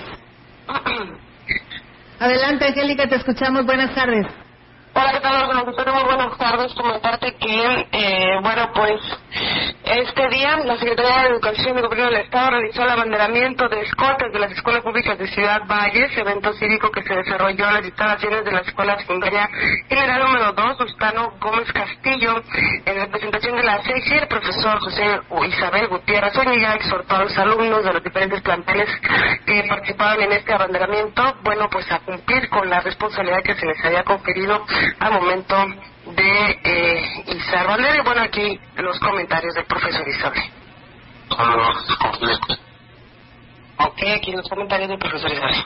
Adelante, 2.20 2.66
Angélica, 2.66 3.08
te 3.08 3.16
escuchamos. 3.16 3.64
Buenas 3.64 3.94
tardes. 3.94 4.26
Hola, 4.98 5.12
¿qué 5.12 5.20
tal, 5.20 5.58
auditorio? 5.58 5.94
Muy 5.94 6.02
buenas 6.02 6.36
tardes. 6.38 6.74
Comentarte 6.74 7.36
que, 7.36 7.86
eh, 7.92 8.40
bueno, 8.42 8.68
pues 8.74 9.00
este 9.84 10.28
día 10.28 10.56
la 10.64 10.76
Secretaría 10.76 11.22
de 11.22 11.28
Educación 11.28 11.78
y 11.78 11.82
Gobierno 11.82 12.10
del 12.10 12.22
Estado 12.22 12.50
realizó 12.50 12.82
el 12.82 12.90
abanderamiento 12.90 13.68
de 13.68 13.82
escoltas 13.82 14.32
de 14.32 14.40
las 14.40 14.50
escuelas 14.50 14.82
públicas 14.82 15.16
de 15.16 15.28
Ciudad 15.28 15.62
Valles, 15.68 16.18
evento 16.18 16.52
cívico 16.54 16.90
que 16.90 17.04
se 17.04 17.14
desarrolló 17.14 17.68
en 17.68 17.74
las 17.74 17.84
instalaciones 17.84 18.44
de 18.44 18.50
la 18.50 18.60
Escuela 18.60 18.98
Secundaria 18.98 19.48
General 19.88 20.20
número 20.20 20.52
2, 20.52 20.78
Gustavo 20.78 21.32
Gómez 21.40 21.72
Castillo. 21.72 22.42
En 22.84 22.96
representación 22.96 23.56
de 23.56 23.62
la 23.62 23.80
SEXI, 23.82 24.14
el 24.14 24.26
profesor 24.26 24.80
José 24.80 25.20
Isabel 25.46 25.88
Gutiérrez 25.88 26.36
Oñiga 26.36 26.74
exhortó 26.74 27.14
a 27.14 27.22
los 27.22 27.38
alumnos 27.38 27.84
de 27.84 27.92
los 27.92 28.02
diferentes 28.02 28.40
planteles 28.42 28.90
que 29.46 29.64
participaban 29.68 30.22
en 30.22 30.32
este 30.32 30.52
abanderamiento, 30.52 31.22
bueno, 31.44 31.68
pues 31.70 31.90
a 31.92 32.00
cumplir 32.00 32.48
con 32.48 32.68
la 32.68 32.80
responsabilidad 32.80 33.44
que 33.44 33.54
se 33.54 33.64
les 33.64 33.84
había 33.84 34.02
conferido 34.02 34.66
al 34.98 35.12
momento 35.12 35.56
de 36.06 36.60
eh, 36.64 37.24
izar 37.26 37.66
bandera. 37.66 37.96
Y 37.96 38.00
bueno, 38.00 38.22
aquí 38.22 38.58
los 38.76 38.98
comentarios 39.00 39.54
del 39.54 39.64
profesor 39.64 40.06
Isabel. 40.08 40.42
Ok, 43.78 44.02
aquí 44.16 44.32
los 44.32 44.48
comentarios 44.48 44.88
del 44.88 44.98
profesor 44.98 45.32
Isabel. 45.32 45.64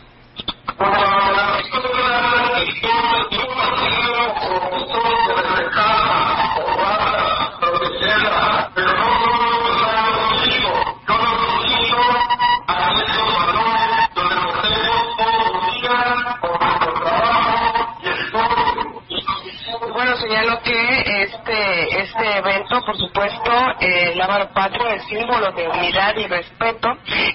Este 22.13 22.39
evento, 22.39 22.81
por 22.85 22.97
supuesto, 22.97 23.53
eh, 23.81 24.15
la 24.17 24.27
Bar 24.27 24.53
Patria 24.53 24.95
es 24.97 25.05
símbolo 25.05 25.51
de 25.53 25.67
unidad 25.67 26.15
y 26.17 26.27
respeto 26.27 26.89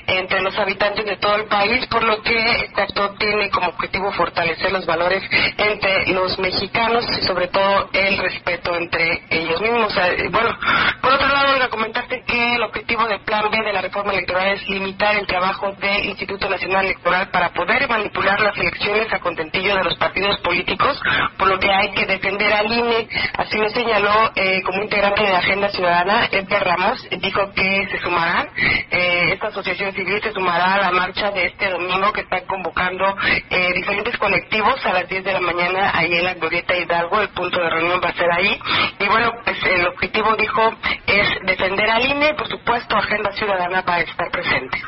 entre 0.06 0.42
los 0.42 0.58
habitantes 0.58 1.06
de 1.06 1.18
todo 1.18 1.36
el 1.36 1.46
país, 1.46 1.86
por 1.88 2.04
lo 2.04 2.22
que 2.22 2.38
este 2.38 2.82
acto 2.82 3.16
tiene 3.18 3.50
como 3.50 3.70
objetivo 3.70 4.12
fortalecer 4.12 4.72
los 4.72 4.86
valores 4.86 5.24
entre 5.58 6.08
los 6.14 6.38
mexicanos 6.40 7.06
y 7.10 7.26
sobre 7.26 7.48
todo 7.48 7.90
el 7.92 8.18
respeto 8.18 8.76
entre 8.76 9.24
ellos 9.30 9.60
mismos. 9.62 9.98
Eh, 9.98 10.28
Bueno, 10.30 10.56
por 11.02 11.14
otro 11.14 11.28
lado, 11.28 11.54
Olga, 11.54 11.70
comentaste 11.70 12.24
que 12.26 12.56
el 12.56 12.64
objetivo 12.64 13.08
del 13.08 13.22
Plan 13.22 13.50
B 13.50 13.58
de 13.58 13.74
la 13.74 13.82
reforma 13.82 14.14
electoral 14.14 14.50
es 14.54 14.70
limitar 14.70 15.16
el 15.16 15.26
trabajo 15.26 15.72
del 15.74 16.06
Instituto 16.06 16.50
Nacional 16.50 16.86
Electoral 16.86 17.30
para 17.32 17.50
poder 17.50 17.88
manipular 17.90 18.40
las 18.42 18.56
elecciones 18.58 19.12
a 19.12 19.20
contentillo 19.20 19.76
de 19.76 19.84
los 19.84 19.98
partidos 19.98 20.38
políticos, 20.42 21.00
por 21.38 21.48
lo 21.48 21.60
que 21.60 21.72
hay 21.72 21.92
que 21.94 22.06
defender 22.06 22.54
al 22.54 22.72
INE. 22.72 23.08
Así 23.38 23.58
lo 23.58 23.70
señaló 23.70 24.32
eh, 24.36 24.62
como 24.68 24.77
integrante 24.84 25.24
de 25.24 25.36
Agenda 25.36 25.70
Ciudadana, 25.70 26.28
Edgar 26.32 26.66
Ramos, 26.66 27.08
dijo 27.10 27.52
que 27.54 27.88
se 27.92 28.00
sumará, 28.00 28.48
eh, 28.56 29.34
esta 29.34 29.48
asociación 29.48 29.94
civil 29.94 30.22
se 30.22 30.34
sumará 30.34 30.76
a 30.76 30.82
la 30.82 30.92
marcha 30.92 31.32
de 31.32 31.46
este 31.48 31.70
domingo 31.70 32.12
que 32.14 32.22
están 32.22 32.46
convocando 32.46 33.16
eh, 33.50 33.74
diferentes 33.74 34.18
colectivos 34.18 34.86
a 34.86 34.94
las 34.94 35.08
10 35.08 35.24
de 35.24 35.34
la 35.34 35.40
mañana 35.40 35.92
ahí 35.94 36.14
en 36.14 36.24
la 36.24 36.34
Glorieta 36.36 36.78
Hidalgo, 36.78 37.22
el 37.22 37.30
punto 37.30 37.60
de 37.60 37.70
reunión 37.70 38.02
va 38.04 38.10
a 38.10 38.14
ser 38.14 38.32
ahí. 38.32 38.60
Y 39.00 39.08
bueno, 39.08 39.32
pues 39.44 39.58
el 39.64 39.88
objetivo, 39.88 40.36
dijo, 40.36 40.74
es 41.06 41.28
defender 41.44 41.90
al 41.90 42.06
INE, 42.06 42.34
por 42.34 42.48
supuesto, 42.48 42.96
Agenda 42.96 43.32
Ciudadana 43.34 43.82
va 43.82 43.96
a 43.96 44.02
estar 44.02 44.30
presente. 44.32 44.82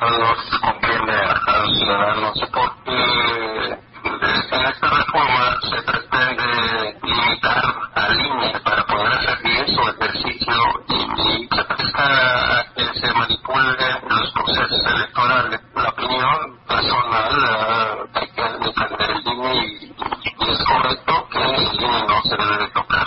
no 0.00 0.36
se 0.36 0.60
comprende 0.60 1.12
a 1.12 1.58
los 1.58 1.78
ciudadanos 1.78 2.50
porque 2.52 3.87
en 4.04 4.66
esta 4.66 4.88
reforma 4.88 5.58
se 5.62 5.82
pretende 5.82 6.98
limitar 7.02 7.62
al 7.94 8.20
INE 8.20 8.60
para 8.60 8.86
poder 8.86 9.12
hacer 9.12 9.38
bien 9.42 9.66
su 9.74 9.80
ejercicio 9.80 10.54
y 10.88 11.48
se 11.54 11.64
presta 11.64 12.60
a 12.60 12.74
que 12.74 13.00
se 13.00 13.12
manipulen 13.12 13.76
los 14.08 14.32
procesos 14.32 14.86
electorales. 14.94 15.60
La 15.74 15.88
opinión 15.88 16.60
personal 16.66 18.08
hay 18.14 18.28
que 18.28 18.42
el 18.42 19.20
INE 19.26 19.66
y, 19.66 20.50
es 20.50 20.64
correcto 20.64 21.28
que 21.30 21.38
el 21.38 21.74
INE 21.74 22.06
no 22.06 22.22
se 22.22 22.36
debe 22.36 22.58
de 22.58 22.68
tocar. 22.68 23.06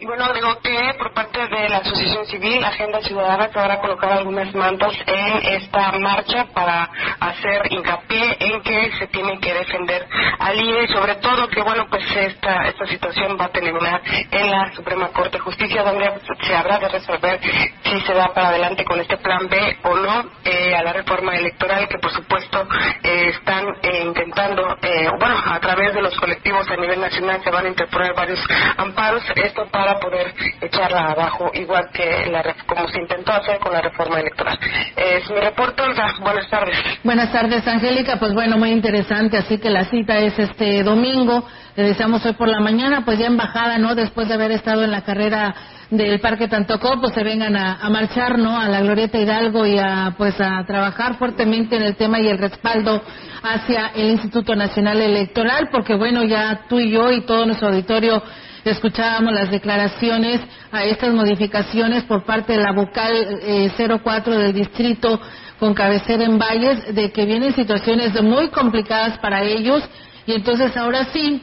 Y 0.00 0.06
bueno, 0.06 0.32
digo 0.32 0.56
que 0.60 0.94
por 0.96 1.12
parte 1.12 1.40
de 1.40 1.68
la 1.68 1.78
Asociación 1.78 2.24
Civil, 2.26 2.64
Agenda 2.64 3.00
Ciudadana, 3.00 3.48
van 3.52 3.70
a 3.72 3.80
colocar 3.80 4.12
algunas 4.12 4.54
mantas 4.54 4.92
en 5.06 5.54
esta 5.54 5.90
marcha 5.98 6.46
para 6.54 6.88
hacer 7.18 7.62
hincapié 7.72 8.36
en 8.38 8.62
que 8.62 8.92
se 8.96 9.08
tiene 9.08 9.40
que 9.40 9.52
defender 9.52 10.06
al 10.38 10.60
INE 10.60 10.84
y 10.84 10.88
sobre 10.88 11.16
todo 11.16 11.48
que, 11.48 11.62
bueno, 11.62 11.86
pues 11.90 12.04
esta, 12.14 12.68
esta 12.68 12.86
situación 12.86 13.36
va 13.40 13.46
a 13.46 13.48
tener 13.48 13.74
una 13.74 14.00
en 14.30 14.50
la 14.52 14.72
Suprema 14.72 15.08
Corte 15.08 15.38
de 15.38 15.40
Justicia 15.40 15.82
donde 15.82 16.12
se 16.46 16.54
habrá 16.54 16.78
de 16.78 16.88
resolver 16.90 17.40
si 17.82 18.00
se 18.02 18.14
da 18.14 18.32
para 18.32 18.50
adelante 18.50 18.84
con 18.84 19.00
este 19.00 19.16
plan 19.16 19.48
B 19.48 19.78
o 19.82 19.96
no 19.96 20.30
eh, 20.44 20.76
a 20.76 20.82
la 20.84 20.92
reforma 20.92 21.34
electoral 21.34 21.88
que 21.88 21.98
por 21.98 22.12
supuesto 22.12 22.68
eh, 23.02 23.30
están 23.30 23.66
eh, 23.82 24.04
intentando, 24.04 24.76
eh, 24.80 25.08
bueno, 25.18 25.42
a 25.44 25.58
través 25.58 25.92
de 25.92 26.02
los 26.02 26.14
colectivos 26.20 26.70
a 26.70 26.76
nivel 26.76 27.00
nacional 27.00 27.42
se 27.42 27.50
van 27.50 27.66
a 27.66 27.68
interponer 27.68 28.14
varios 28.14 28.38
amparos, 28.76 29.24
esto 29.34 29.66
para 29.66 29.87
poder 29.94 30.34
echarla 30.60 31.12
abajo, 31.12 31.50
igual 31.54 31.88
que 31.92 32.26
la, 32.30 32.42
como 32.66 32.88
se 32.88 33.00
intentó 33.00 33.32
hacer 33.32 33.58
con 33.58 33.72
la 33.72 33.80
reforma 33.80 34.20
electoral. 34.20 34.58
Es 34.96 35.28
mi 35.30 35.40
reporte, 35.40 35.82
Olga. 35.82 36.14
Buenas 36.20 36.48
tardes. 36.50 36.76
Buenas 37.02 37.32
tardes, 37.32 37.66
Angélica. 37.66 38.16
Pues 38.16 38.34
bueno, 38.34 38.58
muy 38.58 38.70
interesante. 38.70 39.38
Así 39.38 39.58
que 39.58 39.70
la 39.70 39.84
cita 39.84 40.18
es 40.18 40.38
este 40.38 40.82
domingo. 40.82 41.46
Le 41.76 41.84
deseamos 41.84 42.24
hoy 42.26 42.32
por 42.32 42.48
la 42.48 42.60
mañana, 42.60 43.04
pues 43.04 43.18
ya 43.18 43.26
en 43.26 43.36
bajada, 43.36 43.78
¿no? 43.78 43.94
Después 43.94 44.28
de 44.28 44.34
haber 44.34 44.50
estado 44.50 44.82
en 44.84 44.90
la 44.90 45.02
carrera 45.02 45.54
del 45.90 46.20
Parque 46.20 46.48
Tantocó, 46.48 47.00
pues 47.00 47.14
se 47.14 47.22
vengan 47.22 47.56
a, 47.56 47.78
a 47.80 47.88
marchar, 47.88 48.36
¿no? 48.38 48.58
A 48.58 48.68
la 48.68 48.80
Glorieta 48.80 49.18
Hidalgo 49.18 49.64
y 49.64 49.78
a, 49.78 50.14
pues 50.18 50.38
a 50.40 50.64
trabajar 50.66 51.14
fuertemente 51.14 51.76
en 51.76 51.82
el 51.82 51.96
tema 51.96 52.20
y 52.20 52.28
el 52.28 52.38
respaldo 52.38 53.00
hacia 53.42 53.92
el 53.94 54.10
Instituto 54.10 54.54
Nacional 54.54 55.00
Electoral, 55.00 55.68
porque 55.70 55.94
bueno, 55.94 56.24
ya 56.24 56.62
tú 56.68 56.80
y 56.80 56.90
yo 56.90 57.12
y 57.12 57.22
todo 57.22 57.46
nuestro 57.46 57.68
auditorio 57.68 58.22
escuchábamos 58.70 59.32
las 59.32 59.50
declaraciones 59.50 60.40
a 60.70 60.84
estas 60.84 61.12
modificaciones 61.12 62.04
por 62.04 62.24
parte 62.24 62.52
de 62.52 62.62
la 62.62 62.72
vocal 62.72 63.12
eh, 63.42 63.70
04 64.02 64.38
del 64.38 64.52
distrito 64.52 65.20
con 65.58 65.74
cabecera 65.74 66.24
en 66.24 66.38
Valles 66.38 66.94
de 66.94 67.10
que 67.10 67.26
vienen 67.26 67.54
situaciones 67.54 68.20
muy 68.22 68.48
complicadas 68.48 69.18
para 69.18 69.42
ellos 69.42 69.82
y 70.26 70.32
entonces 70.32 70.76
ahora 70.76 71.06
sí 71.12 71.42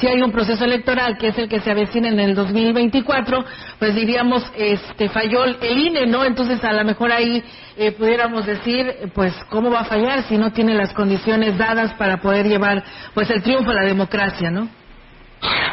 si 0.00 0.06
hay 0.06 0.20
un 0.20 0.32
proceso 0.32 0.64
electoral 0.64 1.16
que 1.16 1.28
es 1.28 1.38
el 1.38 1.48
que 1.48 1.60
se 1.60 1.70
avecina 1.70 2.08
en 2.08 2.18
el 2.18 2.34
2024, 2.34 3.44
pues 3.78 3.94
diríamos, 3.94 4.42
este, 4.56 5.08
falló 5.08 5.44
el 5.44 5.58
INE, 5.62 6.06
¿no? 6.06 6.24
Entonces 6.24 6.62
a 6.64 6.72
lo 6.72 6.84
mejor 6.84 7.12
ahí 7.12 7.42
eh, 7.76 7.92
pudiéramos 7.92 8.46
decir, 8.46 9.10
pues, 9.14 9.32
¿cómo 9.48 9.70
va 9.70 9.80
a 9.80 9.84
fallar 9.84 10.24
si 10.24 10.36
no 10.36 10.52
tiene 10.52 10.74
las 10.74 10.92
condiciones 10.92 11.56
dadas 11.56 11.94
para 11.94 12.20
poder 12.20 12.46
llevar, 12.48 12.82
pues, 13.14 13.30
el 13.30 13.42
triunfo 13.42 13.70
a 13.70 13.74
la 13.74 13.84
democracia, 13.84 14.50
¿no? 14.50 14.68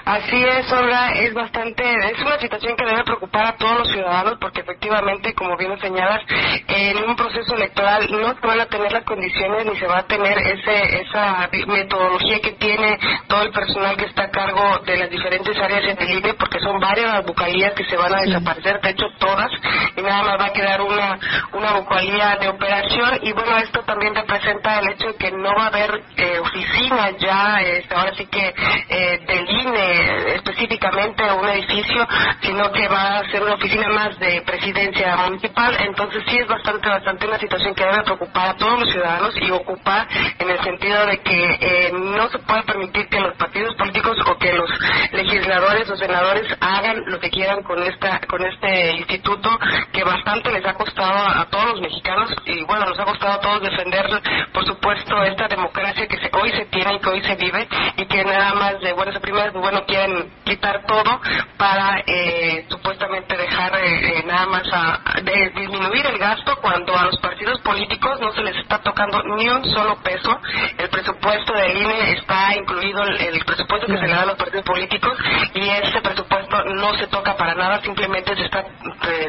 Así 0.05 0.36
es, 0.36 0.72
Olga, 0.72 1.11
es 1.14 1.34
bastante, 1.34 1.84
es 2.11 2.20
una 2.22 2.38
situación 2.38 2.76
que 2.76 2.86
debe 2.86 3.03
preocupar 3.05 3.47
a 3.47 3.55
todos 3.55 3.80
los 3.80 3.88
ciudadanos 3.89 4.38
porque 4.39 4.59
efectivamente, 4.59 5.34
como 5.34 5.55
bien 5.55 5.80
señalas, 5.80 6.22
en 6.68 6.97
un 6.97 7.16
proceso 7.16 7.55
electoral 7.55 8.11
no 8.11 8.34
se 8.34 8.45
van 8.45 8.59
a 8.59 8.66
tener 8.66 8.91
las 8.91 9.05
condiciones 9.05 9.66
ni 9.66 9.78
se 9.78 9.88
va 9.88 9.99
a 9.99 10.07
tener 10.07 10.38
ese, 10.38 11.01
esa 11.01 11.49
metodología 11.68 12.39
que 12.41 12.51
tiene 12.51 12.99
todo 13.28 13.43
el 13.43 13.51
personal 13.51 13.95
que 13.95 14.05
está 14.05 14.24
a 14.24 14.32
cargo 14.32 14.80
de 14.86 14.97
las 14.97 15.09
diferentes 15.09 15.57
áreas 15.57 15.84
en 15.84 16.01
el 16.01 16.18
INE 16.18 16.34
porque 16.34 16.59
son 16.59 16.80
varias 16.82 17.14
las 17.14 17.26
vocalías 17.26 17.74
que 17.74 17.86
se 17.86 17.95
van 17.95 18.14
a 18.14 18.22
desaparecer, 18.22 18.82
de 18.82 18.89
hecho 18.89 19.05
todas, 19.20 19.51
y 19.95 20.01
nada 20.01 20.24
más 20.24 20.39
va 20.39 20.45
a 20.47 20.53
quedar 20.53 20.82
una, 20.82 21.18
una 21.53 21.72
vocalía 21.74 22.38
de 22.41 22.49
operación 22.49 23.20
y 23.22 23.32
bueno, 23.32 23.57
esto 23.57 23.82
también 23.84 24.14
representa 24.14 24.80
el 24.80 24.89
hecho 24.91 25.07
de 25.07 25.16
que 25.16 25.32
no 25.32 25.55
va 25.55 25.64
a 25.64 25.68
haber 25.68 26.03
eh, 26.18 26.39
oficinas 26.39 27.14
ya, 27.20 27.61
este, 27.61 27.95
ahora 27.95 28.14
sí 28.16 28.26
que 28.26 28.53
eh, 28.89 29.20
del 29.26 29.53
INE 29.54 30.36
específicamente 30.36 31.24
un 31.32 31.47
edificio, 31.49 32.08
sino 32.41 32.72
que 32.72 32.88
va 32.88 33.20
a 33.20 33.30
ser 33.30 33.43
una 33.43 33.56
oficina 33.56 33.88
más 33.89 34.18
de 34.20 34.41
presidencia 34.41 35.16
municipal. 35.18 35.76
Entonces 35.80 36.24
sí 36.28 36.38
es 36.38 36.47
bastante, 36.47 36.89
bastante 36.89 37.28
una 37.28 37.39
situación 37.39 37.74
que 37.76 37.84
debe 37.84 38.04
preocupar 38.04 38.49
a 38.49 38.56
todos 38.56 38.80
los 38.80 38.91
ciudadanos 38.91 39.36
y 39.41 39.51
ocupar 39.51 40.08
en 40.39 40.49
el 40.49 40.60
sentido 40.64 41.06
de 41.06 41.18
que 41.20 41.58
eh, 41.60 41.91
no 41.93 42.30
se 42.30 42.39
puede 42.39 42.64
permitir 42.64 43.08
que 43.08 43.20
los 43.20 43.36
partidos 43.38 43.76
políticos 43.76 44.18
o 44.28 44.38
que 44.38 44.54
los 44.54 44.70
legisladores 45.12 45.89
o 45.89 45.95
senadores 45.95 46.47
hagan 46.60 47.04
lo 47.06 47.20
que 47.20 47.30
quieran 47.30 47.64
con 47.64 47.82
esta 47.84 48.20
con 48.28 48.43
este 48.45 48.91
instituto 48.97 49.49
que 49.91 50.04
bastante 50.04 50.51
les 50.51 50.66
ha 50.66 50.74
costado 50.74 51.14
a, 51.14 51.45
todos 51.49 51.66
los 51.72 51.82
mexicanos 51.82 52.34
y 52.45 52.64
bueno 52.64 52.86
nos 52.86 52.99
ha 52.99 53.06
costado 53.06 53.34
a 53.34 53.39
todos 53.39 53.62
defender 53.62 54.06
por 54.51 54.66
supuesto 54.66 55.24
esta 55.24 55.47
democracia 55.47 56.08
que 56.08 56.18
hoy 56.34 56.51
se 56.51 56.66
tiene 56.66 56.95
y 56.95 56.99
que 56.99 57.10
hoy 57.10 57.22
se 57.24 57.36
vive 57.36 57.68
y 57.97 58.06
que 58.06 58.24
nada 58.24 58.54
más 58.54 58.80
de 58.82 58.93
buenas 58.93 59.16
a 59.16 59.20
primeras 59.51 59.53
bueno 59.53 59.85
quieren 59.85 60.31
quitar 60.43 60.85
todo 60.85 61.21
para 61.57 62.03
eh, 62.05 62.65
supuestamente 62.69 63.35
dejar 63.35 63.75
eh, 63.75 64.19
eh, 64.19 64.23
nada 64.25 64.45
más 64.47 64.63
a, 64.71 65.21
de 65.21 65.49
disminuir 65.49 66.05
el 66.05 66.17
gasto 66.17 66.55
cuando 66.61 66.95
a 66.95 67.05
los 67.05 67.17
partidos 67.19 67.59
políticos 67.61 68.19
no 68.21 68.31
se 68.33 68.41
les 68.43 68.55
está 68.57 68.79
tocando 68.79 69.21
ni 69.23 69.49
un 69.49 69.65
solo 69.65 69.97
peso 70.01 70.39
el 70.77 70.89
presupuesto 70.89 71.53
del 71.53 71.77
INE 71.77 72.11
está 72.13 72.55
incluido 72.55 73.03
el, 73.03 73.43
presupuesto 73.45 73.87
que 73.87 73.97
se 73.97 74.07
le 74.07 74.13
da 74.13 74.21
a 74.21 74.25
los 74.25 74.37
partidos 74.37 74.65
políticos 74.65 75.17
y 75.53 75.69
ese 75.69 76.01
presupuesto 76.01 76.63
no 76.65 76.93
se 76.97 77.07
toca 77.07 77.35
para 77.35 77.55
nada 77.55 77.81
simplemente 77.81 78.35
se 78.35 78.45
está 78.45 78.63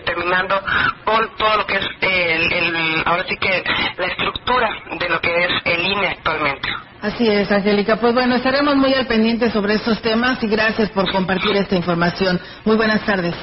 terminando 0.04 0.60
con 1.04 1.36
todo 1.36 1.56
lo 1.58 1.66
que 1.66 1.76
es 1.76 1.86
el, 2.00 3.02
ahora 3.06 3.24
sí 3.28 3.36
que 3.36 3.64
la 3.96 4.06
estructura 4.06 4.70
de 4.90 5.08
lo 5.08 5.20
que 5.20 5.44
es 5.44 5.50
el 5.64 5.86
INE 5.86 6.08
actualmente. 6.08 6.84
Así 7.05 7.28
es, 7.28 7.52
Angélica. 7.52 7.96
Pues 7.96 8.14
bueno, 8.14 8.34
estaremos 8.36 8.76
muy 8.76 8.94
al 8.94 9.07
pendiente 9.07 9.50
sobre 9.50 9.74
estos 9.74 10.00
temas 10.00 10.42
y 10.42 10.46
gracias 10.48 10.88
por 10.88 11.12
compartir 11.12 11.55
esta 11.55 11.76
información. 11.76 12.40
Muy 12.64 12.76
buenas 12.76 13.05
tardes. 13.05 13.34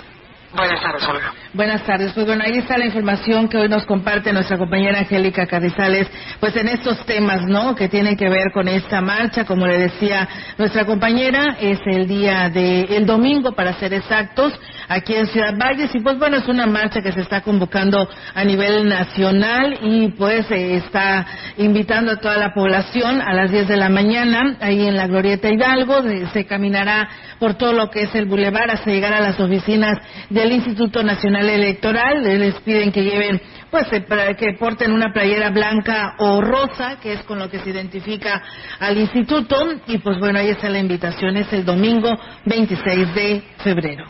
Buenas 0.54 0.82
tardes, 0.82 1.08
Olga. 1.08 1.34
Buenas 1.54 1.84
tardes. 1.84 2.12
Pues 2.14 2.26
bueno, 2.26 2.44
ahí 2.46 2.58
está 2.58 2.78
la 2.78 2.86
información 2.86 3.48
que 3.48 3.58
hoy 3.58 3.70
nos 3.70 3.86
comparte 3.86 4.34
nuestra 4.34 4.58
compañera 4.58 5.00
Angélica 5.00 5.48
Carrizales, 5.48 6.10
pues 6.42 6.56
en 6.58 6.68
estos 6.68 7.06
temas, 7.06 7.44
¿no? 7.44 7.74
Que 7.74 7.88
tienen 7.88 8.18
que 8.18 8.28
ver 8.28 8.52
con 8.54 8.68
esta 8.68 9.00
marcha, 9.00 9.46
como 9.46 9.66
le 9.66 9.78
decía 9.78 10.28
nuestra 10.58 10.86
compañera, 10.86 11.56
es 11.60 11.80
el 11.86 12.06
día 12.06 12.50
de, 12.50 12.84
el 12.84 13.06
domingo 13.06 13.54
para 13.54 13.74
ser 13.80 13.94
exactos, 13.94 14.54
aquí 14.90 15.16
en 15.16 15.28
Ciudad 15.28 15.54
Valles, 15.58 15.96
y 15.96 16.02
pues 16.02 16.20
bueno, 16.20 16.38
es 16.38 16.48
una 16.50 16.66
marcha 16.68 17.02
que 17.02 17.14
se 17.14 17.22
está 17.22 17.42
convocando 17.42 18.10
a 18.34 18.44
nivel 18.44 18.90
nacional 18.90 19.78
y 19.82 20.10
pues 20.10 20.46
está 20.52 21.26
invitando 21.58 22.12
a 22.12 22.18
toda 22.18 22.38
la 22.38 22.54
población 22.54 23.22
a 23.22 23.34
las 23.34 23.52
10 23.52 23.70
de 23.70 23.78
la 23.78 23.88
mañana, 23.88 24.58
ahí 24.60 24.86
en 24.86 24.98
la 24.98 25.08
Glorieta 25.08 25.50
Hidalgo, 25.50 26.02
se 26.34 26.46
caminará 26.46 27.10
por 27.40 27.56
todo 27.56 27.74
lo 27.74 27.90
que 27.90 28.04
es 28.04 28.16
el 28.16 28.26
bulevar 28.26 28.70
hasta 28.70 28.92
llegar 28.92 29.14
a 29.14 29.22
las 29.22 29.40
oficinas 29.40 29.98
del 30.42 30.54
Instituto 30.54 31.04
Nacional 31.04 31.48
Electoral. 31.48 32.24
Les 32.24 32.56
piden 32.62 32.92
que 32.92 33.04
lleven, 33.04 33.40
pues, 33.70 33.86
eh, 33.92 34.04
que 34.38 34.54
porten 34.60 34.92
una 34.92 35.14
playera 35.14 35.52
blanca 35.52 36.16
o 36.18 36.42
rosa, 36.42 36.98
que 37.02 37.14
es 37.14 37.24
con 37.24 37.38
lo 37.40 37.50
que 37.50 37.60
se 37.60 37.70
identifica 37.70 38.42
al 38.80 38.98
instituto. 38.98 39.56
Y 39.88 40.00
pues 40.00 40.20
bueno, 40.20 40.40
ahí 40.40 40.50
está 40.50 40.70
la 40.70 40.80
invitación. 40.80 41.38
Es 41.38 41.52
el 41.54 41.64
domingo 41.64 42.10
26 42.46 43.16
de 43.16 43.44
febrero. 43.64 44.06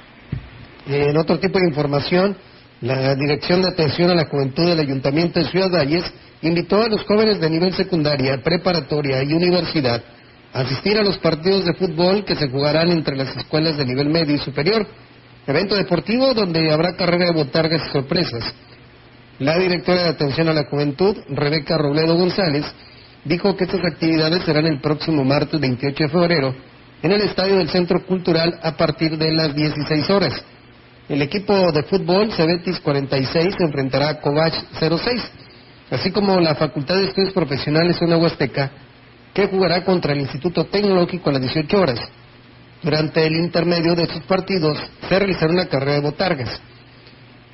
En 0.88 1.18
otro 1.18 1.38
tipo 1.40 1.60
de 1.60 1.68
información, 1.68 2.36
la 2.82 3.14
Dirección 3.16 3.62
de 3.62 3.70
Atención 3.70 4.10
a 4.10 4.16
la 4.16 4.26
Juventud 4.26 4.66
del 4.66 4.80
Ayuntamiento 4.80 5.40
de 5.40 5.46
Ciudad 5.48 5.70
Valles 5.70 6.12
invitó 6.42 6.82
a 6.82 6.88
los 6.88 7.04
jóvenes 7.04 7.40
de 7.40 7.50
nivel 7.50 7.74
secundaria, 7.74 8.42
preparatoria 8.42 9.22
y 9.24 9.34
universidad 9.34 10.02
asistir 10.54 10.98
a 10.98 11.04
los 11.04 11.18
partidos 11.20 11.66
de 11.66 11.74
fútbol 11.74 12.26
que 12.26 12.36
se 12.36 12.50
jugarán 12.50 12.92
entre 12.92 13.16
las 13.16 13.36
escuelas 13.38 13.78
de 13.78 13.86
nivel 13.86 14.10
medio 14.10 14.36
y 14.36 14.40
superior. 14.40 14.86
Evento 15.52 15.76
deportivo 15.76 16.34
donde 16.34 16.72
habrá 16.72 16.96
carrera 16.96 17.26
de 17.26 17.34
botargas 17.34 17.86
y 17.86 17.92
sorpresas. 17.92 18.54
La 19.40 19.60
directora 19.60 20.04
de 20.04 20.10
Atención 20.10 20.48
a 20.48 20.54
la 20.54 20.64
Juventud, 20.64 21.14
Rebeca 21.28 21.78
Robledo 21.78 22.16
González, 22.16 22.66
dijo 23.26 23.58
que 23.58 23.66
estas 23.66 23.84
actividades 23.84 24.44
serán 24.44 24.66
el 24.66 24.80
próximo 24.80 25.26
martes 25.26 25.60
28 25.60 26.04
de 26.06 26.10
febrero 26.10 26.56
en 27.04 27.12
el 27.12 27.22
estadio 27.24 27.58
del 27.58 27.68
Centro 27.68 28.06
Cultural 28.06 28.62
a 28.64 28.78
partir 28.78 29.18
de 29.18 29.30
las 29.34 29.54
16 29.54 30.10
horas. 30.10 30.42
El 31.10 31.22
equipo 31.22 31.70
de 31.74 31.84
fútbol 31.84 32.32
Cebetis 32.32 32.80
46 32.80 33.56
se 33.58 33.64
enfrentará 33.66 34.08
a 34.08 34.20
Covach 34.22 34.56
06, 34.80 35.32
así 35.90 36.12
como 36.12 36.40
la 36.40 36.56
Facultad 36.56 36.96
de 36.96 37.08
Estudios 37.10 37.34
Profesionales 37.34 38.02
una 38.02 38.16
Huasteca 38.16 38.72
que 39.34 39.48
jugará 39.48 39.84
contra 39.84 40.14
el 40.14 40.22
Instituto 40.22 40.64
Tecnológico 40.68 41.30
a 41.30 41.34
las 41.34 41.42
18 41.42 41.78
horas. 41.78 42.00
Durante 42.82 43.26
el 43.26 43.36
intermedio 43.36 43.96
de 43.96 44.04
estos 44.04 44.24
partidos 44.24 44.78
se 45.08 45.20
realizará 45.20 45.54
una 45.54 45.68
carrera 45.68 45.94
de 45.94 46.00
botargas. 46.02 46.62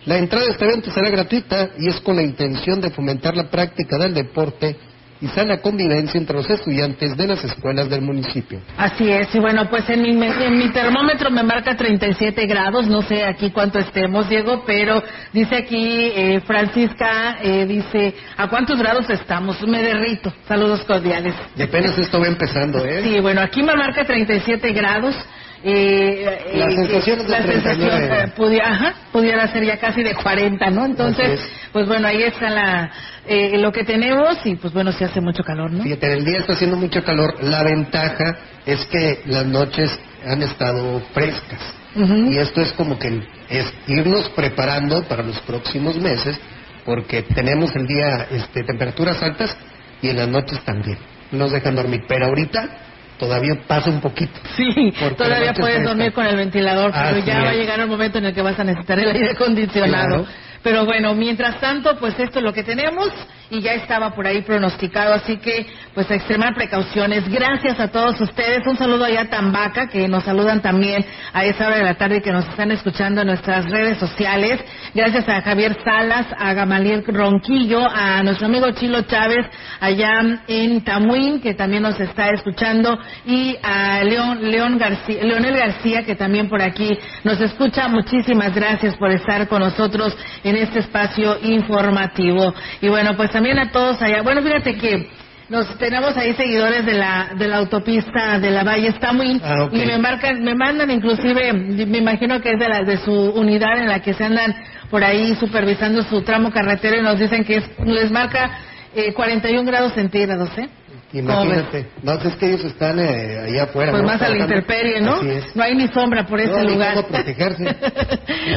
La 0.06 0.18
entrada 0.18 0.46
a 0.48 0.52
este 0.52 0.64
evento 0.64 0.90
será 0.92 1.10
gratuita 1.10 1.72
y 1.78 1.90
es 1.90 2.00
con 2.00 2.16
la 2.16 2.24
intención 2.24 2.80
de 2.80 2.92
fomentar 2.92 3.36
la 3.36 3.50
práctica 3.50 3.98
del 3.98 4.14
deporte 4.14 4.78
y 5.22 5.28
sana 5.28 5.58
convivencia 5.58 6.20
entre 6.20 6.36
los 6.36 6.50
estudiantes 6.50 7.16
de 7.18 7.28
las 7.28 7.44
escuelas 7.44 7.90
del 7.90 8.02
municipio. 8.02 8.60
Así 8.78 9.10
es, 9.10 9.34
y 9.34 9.40
bueno, 9.40 9.70
pues 9.70 9.90
en 9.90 10.02
mi, 10.02 10.10
en 10.10 10.58
mi 10.58 10.70
termómetro 10.70 11.32
me 11.32 11.44
marca 11.44 11.76
37 11.76 12.46
grados, 12.46 12.88
no 12.88 13.02
sé 13.02 13.24
aquí 13.24 13.52
cuánto 13.52 13.80
estemos, 13.80 14.30
Diego, 14.30 14.64
pero 14.66 15.04
dice 15.34 15.56
aquí 15.56 16.12
eh, 16.16 16.42
Francisca, 16.46 17.38
eh, 17.42 17.66
dice, 17.66 18.16
¿a 18.38 18.48
cuántos 18.48 18.78
grados 18.80 19.10
estamos? 19.10 19.62
Me 19.68 19.82
derrito. 19.82 20.32
Saludos 20.48 20.82
cordiales. 20.84 21.34
Y 21.56 21.62
apenas 21.62 21.98
esto 21.98 22.20
va 22.20 22.28
empezando, 22.28 22.86
¿eh? 22.86 23.02
Sí, 23.04 23.20
bueno, 23.20 23.42
aquí 23.42 23.64
me 23.64 23.76
marca 23.76 24.06
37 24.06 24.72
grados. 24.72 25.16
Eh, 25.64 26.54
la 26.54 26.70
sensación, 26.70 27.24
de 27.24 27.30
la 27.30 27.42
sensación 27.42 28.32
pudiera, 28.36 28.94
pudiera 29.12 29.48
ser 29.52 29.66
ya 29.66 29.78
casi 29.78 30.04
de 30.04 30.14
40, 30.14 30.70
¿no? 30.70 30.86
Entonces, 30.86 31.42
pues 31.72 31.88
bueno, 31.88 32.08
ahí 32.08 32.22
está 32.24 32.50
la, 32.50 32.92
eh, 33.28 33.58
lo 33.58 33.72
que 33.72 33.84
tenemos 33.84 34.38
y 34.46 34.56
pues 34.56 34.74
bueno, 34.74 34.92
se 34.92 35.06
hace 35.06 35.20
mucho 35.20 35.44
calor, 35.44 35.72
¿no? 35.72 35.84
Fíjate, 35.84 36.14
el 36.14 36.26
día 36.26 36.40
está 36.40 36.54
haciendo 36.54 36.78
mucho 36.78 37.04
calor. 37.04 37.44
La 37.44 37.64
ventaja 37.64 38.38
es 38.66 38.86
que 38.86 39.22
las 39.26 39.46
noches 39.46 39.90
han 40.26 40.42
estado 40.44 41.02
frescas. 41.14 41.60
Y 41.96 42.38
esto 42.38 42.62
es 42.62 42.74
como 42.74 43.00
que 43.00 43.24
es 43.50 43.74
irnos 43.88 44.30
preparando 44.30 45.02
para 45.06 45.24
los 45.24 45.40
próximos 45.40 45.96
meses 45.98 46.40
porque 46.86 47.24
tenemos 47.24 47.76
el 47.76 47.88
día 47.88 48.28
este, 48.30 48.64
temperaturas 48.64 49.22
altas 49.24 49.58
y 50.02 50.10
en 50.10 50.18
las 50.18 50.28
noches 50.28 50.60
también. 50.64 51.00
Nos 51.32 51.52
dejan 51.52 51.76
dormir. 51.76 52.04
Pero 52.08 52.28
ahorita 52.28 52.70
todavía 53.18 53.56
pasa 53.68 53.90
un 53.90 54.02
poquito. 54.02 54.40
Sí, 54.56 54.94
todavía 55.18 55.54
puedes 55.54 55.84
dormir 55.84 56.14
con 56.14 56.26
el 56.26 56.36
ventilador, 56.36 56.92
pero 56.92 57.26
ya 57.26 57.42
va 57.42 57.50
a 57.50 57.54
llegar 57.54 57.80
el 57.80 57.88
momento 57.88 58.18
en 58.18 58.26
el 58.26 58.34
que 58.34 58.42
vas 58.42 58.60
a 58.60 58.64
necesitar 58.64 59.00
el 59.00 59.12
aire 59.12 59.32
acondicionado. 59.32 60.26
Pero 60.68 60.84
bueno, 60.84 61.16
mientras 61.16 61.62
tanto, 61.62 61.98
pues 61.98 62.20
esto 62.20 62.40
es 62.40 62.44
lo 62.44 62.52
que 62.52 62.62
tenemos 62.62 63.10
y 63.50 63.62
ya 63.62 63.74
estaba 63.76 64.14
por 64.14 64.28
ahí 64.28 64.42
pronosticado, 64.42 65.14
así 65.14 65.38
que 65.38 65.66
pues 65.94 66.12
a 66.12 66.16
extremar 66.16 66.54
precauciones. 66.54 67.28
Gracias 67.30 67.80
a 67.80 67.88
todos 67.88 68.20
ustedes. 68.20 68.68
Un 68.68 68.78
saludo 68.78 69.06
allá 69.06 69.22
a 69.22 69.30
Tambaca, 69.30 69.88
que 69.88 70.08
nos 70.10 70.26
saludan 70.26 70.62
también 70.62 71.06
a 71.32 71.46
esa 71.46 71.68
hora 71.68 71.78
de 71.78 71.84
la 71.84 71.96
tarde 71.96 72.22
que 72.22 72.34
nos 72.34 72.46
están 72.50 72.72
escuchando 72.72 73.22
en 73.22 73.28
nuestras 73.28 73.70
redes 73.72 73.98
sociales. 73.98 74.60
Gracias 74.94 75.28
a 75.30 75.42
Javier 75.42 75.78
Salas, 75.84 76.28
a 76.38 76.54
Gamaliel 76.54 77.06
Ronquillo, 77.08 77.88
a 77.90 78.22
nuestro 78.24 78.48
amigo 78.48 78.70
Chilo 78.72 79.04
Chávez 79.04 79.46
allá 79.80 80.42
en 80.48 80.84
Tamuín, 80.84 81.40
que 81.40 81.54
también 81.54 81.84
nos 81.84 82.00
está 82.00 82.30
escuchando, 82.32 83.00
y 83.26 83.56
a 83.64 84.04
León, 84.04 84.40
León 84.52 84.78
García, 84.78 85.24
Leonel 85.24 85.56
García, 85.56 86.04
que 86.04 86.16
también 86.16 86.50
por 86.50 86.62
aquí 86.62 86.98
nos 87.24 87.40
escucha. 87.40 87.88
Muchísimas 87.88 88.54
gracias 88.54 88.96
por 88.98 89.12
estar 89.12 89.48
con 89.48 89.62
nosotros 89.62 90.16
en 90.44 90.57
este 90.58 90.80
espacio 90.80 91.38
informativo. 91.44 92.54
Y 92.82 92.90
bueno, 92.90 93.16
pues 93.16 93.32
también 93.32 93.60
a 93.60 93.72
todos 93.72 94.02
allá. 94.02 94.22
Bueno, 94.22 94.42
fíjate 94.42 94.76
que 94.78 95.10
nos 95.50 95.78
tenemos 95.78 96.16
ahí 96.18 96.34
seguidores 96.34 96.86
de 96.86 96.94
la 96.94 97.30
de 97.38 97.48
la 97.48 97.58
autopista 97.58 98.38
de 98.40 98.52
la 98.52 98.64
Valle 98.64 98.90
está 98.90 99.14
muy 99.14 99.40
ah, 99.44 99.70
y 99.72 99.78
me 99.78 99.98
marcan 99.98 100.44
me 100.44 100.56
mandan 100.56 100.92
inclusive 100.92 101.54
me 101.54 102.00
imagino 102.00 102.42
que 102.42 102.52
es 102.52 102.60
de 102.60 102.68
la 102.68 102.84
de 102.84 102.98
su 102.98 103.14
unidad 103.14 103.78
en 103.78 103.88
la 103.88 104.02
que 104.02 104.14
se 104.14 104.26
andan 104.26 104.54
por 104.90 105.06
ahí 105.06 105.36
supervisando 105.40 106.04
su 106.04 106.22
tramo 106.22 106.52
carretero 106.52 106.98
y 106.98 107.02
nos 107.02 107.18
dicen 107.18 107.46
que 107.46 107.64
les 107.86 108.12
marca 108.12 108.60
eh, 108.94 109.14
41 109.14 109.64
grados 109.64 109.94
centígrados 109.94 110.50
eh 110.58 110.68
Imagínate, 111.14 111.88
no, 112.04 112.14
es 112.14 112.36
que 112.36 112.48
ellos 112.48 112.66
están 112.66 113.00
eh, 113.00 113.40
allá 113.40 113.64
afuera. 113.64 113.92
Pues 113.92 114.04
más 114.04 114.22
a 114.22 114.28
la 114.28 114.40
intemperie, 114.40 115.00
¿no? 115.00 115.22
No 115.56 115.64
hay 115.64 115.74
ni 115.74 115.88
sombra 115.88 116.26
por 116.26 116.40
ese 116.40 116.64
lugar. 116.64 116.96
Cómo 116.96 117.08
protegerse. 117.08 117.64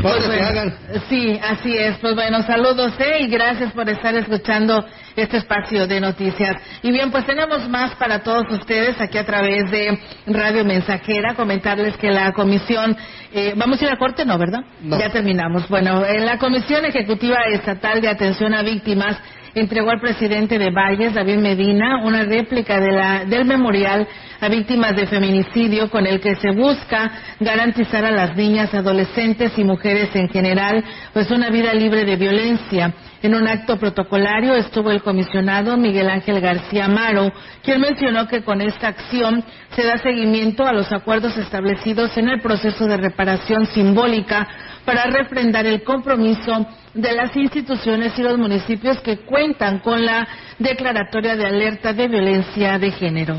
pues 0.02 0.28
hagan. 0.28 0.74
Sí, 1.08 1.38
así 1.40 1.76
es. 1.76 1.96
Pues 1.98 2.16
bueno, 2.16 2.42
saludos 2.42 2.92
eh, 2.98 3.18
y 3.20 3.28
gracias 3.28 3.72
por 3.72 3.88
estar 3.88 4.16
escuchando 4.16 4.84
este 5.14 5.36
espacio 5.36 5.86
de 5.86 6.00
noticias. 6.00 6.56
Y 6.82 6.90
bien, 6.90 7.12
pues 7.12 7.24
tenemos 7.24 7.68
más 7.68 7.94
para 7.94 8.20
todos 8.24 8.50
ustedes 8.50 9.00
aquí 9.00 9.16
a 9.16 9.24
través 9.24 9.70
de 9.70 9.96
Radio 10.26 10.64
Mensajera. 10.64 11.34
Comentarles 11.34 11.96
que 11.98 12.10
la 12.10 12.32
comisión, 12.32 12.96
eh, 13.32 13.54
vamos 13.56 13.80
a 13.80 13.84
ir 13.84 13.90
a 13.92 13.96
corte, 13.96 14.24
¿no, 14.24 14.36
verdad? 14.38 14.64
Ya 14.82 15.10
terminamos. 15.10 15.68
Bueno, 15.68 16.04
en 16.04 16.26
la 16.26 16.38
Comisión 16.38 16.84
Ejecutiva 16.84 17.38
Estatal 17.52 18.00
de 18.00 18.08
Atención 18.08 18.54
a 18.54 18.62
Víctimas 18.62 19.16
entregó 19.54 19.90
al 19.90 20.00
presidente 20.00 20.58
de 20.58 20.70
Valles, 20.70 21.14
David 21.14 21.38
Medina, 21.38 22.04
una 22.04 22.24
réplica 22.24 22.80
de 22.80 22.92
la, 22.92 23.24
del 23.24 23.44
memorial 23.44 24.06
a 24.40 24.48
víctimas 24.48 24.96
de 24.96 25.06
feminicidio 25.06 25.90
con 25.90 26.06
el 26.06 26.20
que 26.20 26.34
se 26.36 26.50
busca 26.52 27.10
garantizar 27.40 28.04
a 28.04 28.10
las 28.10 28.36
niñas, 28.36 28.72
adolescentes 28.72 29.52
y 29.56 29.64
mujeres 29.64 30.10
en 30.14 30.28
general 30.28 30.82
pues 31.12 31.30
una 31.30 31.50
vida 31.50 31.74
libre 31.74 32.04
de 32.04 32.16
violencia. 32.16 32.94
En 33.22 33.34
un 33.34 33.46
acto 33.46 33.76
protocolario 33.76 34.54
estuvo 34.54 34.90
el 34.90 35.02
comisionado 35.02 35.76
Miguel 35.76 36.08
Ángel 36.08 36.40
García 36.40 36.86
Amaro, 36.86 37.30
quien 37.62 37.80
mencionó 37.80 38.26
que 38.26 38.42
con 38.42 38.62
esta 38.62 38.88
acción 38.88 39.44
se 39.76 39.84
da 39.84 39.98
seguimiento 39.98 40.66
a 40.66 40.72
los 40.72 40.90
acuerdos 40.90 41.36
establecidos 41.36 42.16
en 42.16 42.30
el 42.30 42.40
proceso 42.40 42.86
de 42.86 42.96
reparación 42.96 43.66
simbólica 43.66 44.48
para 44.84 45.04
refrendar 45.04 45.66
el 45.66 45.82
compromiso 45.82 46.66
de 46.94 47.12
las 47.12 47.36
instituciones 47.36 48.18
y 48.18 48.22
los 48.22 48.38
municipios 48.38 49.00
que 49.00 49.18
cuentan 49.18 49.80
con 49.80 50.04
la 50.04 50.26
declaratoria 50.58 51.36
de 51.36 51.46
alerta 51.46 51.92
de 51.92 52.08
violencia 52.08 52.78
de 52.78 52.90
género 52.90 53.36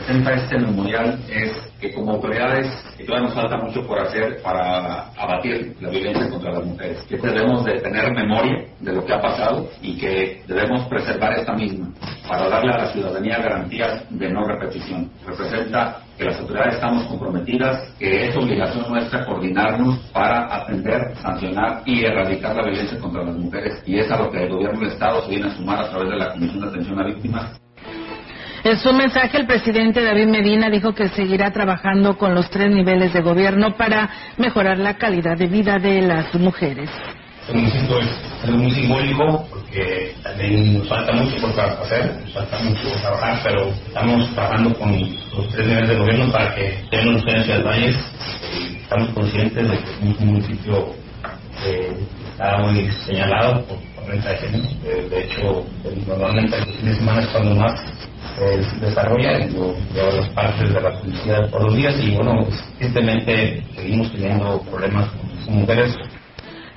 presenta 0.00 0.32
este 0.32 0.58
memorial 0.58 1.20
es 1.28 1.52
que 1.78 1.92
como 1.92 2.12
autoridades 2.12 2.66
todavía 3.06 3.28
nos 3.28 3.34
falta 3.34 3.56
mucho 3.58 3.86
por 3.86 3.98
hacer 3.98 4.40
para 4.42 5.10
abatir 5.10 5.76
la 5.80 5.90
violencia 5.90 6.28
contra 6.30 6.52
las 6.52 6.64
mujeres. 6.64 7.02
Que 7.08 7.16
debemos 7.16 7.64
de 7.64 7.80
tener 7.80 8.12
memoria 8.12 8.66
de 8.80 8.92
lo 8.92 9.04
que 9.04 9.12
ha 9.12 9.20
pasado 9.20 9.68
y 9.82 9.98
que 9.98 10.42
debemos 10.46 10.86
preservar 10.88 11.34
esta 11.34 11.52
misma 11.54 11.90
para 12.26 12.48
darle 12.48 12.72
a 12.72 12.78
la 12.78 12.92
ciudadanía 12.92 13.38
garantías 13.38 14.04
de 14.10 14.30
no 14.30 14.46
repetición. 14.46 15.10
Representa 15.26 16.00
que 16.16 16.24
las 16.24 16.38
autoridades 16.38 16.74
estamos 16.74 17.06
comprometidas, 17.06 17.92
que 17.98 18.28
es 18.28 18.36
obligación 18.36 18.90
nuestra 18.90 19.24
coordinarnos 19.24 19.98
para 20.12 20.54
atender, 20.54 21.14
sancionar 21.16 21.82
y 21.84 22.04
erradicar 22.04 22.56
la 22.56 22.62
violencia 22.62 22.98
contra 22.98 23.24
las 23.24 23.36
mujeres. 23.36 23.82
Y 23.86 23.98
es 23.98 24.10
a 24.10 24.16
lo 24.16 24.30
que 24.30 24.44
el 24.44 24.50
gobierno 24.50 24.80
del 24.80 24.88
Estado 24.90 25.22
se 25.22 25.30
viene 25.30 25.48
a 25.48 25.56
sumar 25.56 25.80
a 25.80 25.90
través 25.90 26.10
de 26.10 26.16
la 26.16 26.32
Comisión 26.32 26.60
de 26.60 26.68
Atención 26.68 27.00
a 27.00 27.04
Víctimas 27.04 27.59
en 28.64 28.76
su 28.78 28.92
mensaje, 28.92 29.38
el 29.38 29.46
presidente 29.46 30.02
David 30.02 30.26
Medina 30.26 30.68
dijo 30.68 30.94
que 30.94 31.08
seguirá 31.08 31.50
trabajando 31.50 32.16
con 32.18 32.34
los 32.34 32.50
tres 32.50 32.70
niveles 32.70 33.12
de 33.12 33.20
gobierno 33.20 33.76
para 33.76 34.10
mejorar 34.36 34.78
la 34.78 34.94
calidad 34.94 35.36
de 35.36 35.46
vida 35.46 35.78
de 35.78 36.02
las 36.02 36.34
mujeres. 36.34 36.90
Municipio 37.52 37.98
es 38.00 38.50
muy 38.50 38.70
simbólico 38.70 39.46
porque 39.50 40.14
también 40.22 40.78
nos 40.78 40.88
falta 40.88 41.12
mucho 41.12 41.36
por 41.40 41.50
hacer, 41.58 42.20
nos 42.22 42.32
falta 42.32 42.58
mucho 42.60 42.82
por 42.82 43.00
trabajar, 43.00 43.40
pero 43.42 43.68
estamos 43.70 44.34
trabajando 44.34 44.78
con 44.78 44.92
los 44.92 45.48
tres 45.50 45.66
niveles 45.66 45.88
de 45.88 45.96
gobierno 45.96 46.32
para 46.32 46.54
que 46.54 46.84
tengan 46.90 47.16
ustedes 47.16 47.48
del 47.48 47.64
Valles. 47.64 47.96
Estamos 48.82 49.08
conscientes 49.10 49.68
de 49.68 49.78
que 49.78 49.84
es 49.84 50.20
un 50.20 50.26
municipio 50.26 50.94
que 51.62 51.92
está 52.32 52.58
muy 52.58 52.90
señalado 53.06 53.64
por, 53.64 53.78
renta 54.06 54.30
de 54.30 54.36
género. 54.38 54.68
De, 55.08 55.24
hecho, 55.24 55.64
normalmente 56.06 56.58
los 56.58 56.68
fines 56.76 56.84
de 56.84 56.94
semana 56.94 57.20
es 57.20 57.28
cuando 57.28 57.54
más 57.54 57.99
eh, 58.40 58.62
desarrolla 58.80 59.46
yo 59.46 59.74
llevo 59.94 60.10
las 60.16 60.28
partes 60.30 60.72
de 60.72 60.80
la 60.80 60.98
policía 60.98 61.46
por 61.50 61.64
los 61.64 61.74
días 61.74 61.94
y 62.02 62.14
bueno, 62.14 62.46
tristemente 62.78 63.62
seguimos 63.74 64.10
teniendo 64.12 64.62
problemas 64.62 65.10
con 65.10 65.54
mujeres 65.54 65.94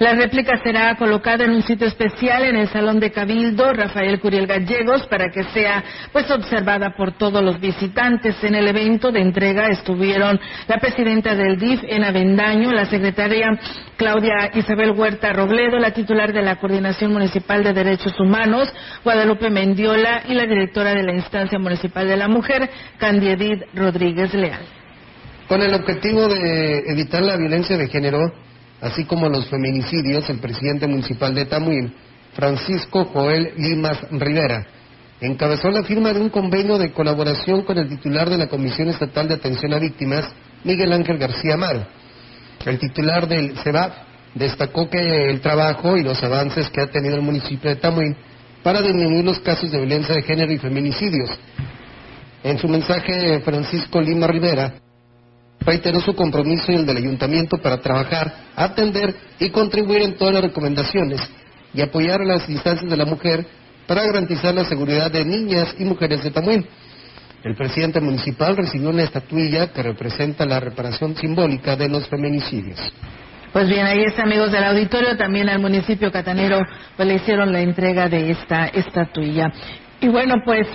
la 0.04 0.16
réplica 0.16 0.58
será 0.62 0.96
colocada 0.98 1.46
en 1.46 1.52
un 1.52 1.64
sitio 1.64 1.88
especial 1.88 2.44
en 2.44 2.58
el 2.58 2.68
Salón 2.68 3.00
de 3.00 3.10
Cabildo 3.10 3.72
Rafael 3.72 4.20
Curiel 4.20 4.48
Gallegos 4.48 5.08
para 5.08 5.30
que 5.30 5.46
sea 5.46 5.82
pues 6.12 6.30
observada 6.30 6.94
por 6.98 7.14
todos 7.14 7.42
los 7.42 7.58
visitantes. 7.62 8.36
En 8.44 8.54
el 8.54 8.68
evento 8.68 9.14
de 9.14 9.22
entrega 9.22 9.70
estuvieron 9.70 10.38
la 10.68 10.78
presidenta 10.78 11.36
del 11.36 11.58
DIF 11.58 11.86
en 11.88 12.04
Avendaño, 12.04 12.74
la 12.74 12.86
secretaria 12.88 13.48
Claudia 13.96 14.52
Isabel 14.54 14.92
Huerta 14.92 15.32
Robledo, 15.32 15.80
la 15.80 15.92
titular 15.92 16.34
de 16.34 16.42
la 16.42 16.58
Coordinación 16.58 17.14
Municipal 17.14 17.64
de 17.64 17.72
Derechos 17.72 18.20
Humanos, 18.20 18.68
Guadalupe 19.06 19.50
Mendiola 19.50 20.24
y 20.28 20.34
la 20.34 20.46
directora 20.46 20.94
de 20.94 21.04
la 21.04 21.14
Instancia 21.14 21.58
Municipal 21.58 22.06
de 22.10 22.18
la 22.18 22.28
Mujer, 22.28 22.70
Candiedid 22.98 23.64
Rodríguez 23.74 24.34
Leal. 24.34 24.66
Con 25.48 25.62
el 25.62 25.74
objetivo 25.74 26.28
de 26.28 26.80
evitar 26.92 27.22
la 27.22 27.38
violencia 27.38 27.78
de 27.78 27.88
género, 27.88 28.34
así 28.84 29.06
como 29.06 29.30
los 29.30 29.48
feminicidios, 29.48 30.30
el 30.30 30.40
presidente 30.40 30.88
municipal 30.88 31.34
de 31.34 31.46
Tamuín, 31.46 31.94
Francisco 32.34 33.06
Joel 33.06 33.54
Limas 33.56 33.98
Rivera, 34.12 34.68
encabezó 35.22 35.70
la 35.72 35.84
firma 35.84 36.12
de 36.12 36.20
un 36.20 36.30
convenio 36.30 36.78
de 36.78 36.92
colaboración 36.92 37.62
con 37.62 37.78
el 37.78 37.88
titular 37.88 38.30
de 38.30 38.38
la 38.38 38.48
Comisión 38.48 38.90
Estatal 38.90 39.30
de 39.30 39.36
Atención 39.36 39.74
a 39.74 39.80
Víctimas, 39.80 40.28
Miguel 40.66 40.92
Ángel 40.92 41.18
García 41.18 41.54
Amaro. 41.54 41.86
El 42.66 42.78
titular 42.78 43.26
del 43.26 43.58
CEBAF 43.60 43.94
destacó 44.36 44.90
que 44.90 45.30
el 45.30 45.40
trabajo 45.40 45.96
y 45.96 46.04
los 46.04 46.22
avances 46.22 46.70
que 46.70 46.82
ha 46.82 46.88
tenido 46.88 47.16
el 47.16 47.22
municipio 47.22 47.70
de 47.70 47.78
Tamuín 47.78 48.18
para 48.64 48.82
disminuir 48.82 49.24
los 49.24 49.40
casos 49.40 49.72
de 49.72 49.78
violencia 49.78 50.14
de 50.14 50.24
género 50.24 50.52
y 50.52 50.58
feminicidios. 50.58 51.30
En 52.44 52.58
su 52.58 52.68
mensaje, 52.68 53.40
Francisco 53.40 54.02
Lima 54.02 54.28
Rivera 54.28 54.83
reiteró 55.66 56.00
su 56.02 56.16
compromiso 56.16 56.72
y 56.72 56.76
el 56.76 56.86
del 56.86 56.98
ayuntamiento 56.98 57.58
para 57.58 57.80
trabajar, 57.80 58.34
atender 58.56 59.16
y 59.40 59.50
contribuir 59.50 60.02
en 60.02 60.16
todas 60.16 60.34
las 60.34 60.44
recomendaciones 60.44 61.22
y 61.74 61.82
apoyar 61.82 62.22
a 62.22 62.26
las 62.26 62.50
instancias 62.50 62.90
de 62.90 62.98
la 62.98 63.06
mujer 63.06 63.46
para 63.88 64.04
garantizar 64.04 64.54
la 64.54 64.66
seguridad 64.66 65.12
de 65.12 65.26
niñas 65.26 65.76
y 65.78 65.84
mujeres 65.84 66.24
de 66.24 66.32
Tamuín. 66.32 66.66
El 67.44 67.56
presidente 67.56 68.00
municipal 68.00 68.56
recibió 68.56 68.90
una 68.90 69.04
estatuilla 69.04 69.74
que 69.74 69.84
representa 69.84 70.46
la 70.46 70.62
reparación 70.62 71.16
simbólica 71.18 71.76
de 71.76 71.90
los 71.90 72.08
feminicidios. 72.08 72.80
Pues 73.52 73.68
bien, 73.68 73.86
ahí 73.86 74.04
está, 74.04 74.24
amigos 74.24 74.52
del 74.52 74.64
auditorio. 74.64 75.18
También 75.18 75.50
al 75.50 75.60
municipio 75.60 76.12
catanero 76.12 76.60
pues, 76.96 77.08
le 77.08 77.16
hicieron 77.16 77.52
la 77.52 77.60
entrega 77.60 78.08
de 78.08 78.32
esta 78.32 78.68
estatuilla. 78.68 79.52
Y 80.00 80.08
bueno, 80.08 80.36
pues 80.46 80.68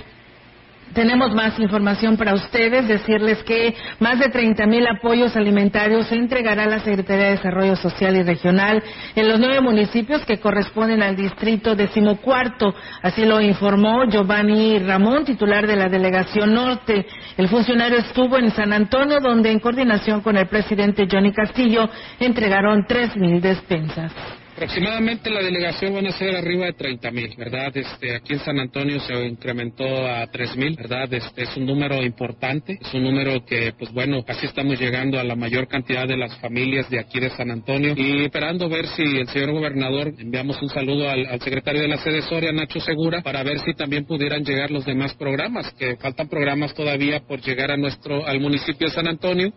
tenemos 0.93 1.33
más 1.33 1.59
información 1.59 2.17
para 2.17 2.33
ustedes, 2.33 2.87
decirles 2.87 3.43
que 3.43 3.75
más 3.99 4.19
de 4.19 4.29
30 4.29 4.65
mil 4.65 4.85
apoyos 4.87 5.35
alimentarios 5.35 6.07
se 6.07 6.15
entregará 6.15 6.63
a 6.63 6.67
la 6.67 6.79
Secretaría 6.79 7.25
de 7.25 7.31
Desarrollo 7.31 7.75
Social 7.75 8.15
y 8.15 8.23
Regional 8.23 8.83
en 9.15 9.27
los 9.27 9.39
nueve 9.39 9.61
municipios 9.61 10.25
que 10.25 10.39
corresponden 10.39 11.03
al 11.03 11.15
distrito 11.15 11.75
decimocuarto. 11.75 12.73
Así 13.01 13.25
lo 13.25 13.41
informó 13.41 14.05
Giovanni 14.05 14.79
Ramón, 14.79 15.25
titular 15.25 15.67
de 15.67 15.75
la 15.75 15.89
Delegación 15.89 16.53
Norte. 16.53 17.05
El 17.37 17.47
funcionario 17.47 17.99
estuvo 17.99 18.37
en 18.37 18.51
San 18.51 18.73
Antonio, 18.73 19.19
donde 19.19 19.51
en 19.51 19.59
coordinación 19.59 20.21
con 20.21 20.37
el 20.37 20.47
presidente 20.47 21.07
Johnny 21.09 21.31
Castillo 21.31 21.89
entregaron 22.19 22.85
tres 22.87 23.15
mil 23.15 23.41
despensas. 23.41 24.11
Aproximadamente 24.59 25.29
la 25.29 25.41
delegación 25.41 25.93
van 25.93 26.07
a 26.07 26.11
ser 26.11 26.35
arriba 26.35 26.65
de 26.65 26.73
30 26.73 27.11
mil, 27.11 27.33
¿verdad? 27.37 27.71
Este, 27.77 28.13
aquí 28.13 28.33
en 28.33 28.39
San 28.39 28.59
Antonio 28.59 28.99
se 28.99 29.13
incrementó 29.13 29.85
a 30.05 30.27
3 30.27 30.57
mil, 30.57 30.75
¿verdad? 30.75 31.13
Este, 31.13 31.43
es 31.43 31.55
un 31.55 31.65
número 31.65 32.03
importante, 32.03 32.77
es 32.81 32.93
un 32.93 33.03
número 33.03 33.45
que, 33.45 33.71
pues 33.79 33.93
bueno, 33.93 34.21
casi 34.25 34.47
estamos 34.47 34.77
llegando 34.77 35.17
a 35.17 35.23
la 35.23 35.37
mayor 35.37 35.69
cantidad 35.69 36.05
de 36.05 36.17
las 36.17 36.37
familias 36.39 36.89
de 36.89 36.99
aquí 36.99 37.21
de 37.21 37.29
San 37.29 37.51
Antonio 37.51 37.93
y 37.95 38.25
esperando 38.25 38.67
ver 38.67 38.85
si 38.87 39.01
el 39.01 39.29
señor 39.29 39.53
gobernador, 39.53 40.13
enviamos 40.19 40.61
un 40.61 40.67
saludo 40.67 41.09
al, 41.09 41.39
secretario 41.39 41.81
de 41.81 41.87
la 41.87 41.97
sede 41.97 42.21
Soria, 42.23 42.51
Nacho 42.51 42.81
Segura, 42.81 43.21
para 43.21 43.43
ver 43.43 43.59
si 43.59 43.73
también 43.75 44.03
pudieran 44.03 44.43
llegar 44.43 44.71
los 44.71 44.83
demás 44.83 45.13
programas, 45.13 45.73
que 45.75 45.95
faltan 45.95 46.27
programas 46.27 46.73
todavía 46.73 47.21
por 47.21 47.39
llegar 47.39 47.71
a 47.71 47.77
nuestro, 47.77 48.27
al 48.27 48.41
municipio 48.41 48.89
de 48.89 48.93
San 48.93 49.07
Antonio 49.07 49.53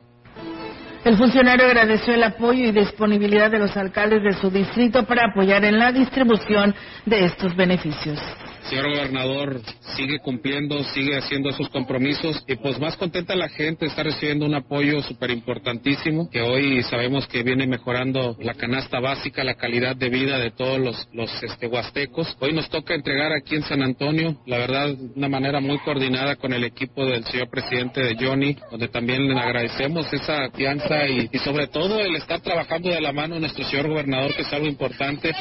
el 1.04 1.16
funcionario 1.16 1.66
agradeció 1.66 2.14
el 2.14 2.22
apoyo 2.22 2.68
y 2.68 2.72
disponibilidad 2.72 3.50
de 3.50 3.58
los 3.58 3.76
alcaldes 3.76 4.22
de 4.22 4.40
su 4.40 4.50
distrito 4.50 5.04
para 5.04 5.30
apoyar 5.30 5.64
en 5.64 5.78
la 5.78 5.90
distribución 5.90 6.74
de 7.06 7.24
estos 7.24 7.56
beneficios 7.56 8.18
señor 8.68 8.90
gobernador 8.90 9.60
sigue 9.96 10.18
cumpliendo, 10.20 10.82
sigue 10.84 11.16
haciendo 11.16 11.50
esos 11.50 11.68
compromisos 11.68 12.42
y 12.46 12.56
pues 12.56 12.78
más 12.78 12.96
contenta 12.96 13.34
la 13.34 13.48
gente, 13.48 13.86
está 13.86 14.02
recibiendo 14.02 14.46
un 14.46 14.54
apoyo 14.54 15.02
súper 15.02 15.30
importantísimo 15.30 16.28
que 16.30 16.40
hoy 16.40 16.82
sabemos 16.84 17.26
que 17.26 17.42
viene 17.42 17.66
mejorando 17.66 18.36
la 18.40 18.54
canasta 18.54 19.00
básica, 19.00 19.44
la 19.44 19.54
calidad 19.54 19.96
de 19.96 20.08
vida 20.08 20.38
de 20.38 20.50
todos 20.50 20.78
los, 20.78 21.08
los 21.12 21.30
este, 21.42 21.66
huastecos. 21.66 22.36
Hoy 22.40 22.52
nos 22.52 22.68
toca 22.68 22.94
entregar 22.94 23.32
aquí 23.32 23.56
en 23.56 23.62
San 23.62 23.82
Antonio, 23.82 24.36
la 24.46 24.58
verdad, 24.58 24.94
una 25.14 25.28
manera 25.28 25.60
muy 25.60 25.78
coordinada 25.78 26.36
con 26.36 26.52
el 26.52 26.64
equipo 26.64 27.04
del 27.04 27.24
señor 27.24 27.50
presidente 27.50 28.00
de 28.00 28.16
Johnny, 28.18 28.56
donde 28.70 28.88
también 28.88 29.28
le 29.28 29.38
agradecemos 29.38 30.12
esa 30.12 30.50
fianza 30.50 31.06
y, 31.08 31.28
y 31.32 31.38
sobre 31.38 31.66
todo 31.66 32.00
el 32.00 32.16
estar 32.16 32.40
trabajando 32.40 32.90
de 32.90 33.00
la 33.00 33.12
mano 33.12 33.38
nuestro 33.38 33.64
señor 33.64 33.88
gobernador, 33.88 34.34
que 34.34 34.42
es 34.42 34.52
algo 34.52 34.66
importante. 34.66 35.32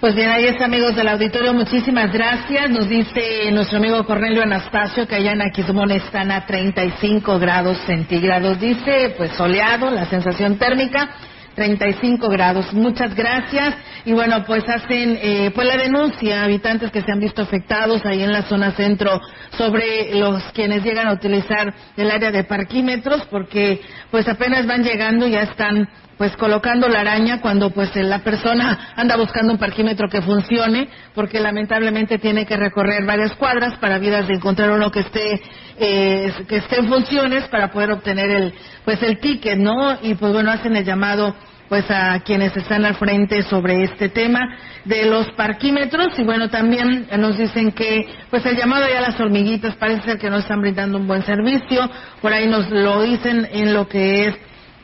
Pues 0.00 0.14
bien, 0.14 0.30
ahí 0.30 0.44
está, 0.44 0.66
amigos 0.66 0.94
del 0.94 1.08
auditorio. 1.08 1.52
Muchísimas 1.52 2.12
gracias. 2.12 2.70
Nos 2.70 2.88
dice 2.88 3.50
nuestro 3.50 3.78
amigo 3.78 4.04
Cornelio 4.04 4.44
Anastasio 4.44 5.08
que 5.08 5.16
allá 5.16 5.32
en 5.32 5.42
Aquismón 5.42 5.90
están 5.90 6.30
a 6.30 6.46
35 6.46 7.36
grados 7.40 7.78
centígrados. 7.78 8.60
Dice, 8.60 9.14
pues 9.16 9.32
soleado, 9.32 9.90
la 9.90 10.06
sensación 10.06 10.56
térmica. 10.56 11.10
35 11.56 12.28
grados. 12.28 12.72
Muchas 12.72 13.12
gracias. 13.16 13.74
Y 14.04 14.12
bueno, 14.12 14.44
pues 14.46 14.62
hacen 14.68 15.18
eh, 15.20 15.50
pues 15.52 15.66
la 15.66 15.76
denuncia 15.76 16.44
habitantes 16.44 16.92
que 16.92 17.02
se 17.02 17.10
han 17.10 17.18
visto 17.18 17.42
afectados 17.42 18.06
ahí 18.06 18.22
en 18.22 18.32
la 18.32 18.42
zona 18.42 18.70
centro 18.70 19.20
sobre 19.56 20.14
los 20.14 20.40
quienes 20.52 20.84
llegan 20.84 21.08
a 21.08 21.14
utilizar 21.14 21.74
el 21.96 22.12
área 22.12 22.30
de 22.30 22.44
parquímetros 22.44 23.26
porque 23.28 23.80
pues 24.12 24.28
apenas 24.28 24.64
van 24.64 24.84
llegando 24.84 25.26
ya 25.26 25.40
están 25.40 25.88
pues 26.18 26.36
colocando 26.36 26.88
la 26.88 27.00
araña 27.00 27.40
cuando 27.40 27.70
pues 27.70 27.94
la 27.94 28.18
persona 28.18 28.92
anda 28.96 29.16
buscando 29.16 29.52
un 29.52 29.58
parquímetro 29.58 30.08
que 30.08 30.20
funcione, 30.20 30.88
porque 31.14 31.40
lamentablemente 31.40 32.18
tiene 32.18 32.44
que 32.44 32.56
recorrer 32.56 33.06
varias 33.06 33.32
cuadras 33.34 33.78
para 33.78 33.98
vidas 33.98 34.26
de 34.26 34.34
encontrar 34.34 34.70
uno 34.72 34.90
que 34.90 35.00
esté 35.00 35.40
eh, 35.78 36.32
que 36.48 36.56
esté 36.56 36.80
en 36.80 36.88
funciones 36.88 37.44
para 37.44 37.70
poder 37.70 37.92
obtener 37.92 38.30
el 38.30 38.54
pues 38.84 39.00
el 39.02 39.20
ticket, 39.20 39.58
¿no? 39.58 39.96
Y 40.02 40.14
pues 40.14 40.32
bueno 40.32 40.50
hacen 40.50 40.74
el 40.76 40.84
llamado 40.84 41.34
pues 41.68 41.84
a 41.90 42.18
quienes 42.20 42.56
están 42.56 42.84
al 42.84 42.96
frente 42.96 43.42
sobre 43.42 43.84
este 43.84 44.08
tema 44.08 44.40
de 44.84 45.04
los 45.04 45.30
parquímetros 45.32 46.18
y 46.18 46.24
bueno 46.24 46.48
también 46.48 47.06
nos 47.18 47.36
dicen 47.36 47.72
que 47.72 48.08
pues 48.30 48.44
el 48.46 48.56
llamado 48.56 48.88
ya 48.88 48.98
a 48.98 49.02
las 49.02 49.20
hormiguitas 49.20 49.76
parece 49.76 50.16
que 50.18 50.30
no 50.30 50.38
están 50.38 50.62
brindando 50.62 50.98
un 50.98 51.06
buen 51.06 51.22
servicio 51.24 51.88
por 52.22 52.32
ahí 52.32 52.48
nos 52.48 52.70
lo 52.70 53.02
dicen 53.02 53.46
en 53.52 53.74
lo 53.74 53.86
que 53.86 54.26
es 54.26 54.34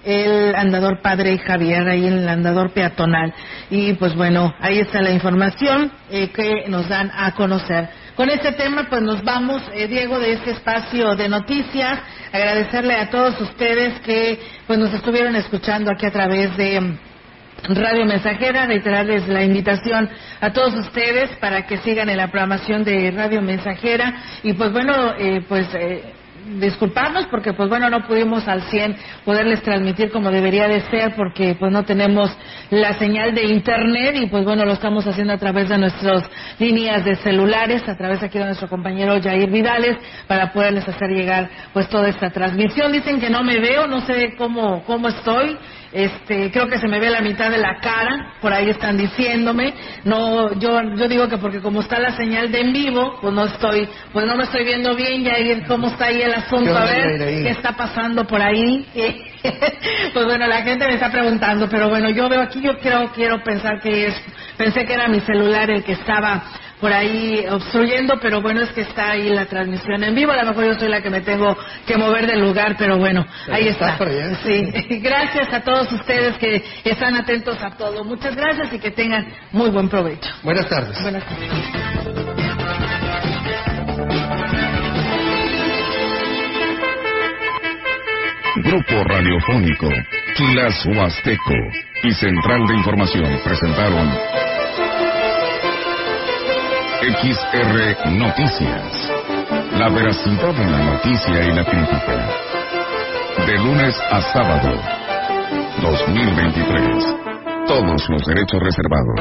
el 0.05 0.55
andador 0.55 1.01
Padre 1.03 1.39
Javier, 1.39 1.89
ahí 1.89 2.07
en 2.07 2.19
el 2.19 2.29
andador 2.29 2.73
peatonal. 2.73 3.33
Y 3.71 3.95
pues 3.95 4.15
bueno, 4.15 4.55
ahí 4.61 4.79
está 4.79 5.03
la 5.03 5.11
información 5.11 5.93
eh, 6.11 6.31
que 6.31 6.69
nos 6.69 6.89
dan 6.89 7.11
a 7.15 7.33
conocer. 7.33 7.89
Con 8.15 8.31
este 8.31 8.53
tema, 8.53 8.87
pues 8.89 9.03
nos 9.03 9.25
vamos, 9.25 9.63
eh, 9.75 9.89
Diego, 9.89 10.19
de 10.19 10.35
este 10.35 10.53
espacio 10.53 11.17
de 11.17 11.29
noticias. 11.29 11.99
Agradecerle 12.33 12.95
a 12.95 13.11
todos 13.11 13.41
ustedes 13.41 13.99
que 14.01 14.39
pues 14.67 14.79
nos 14.79 14.93
estuvieron 14.95 15.35
escuchando 15.37 15.91
aquí 15.91 16.07
a 16.07 16.13
través 16.13 16.57
de 16.57 16.97
Radio 17.69 18.05
Mensajera, 18.05 18.67
reiterarles 18.67 19.27
la 19.27 19.43
invitación 19.43 20.09
a 20.41 20.53
todos 20.53 20.75
ustedes 20.75 21.31
para 21.37 21.67
que 21.67 21.79
sigan 21.79 22.11
en 22.11 22.19
la 22.19 22.29
programación 22.29 22.85
de 22.85 23.11
Radio 23.11 23.41
Mensajera 23.41 24.15
y 24.43 24.53
pues 24.53 24.71
bueno, 24.71 25.15
eh, 25.19 25.43
pues 25.49 25.67
eh, 25.75 26.03
disculparnos 26.59 27.27
porque 27.27 27.53
pues 27.53 27.69
bueno 27.69 27.89
no 27.91 28.07
pudimos 28.07 28.47
al 28.49 28.63
100 28.63 28.97
poderles 29.25 29.63
transmitir 29.63 30.11
como 30.11 30.31
debería 30.31 30.69
de 30.69 30.81
ser 30.83 31.15
porque 31.17 31.57
pues 31.59 31.73
no 31.73 31.85
tenemos 31.85 32.31
la 32.71 32.95
señal 32.95 33.35
de 33.35 33.45
internet 33.45 34.17
y 34.17 34.27
pues 34.27 34.45
bueno 34.45 34.65
lo 34.65 34.73
estamos 34.73 35.07
haciendo 35.07 35.33
a 35.33 35.39
través 35.39 35.69
de 35.69 35.79
nuestras 35.79 36.31
líneas 36.59 37.05
de 37.05 37.17
celulares 37.17 37.89
a 37.89 37.97
través 37.97 38.23
aquí 38.23 38.39
de 38.39 38.47
nuestro 38.47 38.69
compañero 38.69 39.21
Jair 39.23 39.51
Vidales 39.51 39.97
para 40.27 40.53
poderles 40.53 40.89
hacer 40.89 41.11
llegar 41.11 41.49
pues 41.73 41.89
toda 41.89 42.09
esta 42.09 42.31
transmisión. 42.31 42.93
Dicen 42.93 43.21
que 43.21 43.31
no 43.31 43.43
me 43.43 43.59
veo 43.59 43.87
no 43.87 44.01
sé 44.03 44.35
cómo 44.37 44.85
cómo 44.85 45.09
estoy 45.09 45.57
este, 45.95 46.51
creo 46.51 46.69
que 46.69 46.81
se 46.81 46.89
me 46.89 46.99
ve 46.99 47.09
la 47.09 47.21
mitad 47.21 47.49
de 47.51 47.59
la 47.59 47.79
cara, 47.81 48.35
por 48.41 48.53
ahí 48.53 48.69
están 48.69 48.97
diciéndome. 48.97 49.73
No, 50.03 50.53
yo, 50.59 50.83
yo 50.97 51.07
digo 51.07 51.29
que 51.29 51.39
porque 51.39 51.61
como 51.61 51.83
está 51.83 52.01
la 52.01 52.17
señal 52.17 52.51
de 52.51 52.61
en 52.61 52.73
vivo, 52.73 53.17
pues 53.21 53.33
no 53.33 53.45
estoy, 53.45 53.89
pues 54.13 54.27
no 54.27 54.35
me 54.35 54.43
estoy 54.43 54.65
viendo 54.65 54.97
bien, 54.97 55.23
ya 55.23 55.35
cómo 55.69 55.87
está 55.87 56.07
ahí 56.07 56.21
el 56.21 56.35
asunto, 56.35 56.77
a 56.77 56.85
ver 56.85 57.19
qué 57.19 57.51
está 57.51 57.77
pasando 57.77 58.27
por 58.27 58.43
ahí. 58.43 58.85
pues 60.13 60.25
bueno, 60.25 60.49
la 60.49 60.63
gente 60.63 60.85
me 60.85 60.95
está 60.95 61.11
preguntando, 61.13 61.69
pero 61.69 61.89
bueno, 61.89 62.11
yo 62.11 62.29
veo 62.29 62.43
aquí, 62.43 62.61
yo 62.61 62.77
creo, 62.81 63.13
quiero 63.13 63.45
pensar 63.45 63.81
que 63.81 64.09
es, 64.09 64.15
pensé 64.57 64.85
que 64.85 64.95
era 64.95 65.07
mi 65.07 65.21
celular 65.21 65.71
el 65.71 65.85
que 65.85 65.93
estaba 65.93 66.43
por 66.85 66.93
ahí 66.93 67.47
obstruyendo, 67.51 68.19
pero 68.21 68.43
bueno, 68.43 68.61
es 68.61 68.71
que 68.73 68.83
está 68.83 69.13
ahí 69.13 69.31
la 69.31 69.47
transmisión 69.47 70.05
en 70.05 70.15
vivo. 70.15 70.33
A 70.33 70.43
lo 70.43 70.51
mejor 70.51 70.67
yo 70.67 70.75
soy 70.75 70.89
la 70.89 71.01
que 71.01 71.09
me 71.09 71.23
tengo 71.23 71.57
que 71.87 71.97
mover 71.97 72.27
del 72.27 72.43
lugar, 72.43 72.77
pero 72.79 72.99
bueno, 72.99 73.25
ahí 73.51 73.69
está. 73.69 73.97
Sí, 74.43 75.01
gracias 75.01 75.51
a 75.51 75.63
todos 75.63 75.91
ustedes 75.91 76.37
que 76.37 76.63
están 76.85 77.17
atentos 77.17 77.57
a 77.63 77.71
todo. 77.71 78.05
Muchas 78.05 78.37
gracias 78.37 78.71
y 78.75 78.79
que 78.79 78.91
tengan 78.91 79.27
muy 79.51 79.71
buen 79.71 79.89
provecho. 79.89 80.29
Buenas 80.43 80.69
tardes. 80.69 81.01
Buenas 81.01 81.25
tardes. 81.25 81.51
Grupo 88.57 89.05
Radiofónico, 89.05 89.89
Quilas 90.37 90.85
Huasteco 90.85 91.55
y 92.03 92.13
Central 92.13 92.67
de 92.67 92.75
Información 92.75 93.41
presentaron 93.43 94.54
XR 97.05 98.17
Noticias. 98.17 99.13
La 99.79 99.91
veracidad 99.91 100.55
de 100.55 100.65
la 100.65 100.79
noticia 100.79 101.45
y 101.45 101.53
la 101.53 101.63
crítica. 101.63 102.31
De 103.45 103.59
lunes 103.59 103.95
a 104.11 104.23
sábado, 104.23 104.81
2023. 105.83 107.15
Todos 107.67 108.09
los 108.09 108.25
derechos 108.25 108.59
reservados. 108.59 109.21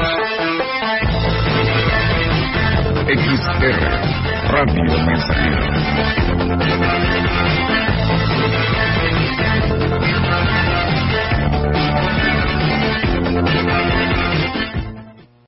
XR 3.06 3.76
Radio 4.48 4.98
Mensajera. 5.04 5.54